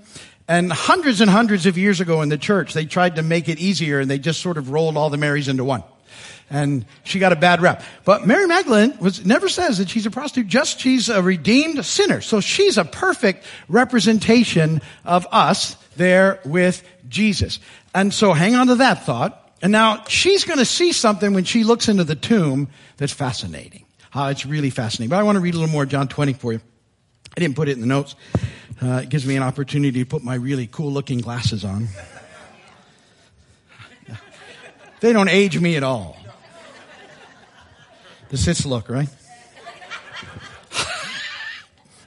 And 0.48 0.72
hundreds 0.72 1.20
and 1.20 1.30
hundreds 1.30 1.66
of 1.66 1.78
years 1.78 2.00
ago 2.00 2.20
in 2.20 2.30
the 2.30 2.36
church, 2.36 2.74
they 2.74 2.84
tried 2.84 3.16
to 3.16 3.22
make 3.22 3.48
it 3.48 3.60
easier 3.60 4.00
and 4.00 4.10
they 4.10 4.18
just 4.18 4.40
sort 4.40 4.58
of 4.58 4.70
rolled 4.70 4.96
all 4.96 5.08
the 5.08 5.16
Marys 5.16 5.46
into 5.46 5.62
one 5.62 5.84
and 6.50 6.84
she 7.04 7.18
got 7.18 7.32
a 7.32 7.36
bad 7.36 7.60
rap. 7.62 7.82
But 8.04 8.26
Mary 8.26 8.46
Magdalene 8.46 8.96
was, 8.98 9.24
never 9.24 9.48
says 9.48 9.78
that 9.78 9.88
she's 9.88 10.06
a 10.06 10.10
prostitute, 10.10 10.48
just 10.48 10.80
she's 10.80 11.08
a 11.08 11.22
redeemed 11.22 11.84
sinner. 11.84 12.20
So 12.20 12.40
she's 12.40 12.78
a 12.78 12.84
perfect 12.84 13.44
representation 13.68 14.82
of 15.04 15.26
us 15.32 15.76
there 15.96 16.40
with 16.44 16.82
Jesus. 17.08 17.60
And 17.94 18.12
so 18.12 18.32
hang 18.32 18.54
on 18.54 18.68
to 18.68 18.76
that 18.76 19.04
thought. 19.04 19.40
And 19.62 19.72
now 19.72 20.04
she's 20.04 20.44
going 20.44 20.58
to 20.58 20.64
see 20.64 20.92
something 20.92 21.32
when 21.32 21.44
she 21.44 21.64
looks 21.64 21.88
into 21.88 22.04
the 22.04 22.16
tomb 22.16 22.68
that's 22.98 23.12
fascinating. 23.12 23.86
Uh, 24.12 24.28
it's 24.30 24.44
really 24.44 24.70
fascinating. 24.70 25.10
But 25.10 25.18
I 25.18 25.22
want 25.22 25.36
to 25.36 25.40
read 25.40 25.54
a 25.54 25.58
little 25.58 25.72
more 25.72 25.86
John 25.86 26.08
20 26.08 26.34
for 26.34 26.52
you. 26.52 26.60
I 27.36 27.40
didn't 27.40 27.56
put 27.56 27.68
it 27.68 27.72
in 27.72 27.80
the 27.80 27.86
notes. 27.86 28.14
Uh, 28.82 29.00
it 29.02 29.08
gives 29.08 29.26
me 29.26 29.36
an 29.36 29.42
opportunity 29.42 30.00
to 30.00 30.06
put 30.06 30.22
my 30.22 30.34
really 30.34 30.66
cool 30.66 30.92
looking 30.92 31.18
glasses 31.18 31.64
on. 31.64 31.88
They 35.04 35.12
don't 35.12 35.28
age 35.28 35.60
me 35.60 35.76
at 35.76 35.82
all. 35.82 36.16
Does 38.34 38.44
this 38.44 38.66
look 38.66 38.88
right? 38.88 39.08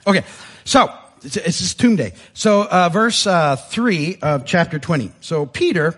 okay, 0.05 0.25
so 0.65 0.93
it's, 1.23 1.37
it's 1.37 1.59
this 1.59 1.73
tomb 1.73 1.95
day. 1.95 2.15
So 2.33 2.67
uh, 2.67 2.89
verse 2.89 3.25
uh, 3.25 3.55
three 3.55 4.17
of 4.21 4.43
chapter 4.43 4.77
twenty. 4.77 5.13
So 5.21 5.45
Peter 5.45 5.97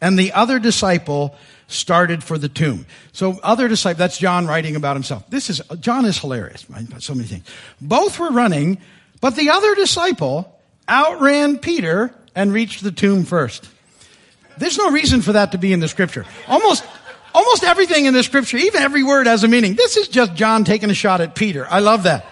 and 0.00 0.18
the 0.18 0.32
other 0.32 0.58
disciple 0.58 1.36
started 1.66 2.24
for 2.24 2.38
the 2.38 2.48
tomb. 2.48 2.86
So 3.12 3.38
other 3.42 3.68
disciple, 3.68 3.98
that's 3.98 4.16
John 4.16 4.46
writing 4.46 4.74
about 4.74 4.96
himself. 4.96 5.28
This 5.28 5.50
is, 5.50 5.60
John 5.80 6.06
is 6.06 6.16
hilarious. 6.16 6.64
right? 6.70 6.86
So 7.02 7.12
many 7.12 7.28
things. 7.28 7.44
Both 7.78 8.18
were 8.18 8.30
running, 8.30 8.78
but 9.20 9.36
the 9.36 9.50
other 9.50 9.74
disciple 9.74 10.58
outran 10.88 11.58
Peter 11.58 12.14
and 12.34 12.54
reached 12.54 12.82
the 12.82 12.90
tomb 12.90 13.24
first. 13.24 13.68
There's 14.56 14.78
no 14.78 14.90
reason 14.90 15.20
for 15.20 15.32
that 15.34 15.52
to 15.52 15.58
be 15.58 15.74
in 15.74 15.80
the 15.80 15.88
scripture. 15.88 16.24
Almost, 16.48 16.84
almost 17.38 17.62
everything 17.62 18.06
in 18.06 18.14
the 18.14 18.22
scripture, 18.24 18.56
even 18.56 18.82
every 18.82 19.04
word 19.04 19.28
has 19.28 19.44
a 19.44 19.48
meaning. 19.48 19.76
This 19.76 19.96
is 19.96 20.08
just 20.08 20.34
John 20.34 20.64
taking 20.64 20.90
a 20.90 20.94
shot 20.94 21.20
at 21.20 21.36
Peter. 21.36 21.66
I 21.70 21.78
love 21.78 22.02
that. 22.02 22.26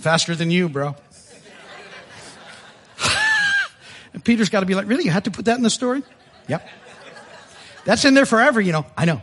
Faster 0.00 0.34
than 0.34 0.50
you, 0.50 0.68
bro. 0.68 0.96
and 4.12 4.24
Peter's 4.24 4.48
got 4.48 4.60
to 4.60 4.66
be 4.66 4.74
like, 4.74 4.88
really? 4.88 5.04
You 5.04 5.12
had 5.12 5.24
to 5.24 5.30
put 5.30 5.44
that 5.44 5.56
in 5.56 5.62
the 5.62 5.70
story? 5.70 6.02
Yep. 6.48 6.68
That's 7.84 8.04
in 8.04 8.14
there 8.14 8.26
forever, 8.26 8.60
you 8.60 8.72
know. 8.72 8.84
I 8.96 9.04
know. 9.04 9.22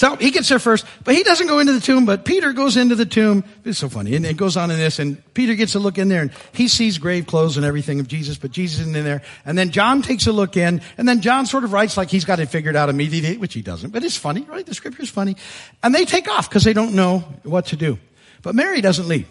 So 0.00 0.16
he 0.16 0.30
gets 0.30 0.48
there 0.48 0.58
first, 0.58 0.86
but 1.04 1.14
he 1.14 1.22
doesn't 1.24 1.46
go 1.46 1.58
into 1.58 1.74
the 1.74 1.80
tomb, 1.80 2.06
but 2.06 2.24
Peter 2.24 2.54
goes 2.54 2.78
into 2.78 2.94
the 2.94 3.04
tomb. 3.04 3.44
It's 3.66 3.80
so 3.80 3.90
funny. 3.90 4.16
And 4.16 4.24
it 4.24 4.38
goes 4.38 4.56
on 4.56 4.70
in 4.70 4.78
this, 4.78 4.98
and 4.98 5.22
Peter 5.34 5.54
gets 5.54 5.74
a 5.74 5.78
look 5.78 5.98
in 5.98 6.08
there, 6.08 6.22
and 6.22 6.30
he 6.52 6.68
sees 6.68 6.96
grave 6.96 7.26
clothes 7.26 7.58
and 7.58 7.66
everything 7.66 8.00
of 8.00 8.08
Jesus, 8.08 8.38
but 8.38 8.50
Jesus 8.50 8.80
isn't 8.80 8.96
in 8.96 9.04
there. 9.04 9.20
And 9.44 9.58
then 9.58 9.68
John 9.68 10.00
takes 10.00 10.26
a 10.26 10.32
look 10.32 10.56
in, 10.56 10.80
and 10.96 11.06
then 11.06 11.20
John 11.20 11.44
sort 11.44 11.64
of 11.64 11.74
writes 11.74 11.98
like 11.98 12.08
he's 12.08 12.24
got 12.24 12.40
it 12.40 12.46
figured 12.46 12.76
out 12.76 12.88
immediately, 12.88 13.36
which 13.36 13.52
he 13.52 13.60
doesn't. 13.60 13.90
But 13.90 14.02
it's 14.02 14.16
funny, 14.16 14.40
right? 14.48 14.64
The 14.64 14.72
scripture's 14.72 15.10
funny. 15.10 15.36
And 15.82 15.94
they 15.94 16.06
take 16.06 16.28
off 16.28 16.48
because 16.48 16.64
they 16.64 16.72
don't 16.72 16.94
know 16.94 17.18
what 17.42 17.66
to 17.66 17.76
do. 17.76 17.98
But 18.40 18.54
Mary 18.54 18.80
doesn't 18.80 19.06
leave. 19.06 19.28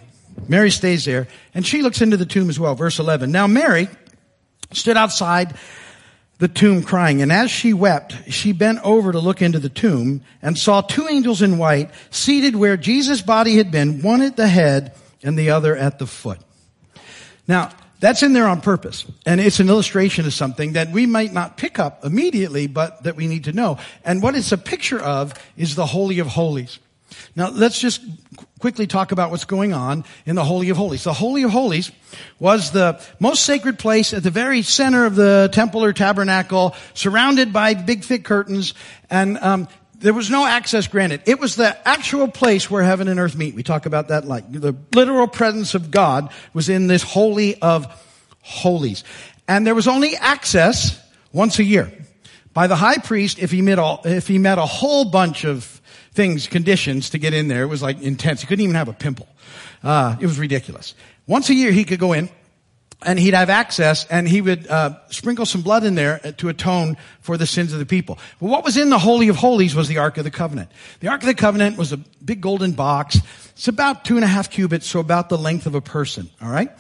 Mary 0.47 0.69
stays 0.69 1.03
there, 1.03 1.27
and 1.55 1.65
she 1.65 1.81
looks 1.81 1.99
into 1.99 2.15
the 2.15 2.27
tomb 2.27 2.47
as 2.47 2.59
well. 2.59 2.75
Verse 2.75 2.99
11. 2.99 3.31
Now 3.31 3.47
Mary 3.47 3.89
stood 4.71 4.97
outside 4.97 5.55
the 6.39 6.47
tomb 6.47 6.81
crying. 6.81 7.21
And 7.21 7.31
as 7.31 7.51
she 7.51 7.73
wept, 7.73 8.15
she 8.31 8.51
bent 8.51 8.79
over 8.83 9.11
to 9.11 9.19
look 9.19 9.41
into 9.41 9.59
the 9.59 9.69
tomb 9.69 10.21
and 10.41 10.57
saw 10.57 10.81
two 10.81 11.07
angels 11.07 11.41
in 11.41 11.57
white 11.57 11.91
seated 12.09 12.55
where 12.55 12.77
Jesus' 12.77 13.21
body 13.21 13.57
had 13.57 13.71
been, 13.71 14.01
one 14.01 14.21
at 14.21 14.35
the 14.35 14.47
head 14.47 14.95
and 15.21 15.37
the 15.37 15.51
other 15.51 15.75
at 15.75 15.99
the 15.99 16.07
foot. 16.07 16.39
Now, 17.47 17.71
that's 17.99 18.23
in 18.23 18.31
there 18.31 18.47
on 18.47 18.61
purpose. 18.61 19.05
And 19.25 19.41
it's 19.41 19.59
an 19.59 19.67
illustration 19.67 20.25
of 20.25 20.33
something 20.33 20.73
that 20.73 20.91
we 20.91 21.05
might 21.05 21.33
not 21.33 21.57
pick 21.57 21.77
up 21.77 22.05
immediately, 22.05 22.67
but 22.67 23.03
that 23.03 23.17
we 23.17 23.27
need 23.27 23.43
to 23.43 23.51
know. 23.51 23.77
And 24.05 24.23
what 24.23 24.35
it's 24.35 24.53
a 24.53 24.57
picture 24.57 24.99
of 24.99 25.33
is 25.57 25.75
the 25.75 25.85
Holy 25.85 26.19
of 26.19 26.27
Holies. 26.27 26.79
Now, 27.35 27.49
let's 27.49 27.79
just 27.79 28.01
quickly 28.59 28.87
talk 28.87 29.11
about 29.11 29.31
what's 29.31 29.45
going 29.45 29.73
on 29.73 30.03
in 30.25 30.35
the 30.35 30.43
Holy 30.43 30.69
of 30.69 30.77
Holies. 30.77 31.03
The 31.03 31.13
Holy 31.13 31.43
of 31.43 31.51
Holies 31.51 31.91
was 32.39 32.71
the 32.71 33.01
most 33.19 33.45
sacred 33.45 33.79
place 33.79 34.13
at 34.13 34.23
the 34.23 34.31
very 34.31 34.61
center 34.61 35.05
of 35.05 35.15
the 35.15 35.49
temple 35.51 35.83
or 35.83 35.93
tabernacle, 35.93 36.75
surrounded 36.93 37.53
by 37.53 37.73
big 37.73 38.03
thick 38.03 38.23
curtains, 38.25 38.73
and 39.09 39.37
um, 39.37 39.67
there 39.99 40.13
was 40.13 40.29
no 40.29 40.45
access 40.45 40.87
granted. 40.87 41.21
It 41.25 41.39
was 41.39 41.55
the 41.55 41.75
actual 41.87 42.27
place 42.27 42.69
where 42.71 42.83
heaven 42.83 43.07
and 43.07 43.19
earth 43.19 43.35
meet. 43.35 43.53
We 43.53 43.63
talk 43.63 43.85
about 43.85 44.09
that 44.09 44.25
like 44.25 44.49
the 44.51 44.75
literal 44.93 45.27
presence 45.27 45.75
of 45.75 45.91
God 45.91 46.31
was 46.53 46.69
in 46.69 46.87
this 46.87 47.03
Holy 47.03 47.61
of 47.61 47.85
Holies. 48.41 49.03
And 49.47 49.67
there 49.67 49.75
was 49.75 49.87
only 49.87 50.15
access 50.15 50.99
once 51.33 51.59
a 51.59 51.63
year 51.63 51.91
by 52.53 52.67
the 52.67 52.75
high 52.75 52.97
priest 52.97 53.39
if 53.39 53.51
he 53.51 53.61
met 53.61 53.77
a, 53.77 53.99
if 54.05 54.27
he 54.27 54.37
met 54.37 54.57
a 54.57 54.65
whole 54.65 55.05
bunch 55.05 55.43
of 55.43 55.78
things, 56.13 56.47
conditions 56.47 57.11
to 57.11 57.17
get 57.17 57.33
in 57.33 57.47
there. 57.47 57.63
It 57.63 57.67
was 57.67 57.81
like 57.81 58.01
intense. 58.01 58.41
He 58.41 58.47
couldn't 58.47 58.63
even 58.63 58.75
have 58.75 58.89
a 58.89 58.93
pimple. 58.93 59.27
Uh, 59.83 60.17
it 60.19 60.25
was 60.25 60.39
ridiculous. 60.39 60.95
Once 61.27 61.49
a 61.49 61.53
year 61.53 61.71
he 61.71 61.83
could 61.85 61.99
go 61.99 62.13
in 62.13 62.29
and 63.01 63.17
he'd 63.17 63.33
have 63.33 63.49
access 63.49 64.05
and 64.05 64.27
he 64.27 64.41
would 64.41 64.67
uh, 64.67 64.97
sprinkle 65.09 65.45
some 65.45 65.61
blood 65.61 65.83
in 65.83 65.95
there 65.95 66.19
to 66.37 66.49
atone 66.49 66.97
for 67.21 67.37
the 67.37 67.45
sins 67.45 67.71
of 67.71 67.79
the 67.79 67.85
people. 67.85 68.17
But 68.39 68.47
what 68.47 68.63
was 68.63 68.75
in 68.75 68.89
the 68.89 68.99
Holy 68.99 69.29
of 69.29 69.37
Holies 69.37 69.73
was 69.75 69.87
the 69.87 69.99
Ark 69.99 70.17
of 70.17 70.25
the 70.25 70.31
Covenant. 70.31 70.69
The 70.99 71.07
Ark 71.07 71.21
of 71.21 71.27
the 71.27 71.35
Covenant 71.35 71.77
was 71.77 71.93
a 71.93 71.97
big 71.97 72.41
golden 72.41 72.73
box. 72.73 73.19
It's 73.51 73.67
about 73.67 74.03
two 74.03 74.15
and 74.15 74.23
a 74.23 74.27
half 74.27 74.49
cubits, 74.49 74.87
so 74.87 74.99
about 74.99 75.29
the 75.29 75.37
length 75.37 75.65
of 75.65 75.75
a 75.75 75.81
person, 75.81 76.29
all 76.41 76.49
right? 76.49 76.71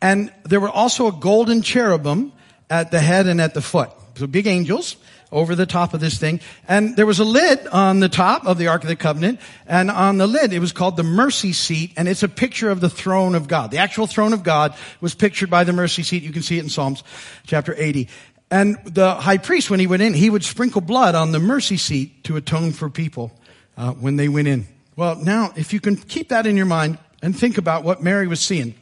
And 0.00 0.32
there 0.44 0.60
were 0.60 0.70
also 0.70 1.06
a 1.06 1.12
golden 1.12 1.62
cherubim 1.62 2.32
at 2.70 2.90
the 2.90 3.00
head 3.00 3.26
and 3.26 3.40
at 3.40 3.54
the 3.54 3.62
foot. 3.62 3.90
So 4.16 4.26
big 4.26 4.48
angels 4.48 4.96
over 5.30 5.54
the 5.54 5.66
top 5.66 5.94
of 5.94 6.00
this 6.00 6.18
thing. 6.18 6.40
And 6.66 6.96
there 6.96 7.06
was 7.06 7.18
a 7.18 7.24
lid 7.24 7.66
on 7.68 8.00
the 8.00 8.08
top 8.08 8.46
of 8.46 8.58
the 8.58 8.68
Ark 8.68 8.82
of 8.82 8.88
the 8.88 8.96
Covenant. 8.96 9.40
And 9.66 9.90
on 9.90 10.18
the 10.18 10.26
lid, 10.26 10.52
it 10.52 10.58
was 10.58 10.72
called 10.72 10.96
the 10.96 11.02
mercy 11.02 11.52
seat. 11.52 11.92
And 11.96 12.08
it's 12.08 12.22
a 12.22 12.28
picture 12.28 12.70
of 12.70 12.80
the 12.80 12.90
throne 12.90 13.34
of 13.34 13.48
God. 13.48 13.70
The 13.70 13.78
actual 13.78 14.06
throne 14.06 14.32
of 14.32 14.42
God 14.42 14.74
was 15.00 15.14
pictured 15.14 15.50
by 15.50 15.64
the 15.64 15.72
mercy 15.72 16.02
seat. 16.02 16.22
You 16.22 16.32
can 16.32 16.42
see 16.42 16.58
it 16.58 16.62
in 16.64 16.70
Psalms 16.70 17.04
chapter 17.46 17.74
80. 17.76 18.08
And 18.50 18.78
the 18.84 19.14
high 19.14 19.38
priest, 19.38 19.70
when 19.70 19.80
he 19.80 19.86
went 19.86 20.02
in, 20.02 20.14
he 20.14 20.30
would 20.30 20.44
sprinkle 20.44 20.80
blood 20.80 21.14
on 21.14 21.32
the 21.32 21.38
mercy 21.38 21.76
seat 21.76 22.24
to 22.24 22.36
atone 22.36 22.72
for 22.72 22.88
people 22.88 23.32
uh, 23.76 23.92
when 23.92 24.16
they 24.16 24.28
went 24.28 24.48
in. 24.48 24.66
Well, 24.96 25.16
now, 25.16 25.52
if 25.54 25.72
you 25.72 25.80
can 25.80 25.96
keep 25.96 26.30
that 26.30 26.46
in 26.46 26.56
your 26.56 26.66
mind 26.66 26.98
and 27.22 27.38
think 27.38 27.58
about 27.58 27.84
what 27.84 28.02
Mary 28.02 28.26
was 28.26 28.40
seeing. 28.40 28.74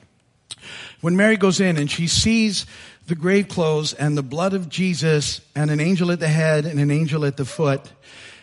When 1.01 1.17
Mary 1.17 1.37
goes 1.37 1.61
in 1.61 1.77
and 1.77 1.91
she 1.91 2.07
sees 2.07 2.67
the 3.07 3.15
grave 3.15 3.49
clothes 3.49 3.93
and 3.93 4.17
the 4.17 4.23
blood 4.23 4.53
of 4.53 4.69
Jesus 4.69 5.41
and 5.55 5.71
an 5.71 5.81
angel 5.81 6.11
at 6.11 6.21
the 6.21 6.29
head 6.29 6.67
and 6.67 6.81
an 6.81 6.91
angel 6.91 7.25
at 7.25 7.37
the 7.37 7.45
foot, 7.45 7.93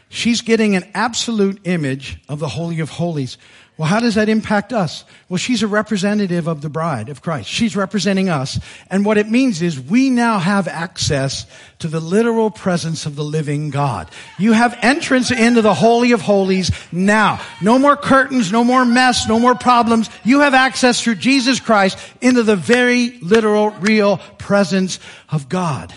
she's 0.10 0.42
getting 0.42 0.76
an 0.76 0.90
absolute 0.94 1.60
image 1.66 2.20
of 2.30 2.40
the 2.40 2.48
Holy 2.48 2.80
of 2.80 2.90
Holies. 2.90 3.38
Well, 3.76 3.88
how 3.88 4.00
does 4.00 4.16
that 4.16 4.30
impact 4.30 4.72
us? 4.72 5.04
Well, 5.30 5.40
she's 5.40 5.64
a 5.64 5.68
representative 5.68 6.48
of 6.48 6.62
the 6.62 6.70
bride 6.70 7.10
of 7.10 7.24
Christ. 7.24 7.50
She's 7.50 7.76
representing 7.76 8.30
us. 8.30 8.60
And 8.88 9.04
what 9.04 9.18
it 9.18 9.30
means 9.30 9.64
is 9.64 9.80
we 9.80 10.12
now 10.12 10.38
have 10.38 10.68
access 10.68 11.48
to 11.80 11.88
the 11.88 12.00
literal 12.00 12.52
presence 12.52 13.08
of 13.08 13.16
the 13.16 13.24
living 13.24 13.72
God. 13.72 14.12
You 14.38 14.52
have 14.52 14.78
entrance 14.84 15.32
into 15.32 15.64
the 15.64 15.74
Holy 15.74 16.12
of 16.12 16.22
Holies 16.22 16.70
now. 16.92 17.42
No 17.64 17.80
more 17.80 17.98
curtains, 17.98 18.52
no 18.52 18.64
more 18.64 18.86
mess, 18.86 19.28
no 19.28 19.40
more 19.40 19.56
problems. 19.56 20.08
You 20.24 20.42
have 20.42 20.54
access 20.54 21.02
through 21.02 21.16
Jesus 21.16 21.60
Christ 21.60 21.98
into 22.22 22.44
the 22.44 22.56
very 22.56 23.18
literal, 23.22 23.72
real 23.72 24.18
presence 24.38 25.00
of 25.30 25.50
God. 25.50 25.92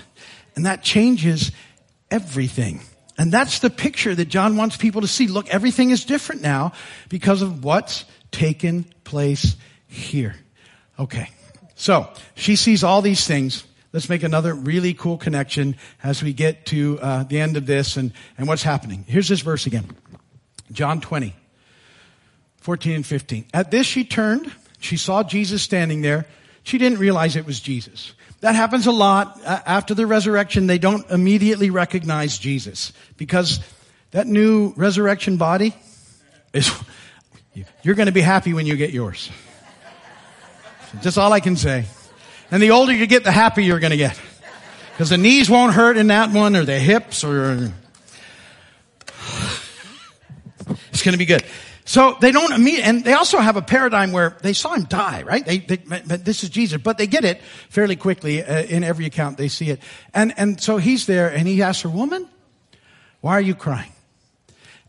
And 0.54 0.64
that 0.64 0.82
changes 0.82 1.52
everything. 2.10 2.80
And 3.18 3.32
that's 3.32 3.60
the 3.60 3.70
picture 3.70 4.14
that 4.14 4.28
John 4.28 4.56
wants 4.56 4.76
people 4.76 5.00
to 5.00 5.08
see. 5.08 5.26
Look, 5.26 5.48
everything 5.48 5.90
is 5.90 6.04
different 6.04 6.42
now 6.42 6.72
because 7.08 7.42
of 7.42 7.64
what's 7.64 8.04
taken 8.30 8.84
place 9.04 9.56
here. 9.86 10.36
Okay. 10.98 11.30
So 11.74 12.08
she 12.34 12.56
sees 12.56 12.84
all 12.84 13.02
these 13.02 13.26
things. 13.26 13.64
Let's 13.92 14.08
make 14.08 14.22
another 14.22 14.52
really 14.54 14.92
cool 14.92 15.16
connection 15.16 15.76
as 16.02 16.22
we 16.22 16.32
get 16.32 16.66
to 16.66 16.98
uh, 17.00 17.22
the 17.24 17.40
end 17.40 17.56
of 17.56 17.64
this 17.64 17.96
and, 17.96 18.12
and 18.36 18.46
what's 18.46 18.62
happening. 18.62 19.04
Here's 19.08 19.28
this 19.28 19.40
verse 19.40 19.66
again. 19.66 19.86
John 20.72 21.00
20, 21.00 21.34
14 22.58 22.92
and 22.96 23.06
15. 23.06 23.46
At 23.54 23.70
this 23.70 23.86
she 23.86 24.04
turned. 24.04 24.52
She 24.80 24.96
saw 24.96 25.22
Jesus 25.22 25.62
standing 25.62 26.02
there. 26.02 26.26
She 26.64 26.78
didn't 26.78 26.98
realize 26.98 27.36
it 27.36 27.46
was 27.46 27.60
Jesus. 27.60 28.12
That 28.46 28.54
happens 28.54 28.86
a 28.86 28.92
lot. 28.92 29.40
After 29.44 29.92
the 29.92 30.06
resurrection, 30.06 30.68
they 30.68 30.78
don't 30.78 31.10
immediately 31.10 31.70
recognize 31.70 32.38
Jesus 32.38 32.92
because 33.16 33.58
that 34.12 34.28
new 34.28 34.72
resurrection 34.76 35.36
body 35.36 35.74
is, 36.52 36.70
you're 37.82 37.96
going 37.96 38.06
to 38.06 38.12
be 38.12 38.20
happy 38.20 38.54
when 38.54 38.64
you 38.64 38.76
get 38.76 38.90
yours. 38.90 39.32
Just 41.02 41.18
all 41.18 41.32
I 41.32 41.40
can 41.40 41.56
say. 41.56 41.86
And 42.52 42.62
the 42.62 42.70
older 42.70 42.92
you 42.92 43.08
get, 43.08 43.24
the 43.24 43.32
happier 43.32 43.64
you're 43.64 43.80
going 43.80 43.90
to 43.90 43.96
get. 43.96 44.16
Because 44.92 45.10
the 45.10 45.18
knees 45.18 45.50
won't 45.50 45.72
hurt 45.72 45.96
in 45.96 46.06
that 46.06 46.30
one 46.30 46.54
or 46.54 46.64
the 46.64 46.78
hips 46.78 47.24
or, 47.24 47.72
it's 50.92 51.02
going 51.02 51.14
to 51.14 51.18
be 51.18 51.26
good. 51.26 51.42
So 51.86 52.16
they 52.20 52.32
don't 52.32 52.52
immediately, 52.52 52.82
and 52.82 53.04
they 53.04 53.12
also 53.12 53.38
have 53.38 53.56
a 53.56 53.62
paradigm 53.62 54.10
where 54.10 54.36
they 54.42 54.54
saw 54.54 54.74
him 54.74 54.84
die, 54.84 55.22
right? 55.22 55.46
They, 55.46 55.58
they 55.58 55.76
this 55.76 56.42
is 56.42 56.50
Jesus, 56.50 56.82
but 56.82 56.98
they 56.98 57.06
get 57.06 57.24
it 57.24 57.40
fairly 57.70 57.94
quickly 57.94 58.42
uh, 58.42 58.64
in 58.64 58.82
every 58.82 59.06
account 59.06 59.38
they 59.38 59.46
see 59.46 59.70
it. 59.70 59.80
And, 60.12 60.34
and 60.36 60.60
so 60.60 60.78
he's 60.78 61.06
there 61.06 61.28
and 61.28 61.46
he 61.46 61.62
asks 61.62 61.82
her, 61.82 61.88
woman, 61.88 62.28
why 63.20 63.34
are 63.34 63.40
you 63.40 63.54
crying? 63.54 63.92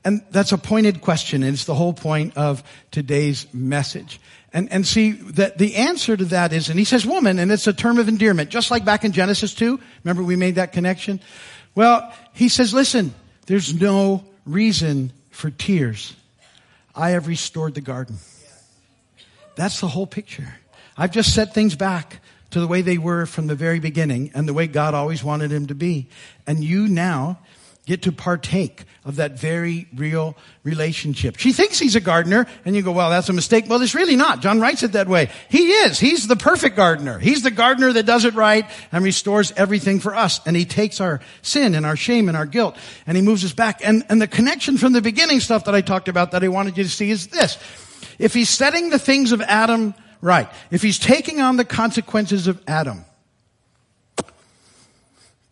And 0.04 0.26
that's 0.32 0.54
a 0.54 0.58
pointed 0.58 1.02
question 1.02 1.44
and 1.44 1.54
it's 1.54 1.66
the 1.66 1.76
whole 1.76 1.94
point 1.94 2.36
of 2.36 2.64
today's 2.90 3.46
message. 3.54 4.20
And, 4.52 4.72
and 4.72 4.88
see 4.88 5.12
that 5.12 5.60
the 5.60 5.76
answer 5.76 6.18
to 6.18 6.26
that 6.26 6.52
is, 6.52 6.70
and 6.70 6.80
he 6.80 6.86
says 6.86 7.06
woman, 7.06 7.38
and 7.38 7.52
it's 7.52 7.68
a 7.68 7.74
term 7.74 8.00
of 8.00 8.08
endearment, 8.08 8.50
just 8.50 8.72
like 8.72 8.84
back 8.86 9.06
in 9.06 9.12
Genesis 9.12 9.54
2. 9.54 9.80
Remember 10.04 10.24
we 10.24 10.36
made 10.36 10.56
that 10.56 10.74
connection? 10.74 11.20
Well, 11.76 12.12
he 12.34 12.50
says, 12.50 12.74
listen, 12.74 13.14
there's 13.46 13.80
no 13.80 14.24
reason 14.46 15.12
for 15.30 15.52
tears. 15.52 16.16
I 16.98 17.12
have 17.12 17.28
restored 17.28 17.76
the 17.76 17.82
garden. 17.82 18.18
That's 19.56 19.80
the 19.80 19.88
whole 19.88 20.08
picture. 20.08 20.56
I've 20.98 21.12
just 21.12 21.34
set 21.34 21.54
things 21.54 21.76
back 21.76 22.20
to 22.50 22.60
the 22.60 22.68
way 22.68 22.82
they 22.82 22.98
were 22.98 23.26
from 23.28 23.46
the 23.48 23.56
very 23.56 23.80
beginning 23.80 24.32
and 24.34 24.48
the 24.48 24.54
way 24.54 24.66
God 24.66 24.96
always 24.96 25.24
wanted 25.24 25.52
them 25.52 25.68
to 25.68 25.76
be. 25.76 26.08
And 26.48 26.64
you 26.64 26.88
now 26.88 27.40
get 27.88 28.02
to 28.02 28.12
partake 28.12 28.84
of 29.06 29.16
that 29.16 29.40
very 29.40 29.88
real 29.96 30.36
relationship. 30.64 31.38
She 31.38 31.54
thinks 31.54 31.80
he's 31.80 31.96
a 31.96 32.02
gardener, 32.02 32.46
and 32.66 32.76
you 32.76 32.82
go, 32.82 32.92
well, 32.92 33.10
that's 33.10 33.30
a 33.30 33.34
mistake. 33.34 33.66
Well, 33.68 33.82
it's 33.82 33.96
really 33.96 34.18
not. 34.18 34.42
John 34.42 34.60
writes 34.60 34.84
it 34.84 34.92
that 34.92 35.08
way. 35.08 35.30
He 35.50 35.72
is. 35.72 35.98
He's 35.98 36.28
the 36.28 36.36
perfect 36.36 36.76
gardener. 36.76 37.18
He's 37.18 37.44
the 37.44 37.50
gardener 37.50 37.94
that 37.94 38.06
does 38.06 38.26
it 38.26 38.36
right 38.36 38.70
and 38.92 39.06
restores 39.06 39.54
everything 39.54 40.02
for 40.02 40.14
us. 40.14 40.42
And 40.46 40.56
he 40.58 40.66
takes 40.66 41.00
our 41.00 41.22
sin 41.42 41.74
and 41.76 41.86
our 41.86 41.96
shame 41.96 42.28
and 42.28 42.36
our 42.36 42.46
guilt, 42.46 42.78
and 43.08 43.16
he 43.16 43.24
moves 43.24 43.46
us 43.46 43.54
back. 43.54 43.80
And, 43.84 44.06
and 44.10 44.22
the 44.22 44.28
connection 44.28 44.78
from 44.78 44.92
the 44.92 45.02
beginning 45.02 45.40
stuff 45.40 45.64
that 45.66 45.74
I 45.74 45.80
talked 45.80 46.10
about 46.10 46.32
that 46.32 46.44
I 46.44 46.50
wanted 46.50 46.78
you 46.78 46.84
to 46.84 46.90
see 46.90 47.10
is 47.10 47.28
this. 47.28 47.58
If 48.20 48.34
he's 48.34 48.50
setting 48.50 48.90
the 48.90 49.00
things 49.00 49.32
of 49.32 49.42
Adam 49.42 49.96
right, 50.20 50.50
if 50.72 50.82
he's 50.82 51.00
taking 51.00 51.40
on 51.40 51.56
the 51.56 51.66
consequences 51.66 52.48
of 52.48 52.62
Adam, 52.68 53.06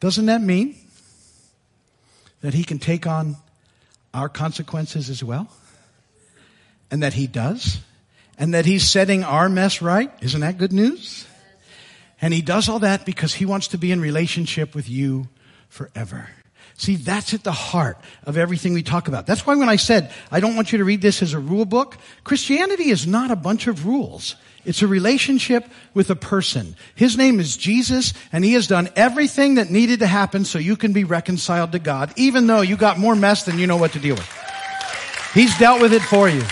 doesn't 0.02 0.26
that 0.26 0.42
mean 0.42 0.76
that 2.46 2.54
he 2.54 2.64
can 2.64 2.78
take 2.78 3.08
on 3.08 3.38
our 4.14 4.30
consequences 4.30 5.10
as 5.10 5.24
well? 5.24 5.50
And 6.92 7.02
that 7.02 7.14
he 7.14 7.26
does? 7.26 7.80
And 8.38 8.54
that 8.54 8.68
he's 8.68 8.88
setting 8.88 9.24
our 9.24 9.50
mess 9.50 9.82
right? 9.82 10.12
Isn't 10.22 10.42
that 10.42 10.60
good 10.60 10.72
news? 10.72 11.26
And 12.22 12.36
he 12.36 12.44
does 12.44 12.70
all 12.70 12.78
that 12.80 13.04
because 13.04 13.34
he 13.34 13.48
wants 13.48 13.70
to 13.70 13.80
be 13.80 13.92
in 13.92 14.00
relationship 14.00 14.76
with 14.76 14.88
you 14.88 15.28
forever. 15.70 16.30
See, 16.78 16.98
that's 16.98 17.34
at 17.34 17.44
the 17.44 17.54
heart 17.54 17.98
of 18.26 18.38
everything 18.38 18.74
we 18.74 18.84
talk 18.84 19.08
about. 19.08 19.26
That's 19.26 19.48
why 19.48 19.56
when 19.56 19.70
I 19.70 19.78
said, 19.78 20.12
I 20.30 20.42
don't 20.42 20.56
want 20.56 20.74
you 20.74 20.80
to 20.80 20.84
read 20.84 21.02
this 21.02 21.22
as 21.22 21.34
a 21.34 21.40
rule 21.40 21.64
book, 21.64 21.98
Christianity 22.26 22.90
is 22.90 23.08
not 23.08 23.32
a 23.32 23.36
bunch 23.36 23.68
of 23.68 23.86
rules. 23.86 24.36
It's 24.66 24.82
a 24.82 24.88
relationship 24.88 25.66
with 25.94 26.10
a 26.10 26.16
person. 26.16 26.76
His 26.96 27.16
name 27.18 27.40
is 27.40 27.56
Jesus, 27.56 28.14
and 28.34 28.44
he 28.44 28.54
has 28.54 28.68
done 28.68 28.90
everything 28.96 29.56
that 29.56 29.70
needed 29.70 30.00
to 30.00 30.08
happen 30.08 30.44
so 30.44 30.60
you 30.60 30.76
can 30.76 30.92
be 30.92 31.06
reconciled 31.06 31.72
to 31.74 31.80
God, 31.80 32.12
even 32.18 32.48
though 32.48 32.62
you 32.62 32.76
got 32.76 32.98
more 32.98 33.16
mess 33.16 33.44
than 33.44 33.58
you 33.58 33.68
know 33.68 33.78
what 33.78 33.94
to 33.94 34.00
deal 34.00 34.16
with. 34.16 35.32
He's 35.34 35.58
dealt 35.58 35.82
with 35.82 35.94
it 35.94 36.02
for 36.02 36.28
you. 36.28 36.44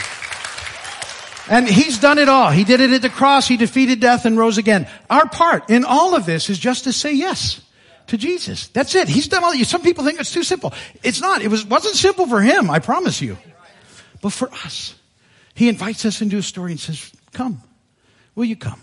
And 1.49 1.67
he's 1.67 1.99
done 1.99 2.17
it 2.17 2.29
all. 2.29 2.49
He 2.51 2.63
did 2.63 2.79
it 2.79 2.91
at 2.91 3.01
the 3.01 3.09
cross. 3.09 3.47
He 3.47 3.57
defeated 3.57 3.99
death 3.99 4.25
and 4.25 4.37
rose 4.37 4.57
again. 4.57 4.87
Our 5.09 5.27
part 5.27 5.69
in 5.69 5.83
all 5.83 6.15
of 6.15 6.25
this 6.25 6.49
is 6.49 6.57
just 6.57 6.85
to 6.85 6.93
say 6.93 7.13
yes 7.13 7.59
to 8.07 8.17
Jesus. 8.17 8.67
That's 8.67 8.95
it. 8.95 9.07
He's 9.07 9.27
done 9.27 9.43
all. 9.43 9.53
Some 9.63 9.81
people 9.81 10.03
think 10.03 10.19
it's 10.19 10.31
too 10.31 10.43
simple. 10.43 10.73
It's 11.03 11.21
not. 11.21 11.41
It 11.41 11.49
was 11.49 11.65
wasn't 11.65 11.95
simple 11.95 12.27
for 12.27 12.41
him. 12.41 12.69
I 12.69 12.79
promise 12.79 13.21
you. 13.21 13.37
But 14.21 14.31
for 14.31 14.49
us, 14.65 14.95
he 15.53 15.69
invites 15.69 16.05
us 16.05 16.21
into 16.21 16.37
a 16.37 16.41
story 16.41 16.71
and 16.71 16.79
says, 16.79 17.11
"Come, 17.33 17.61
will 18.35 18.45
you 18.45 18.55
come?" 18.55 18.81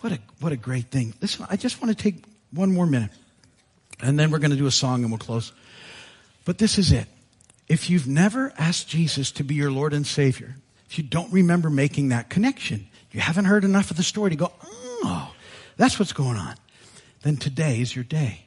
What 0.00 0.12
a 0.12 0.18
what 0.40 0.52
a 0.52 0.56
great 0.56 0.90
thing. 0.90 1.14
Listen, 1.20 1.46
I 1.48 1.56
just 1.56 1.80
want 1.80 1.96
to 1.96 2.02
take 2.02 2.24
one 2.50 2.72
more 2.72 2.86
minute, 2.86 3.10
and 4.00 4.18
then 4.18 4.30
we're 4.30 4.38
going 4.38 4.50
to 4.50 4.56
do 4.56 4.66
a 4.66 4.72
song 4.72 5.02
and 5.02 5.10
we'll 5.10 5.18
close. 5.18 5.52
But 6.44 6.58
this 6.58 6.78
is 6.78 6.90
it. 6.90 7.06
If 7.68 7.88
you've 7.88 8.08
never 8.08 8.52
asked 8.58 8.88
Jesus 8.88 9.30
to 9.32 9.44
be 9.44 9.54
your 9.54 9.70
Lord 9.70 9.94
and 9.94 10.06
Savior, 10.06 10.56
if 10.90 10.98
you 10.98 11.04
don't 11.04 11.32
remember 11.32 11.70
making 11.70 12.08
that 12.08 12.28
connection, 12.28 12.88
you 13.12 13.20
haven't 13.20 13.44
heard 13.44 13.64
enough 13.64 13.90
of 13.90 13.96
the 13.96 14.02
story 14.02 14.30
to 14.30 14.36
go, 14.36 14.52
"Oh, 15.04 15.32
that's 15.76 15.98
what's 15.98 16.12
going 16.12 16.36
on." 16.36 16.56
Then 17.22 17.36
today 17.36 17.80
is 17.80 17.94
your 17.94 18.04
day. 18.04 18.44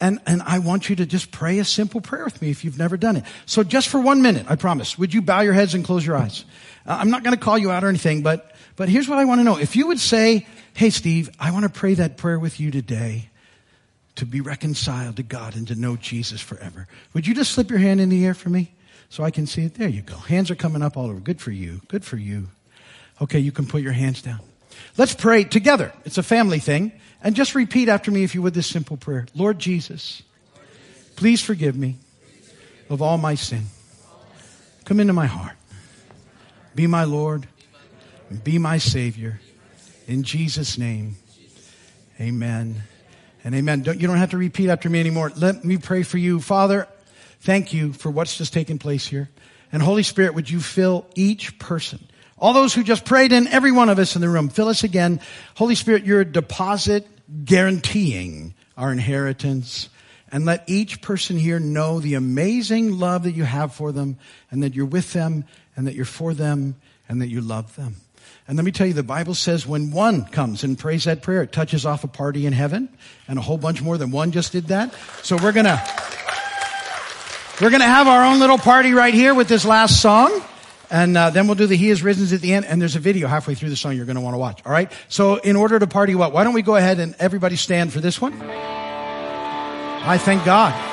And, 0.00 0.20
and 0.26 0.42
I 0.42 0.58
want 0.58 0.88
you 0.88 0.96
to 0.96 1.06
just 1.06 1.30
pray 1.30 1.60
a 1.60 1.64
simple 1.64 2.00
prayer 2.00 2.24
with 2.24 2.42
me 2.42 2.50
if 2.50 2.64
you've 2.64 2.78
never 2.78 2.96
done 2.96 3.16
it. 3.16 3.24
So 3.46 3.62
just 3.62 3.88
for 3.88 4.00
one 4.00 4.20
minute, 4.20 4.46
I 4.48 4.56
promise, 4.56 4.98
would 4.98 5.14
you 5.14 5.22
bow 5.22 5.42
your 5.42 5.52
heads 5.52 5.74
and 5.74 5.84
close 5.84 6.04
your 6.04 6.16
eyes? 6.16 6.44
Uh, 6.84 6.96
I'm 6.98 7.10
not 7.10 7.22
going 7.22 7.36
to 7.36 7.40
call 7.40 7.56
you 7.56 7.70
out 7.70 7.84
or 7.84 7.88
anything, 7.88 8.22
but, 8.22 8.56
but 8.74 8.88
here's 8.88 9.08
what 9.08 9.18
I 9.18 9.24
want 9.24 9.38
to 9.40 9.44
know. 9.44 9.58
If 9.58 9.76
you 9.76 9.86
would 9.86 10.00
say, 10.00 10.46
Hey, 10.74 10.90
Steve, 10.90 11.30
I 11.38 11.50
want 11.50 11.64
to 11.64 11.68
pray 11.68 11.94
that 11.94 12.16
prayer 12.16 12.38
with 12.38 12.58
you 12.58 12.70
today 12.70 13.28
to 14.16 14.26
be 14.26 14.40
reconciled 14.40 15.16
to 15.16 15.22
God 15.22 15.54
and 15.54 15.68
to 15.68 15.74
know 15.74 15.96
Jesus 15.96 16.40
forever. 16.40 16.86
Would 17.12 17.26
you 17.26 17.34
just 17.34 17.52
slip 17.52 17.70
your 17.70 17.78
hand 17.78 18.00
in 18.00 18.08
the 18.08 18.24
air 18.24 18.34
for 18.34 18.48
me 18.48 18.72
so 19.08 19.22
I 19.22 19.30
can 19.30 19.46
see 19.46 19.64
it? 19.64 19.74
There 19.74 19.88
you 19.88 20.02
go. 20.02 20.16
Hands 20.16 20.50
are 20.50 20.54
coming 20.54 20.82
up 20.82 20.96
all 20.96 21.06
over. 21.06 21.20
Good 21.20 21.40
for 21.40 21.50
you. 21.50 21.82
Good 21.88 22.04
for 22.04 22.16
you. 22.16 22.48
Okay, 23.20 23.38
you 23.38 23.52
can 23.52 23.66
put 23.66 23.82
your 23.82 23.92
hands 23.92 24.22
down. 24.22 24.40
Let's 24.96 25.14
pray 25.14 25.44
together. 25.44 25.92
It's 26.04 26.18
a 26.18 26.22
family 26.22 26.58
thing. 26.58 26.92
And 27.22 27.36
just 27.36 27.54
repeat 27.54 27.88
after 27.88 28.10
me, 28.10 28.24
if 28.24 28.34
you 28.34 28.42
would, 28.42 28.54
this 28.54 28.66
simple 28.66 28.96
prayer 28.96 29.26
Lord 29.34 29.58
Jesus, 29.58 30.22
please 31.16 31.40
forgive 31.40 31.76
me 31.76 31.96
of 32.90 33.00
all 33.00 33.18
my 33.18 33.34
sin. 33.34 33.64
Come 34.84 35.00
into 35.00 35.12
my 35.12 35.26
heart. 35.26 35.56
Be 36.74 36.86
my 36.86 37.04
Lord. 37.04 37.46
Be 38.42 38.58
my 38.58 38.78
Savior. 38.78 39.40
In 40.08 40.24
Jesus' 40.24 40.78
name, 40.78 41.16
amen 42.20 42.82
and 43.44 43.54
amen. 43.54 43.82
Don't, 43.82 44.00
you 44.00 44.08
don't 44.08 44.16
have 44.16 44.30
to 44.30 44.38
repeat 44.38 44.68
after 44.68 44.90
me 44.90 44.98
anymore. 44.98 45.30
Let 45.36 45.64
me 45.64 45.76
pray 45.76 46.02
for 46.02 46.18
you. 46.18 46.40
Father, 46.40 46.88
thank 47.40 47.72
you 47.72 47.92
for 47.92 48.10
what's 48.10 48.36
just 48.36 48.52
taken 48.52 48.78
place 48.78 49.06
here. 49.06 49.28
And 49.70 49.82
Holy 49.82 50.02
Spirit, 50.02 50.34
would 50.34 50.50
you 50.50 50.60
fill 50.60 51.06
each 51.14 51.58
person 51.58 52.00
all 52.42 52.52
those 52.52 52.74
who 52.74 52.82
just 52.82 53.04
prayed 53.04 53.30
in 53.30 53.46
every 53.46 53.70
one 53.70 53.88
of 53.88 54.00
us 54.00 54.16
in 54.16 54.20
the 54.20 54.28
room, 54.28 54.48
fill 54.48 54.66
us 54.66 54.82
again. 54.82 55.20
Holy 55.54 55.76
Spirit, 55.76 56.04
you're 56.04 56.22
a 56.22 56.24
deposit 56.24 57.06
guaranteeing 57.44 58.54
our 58.76 58.92
inheritance. 58.92 59.88
And 60.30 60.46
let 60.46 60.64
each 60.66 61.02
person 61.02 61.36
here 61.36 61.60
know 61.60 62.00
the 62.00 62.14
amazing 62.14 62.98
love 62.98 63.24
that 63.24 63.32
you 63.32 63.44
have 63.44 63.74
for 63.74 63.92
them 63.92 64.16
and 64.50 64.62
that 64.62 64.74
you're 64.74 64.86
with 64.86 65.12
them 65.12 65.44
and 65.76 65.86
that 65.86 65.94
you're 65.94 66.06
for 66.06 66.32
them 66.32 66.76
and 67.08 67.20
that 67.20 67.28
you 67.28 67.42
love 67.42 67.76
them. 67.76 67.96
And 68.48 68.56
let 68.56 68.64
me 68.64 68.72
tell 68.72 68.86
you, 68.86 68.94
the 68.94 69.02
Bible 69.02 69.34
says 69.34 69.66
when 69.66 69.90
one 69.90 70.24
comes 70.24 70.64
and 70.64 70.78
prays 70.78 71.04
that 71.04 71.22
prayer, 71.22 71.42
it 71.42 71.52
touches 71.52 71.86
off 71.86 72.02
a 72.04 72.08
party 72.08 72.46
in 72.46 72.52
heaven 72.52 72.88
and 73.28 73.38
a 73.38 73.42
whole 73.42 73.58
bunch 73.58 73.82
more 73.82 73.98
than 73.98 74.10
one 74.10 74.32
just 74.32 74.52
did 74.52 74.68
that. 74.68 74.94
So 75.22 75.36
we're 75.36 75.52
gonna, 75.52 75.82
we're 77.60 77.70
gonna 77.70 77.84
have 77.84 78.08
our 78.08 78.24
own 78.24 78.40
little 78.40 78.58
party 78.58 78.92
right 78.92 79.14
here 79.14 79.34
with 79.34 79.48
this 79.48 79.64
last 79.64 80.00
song. 80.00 80.42
And 80.92 81.16
uh, 81.16 81.30
then 81.30 81.46
we'll 81.46 81.54
do 81.56 81.66
the 81.66 81.74
He 81.74 81.88
is 81.88 82.02
Risen 82.02 82.32
at 82.34 82.42
the 82.42 82.52
end. 82.52 82.66
And 82.66 82.80
there's 82.80 82.96
a 82.96 83.00
video 83.00 83.26
halfway 83.26 83.54
through 83.54 83.70
the 83.70 83.76
song 83.76 83.96
you're 83.96 84.04
going 84.04 84.16
to 84.16 84.20
want 84.20 84.34
to 84.34 84.38
watch. 84.38 84.60
All 84.66 84.72
right. 84.72 84.92
So 85.08 85.36
in 85.36 85.56
order 85.56 85.78
to 85.78 85.86
party 85.86 86.14
what? 86.14 86.32
Why 86.32 86.44
don't 86.44 86.52
we 86.52 86.60
go 86.62 86.76
ahead 86.76 87.00
and 87.00 87.16
everybody 87.18 87.56
stand 87.56 87.92
for 87.92 88.00
this 88.00 88.20
one? 88.20 88.34
I 90.04 90.18
thank 90.18 90.44
God. 90.44 90.91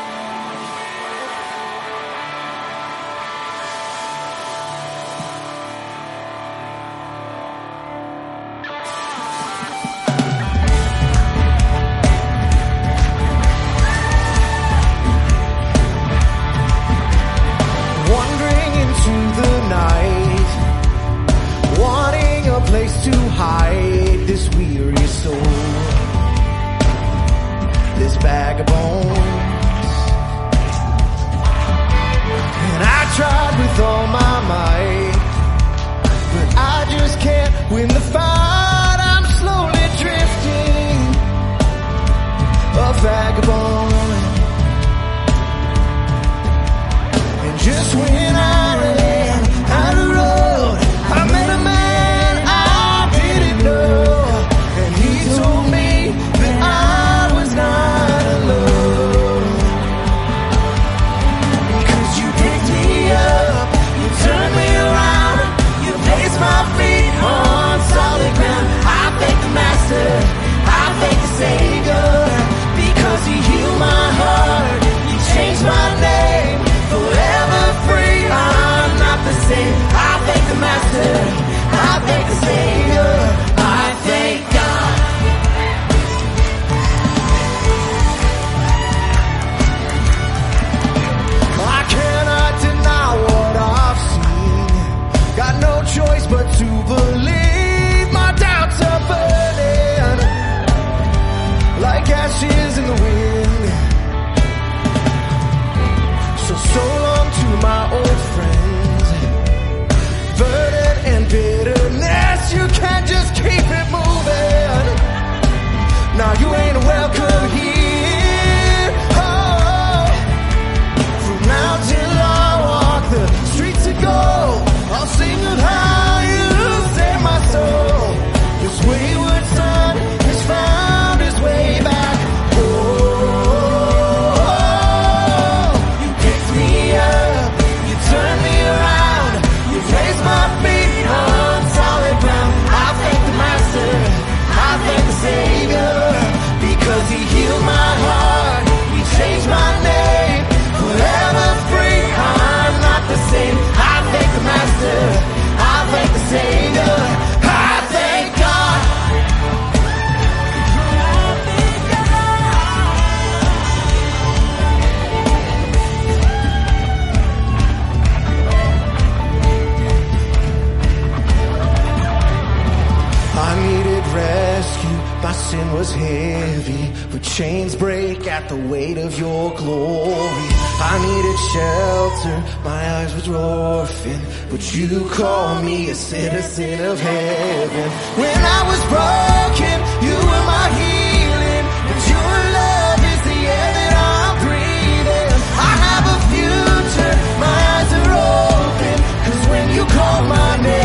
But 177.09 177.23
chains 177.23 177.73
break 177.73 178.27
at 178.27 178.49
the 178.49 178.55
weight 178.55 178.97
of 178.97 179.17
your 179.17 179.53
glory. 179.55 180.49
I 180.81 180.95
needed 181.07 181.39
shelter, 181.53 182.37
my 182.65 182.81
eyes 182.97 183.27
were 183.27 183.37
orphan, 183.37 184.19
but 184.49 184.75
you 184.75 185.07
call 185.09 185.61
me 185.63 185.89
a 185.89 185.95
citizen 185.95 186.85
of 186.85 186.99
heaven. 186.99 187.89
When 188.19 188.39
I 188.57 188.61
was 188.67 188.81
broken, 188.91 189.77
you 190.03 190.15
were 190.29 190.45
my 190.55 190.67
healing, 190.79 191.65
but 191.87 191.99
your 192.11 192.35
love 192.59 192.99
is 193.13 193.21
the 193.29 193.39
air 193.47 193.71
that 193.79 193.93
I'm 194.11 194.35
breathing. 194.47 195.31
I 195.69 195.71
have 195.87 196.05
a 196.11 196.19
future, 196.33 197.15
my 197.39 197.57
eyes 197.75 197.91
are 197.99 198.11
open, 198.35 198.97
cause 199.23 199.47
when 199.47 199.65
you 199.75 199.85
call 199.85 200.23
my 200.23 200.57
name, 200.57 200.78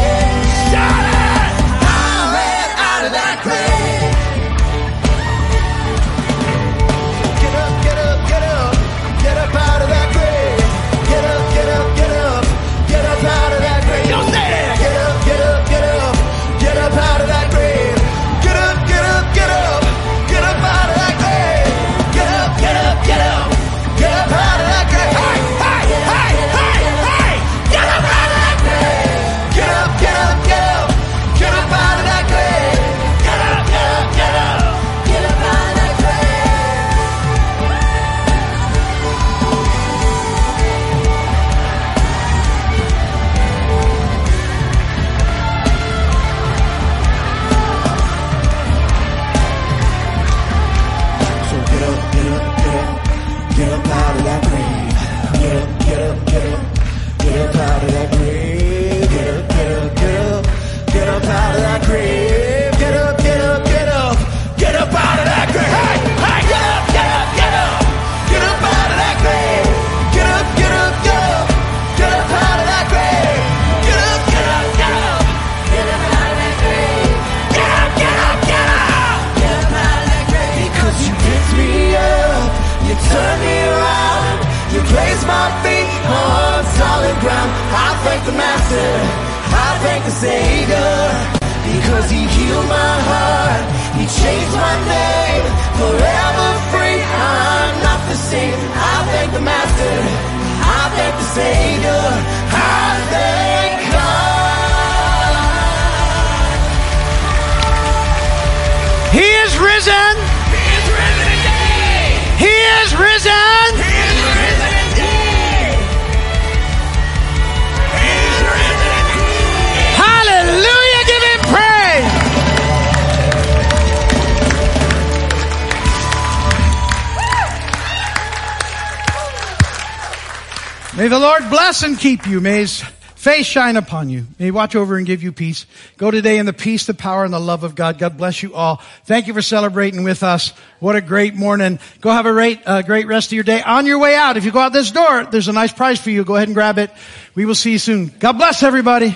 May 131.05 131.09
the 131.09 131.19
Lord 131.19 131.51
bless 131.51 131.83
and 131.83 131.99
keep 131.99 132.27
you. 132.27 132.41
May 132.41 132.61
his 132.61 132.81
face 133.15 133.45
shine 133.45 133.77
upon 133.77 134.09
you. 134.09 134.27
May 134.39 134.47
he 134.47 134.51
watch 134.51 134.75
over 134.75 134.97
and 134.97 135.07
give 135.07 135.23
you 135.23 135.33
peace. 135.33 135.67
Go 135.99 136.11
today 136.11 136.39
in 136.39 136.47
the 136.47 136.55
peace, 136.55 136.87
the 136.87 136.95
power, 136.95 137.27
and 137.27 137.35
the 137.35 137.39
love 137.39 137.63
of 137.63 137.75
God. 137.75 137.99
God 137.99 138.17
bless 138.17 138.43
you 138.43 138.55
all. 138.55 138.81
Thank 139.05 139.27
you 139.27 139.35
for 139.35 139.43
celebrating 139.43 140.03
with 140.03 140.23
us. 140.23 140.55
What 140.81 140.97
a 140.97 141.03
great 141.03 141.35
morning. 141.35 141.79
Go 142.01 142.11
have 142.11 142.25
a 142.25 142.33
great, 142.33 142.63
uh, 142.65 142.81
great 142.81 143.07
rest 143.07 143.29
of 143.29 143.33
your 143.35 143.45
day. 143.45 143.61
On 143.61 143.85
your 143.85 143.99
way 143.99 144.17
out, 144.17 144.39
if 144.39 144.47
you 144.47 144.51
go 144.51 144.61
out 144.61 144.73
this 144.73 144.93
door, 144.93 145.27
there's 145.27 145.49
a 145.49 145.53
nice 145.53 145.75
prize 145.75 146.01
for 146.01 146.09
you. 146.09 146.25
Go 146.25 146.37
ahead 146.37 146.49
and 146.49 146.55
grab 146.55 146.79
it. 146.79 146.91
We 147.35 147.45
will 147.45 147.55
see 147.55 147.73
you 147.73 147.79
soon. 147.79 148.07
God 148.07 148.39
bless 148.39 148.63
everybody. 148.63 149.15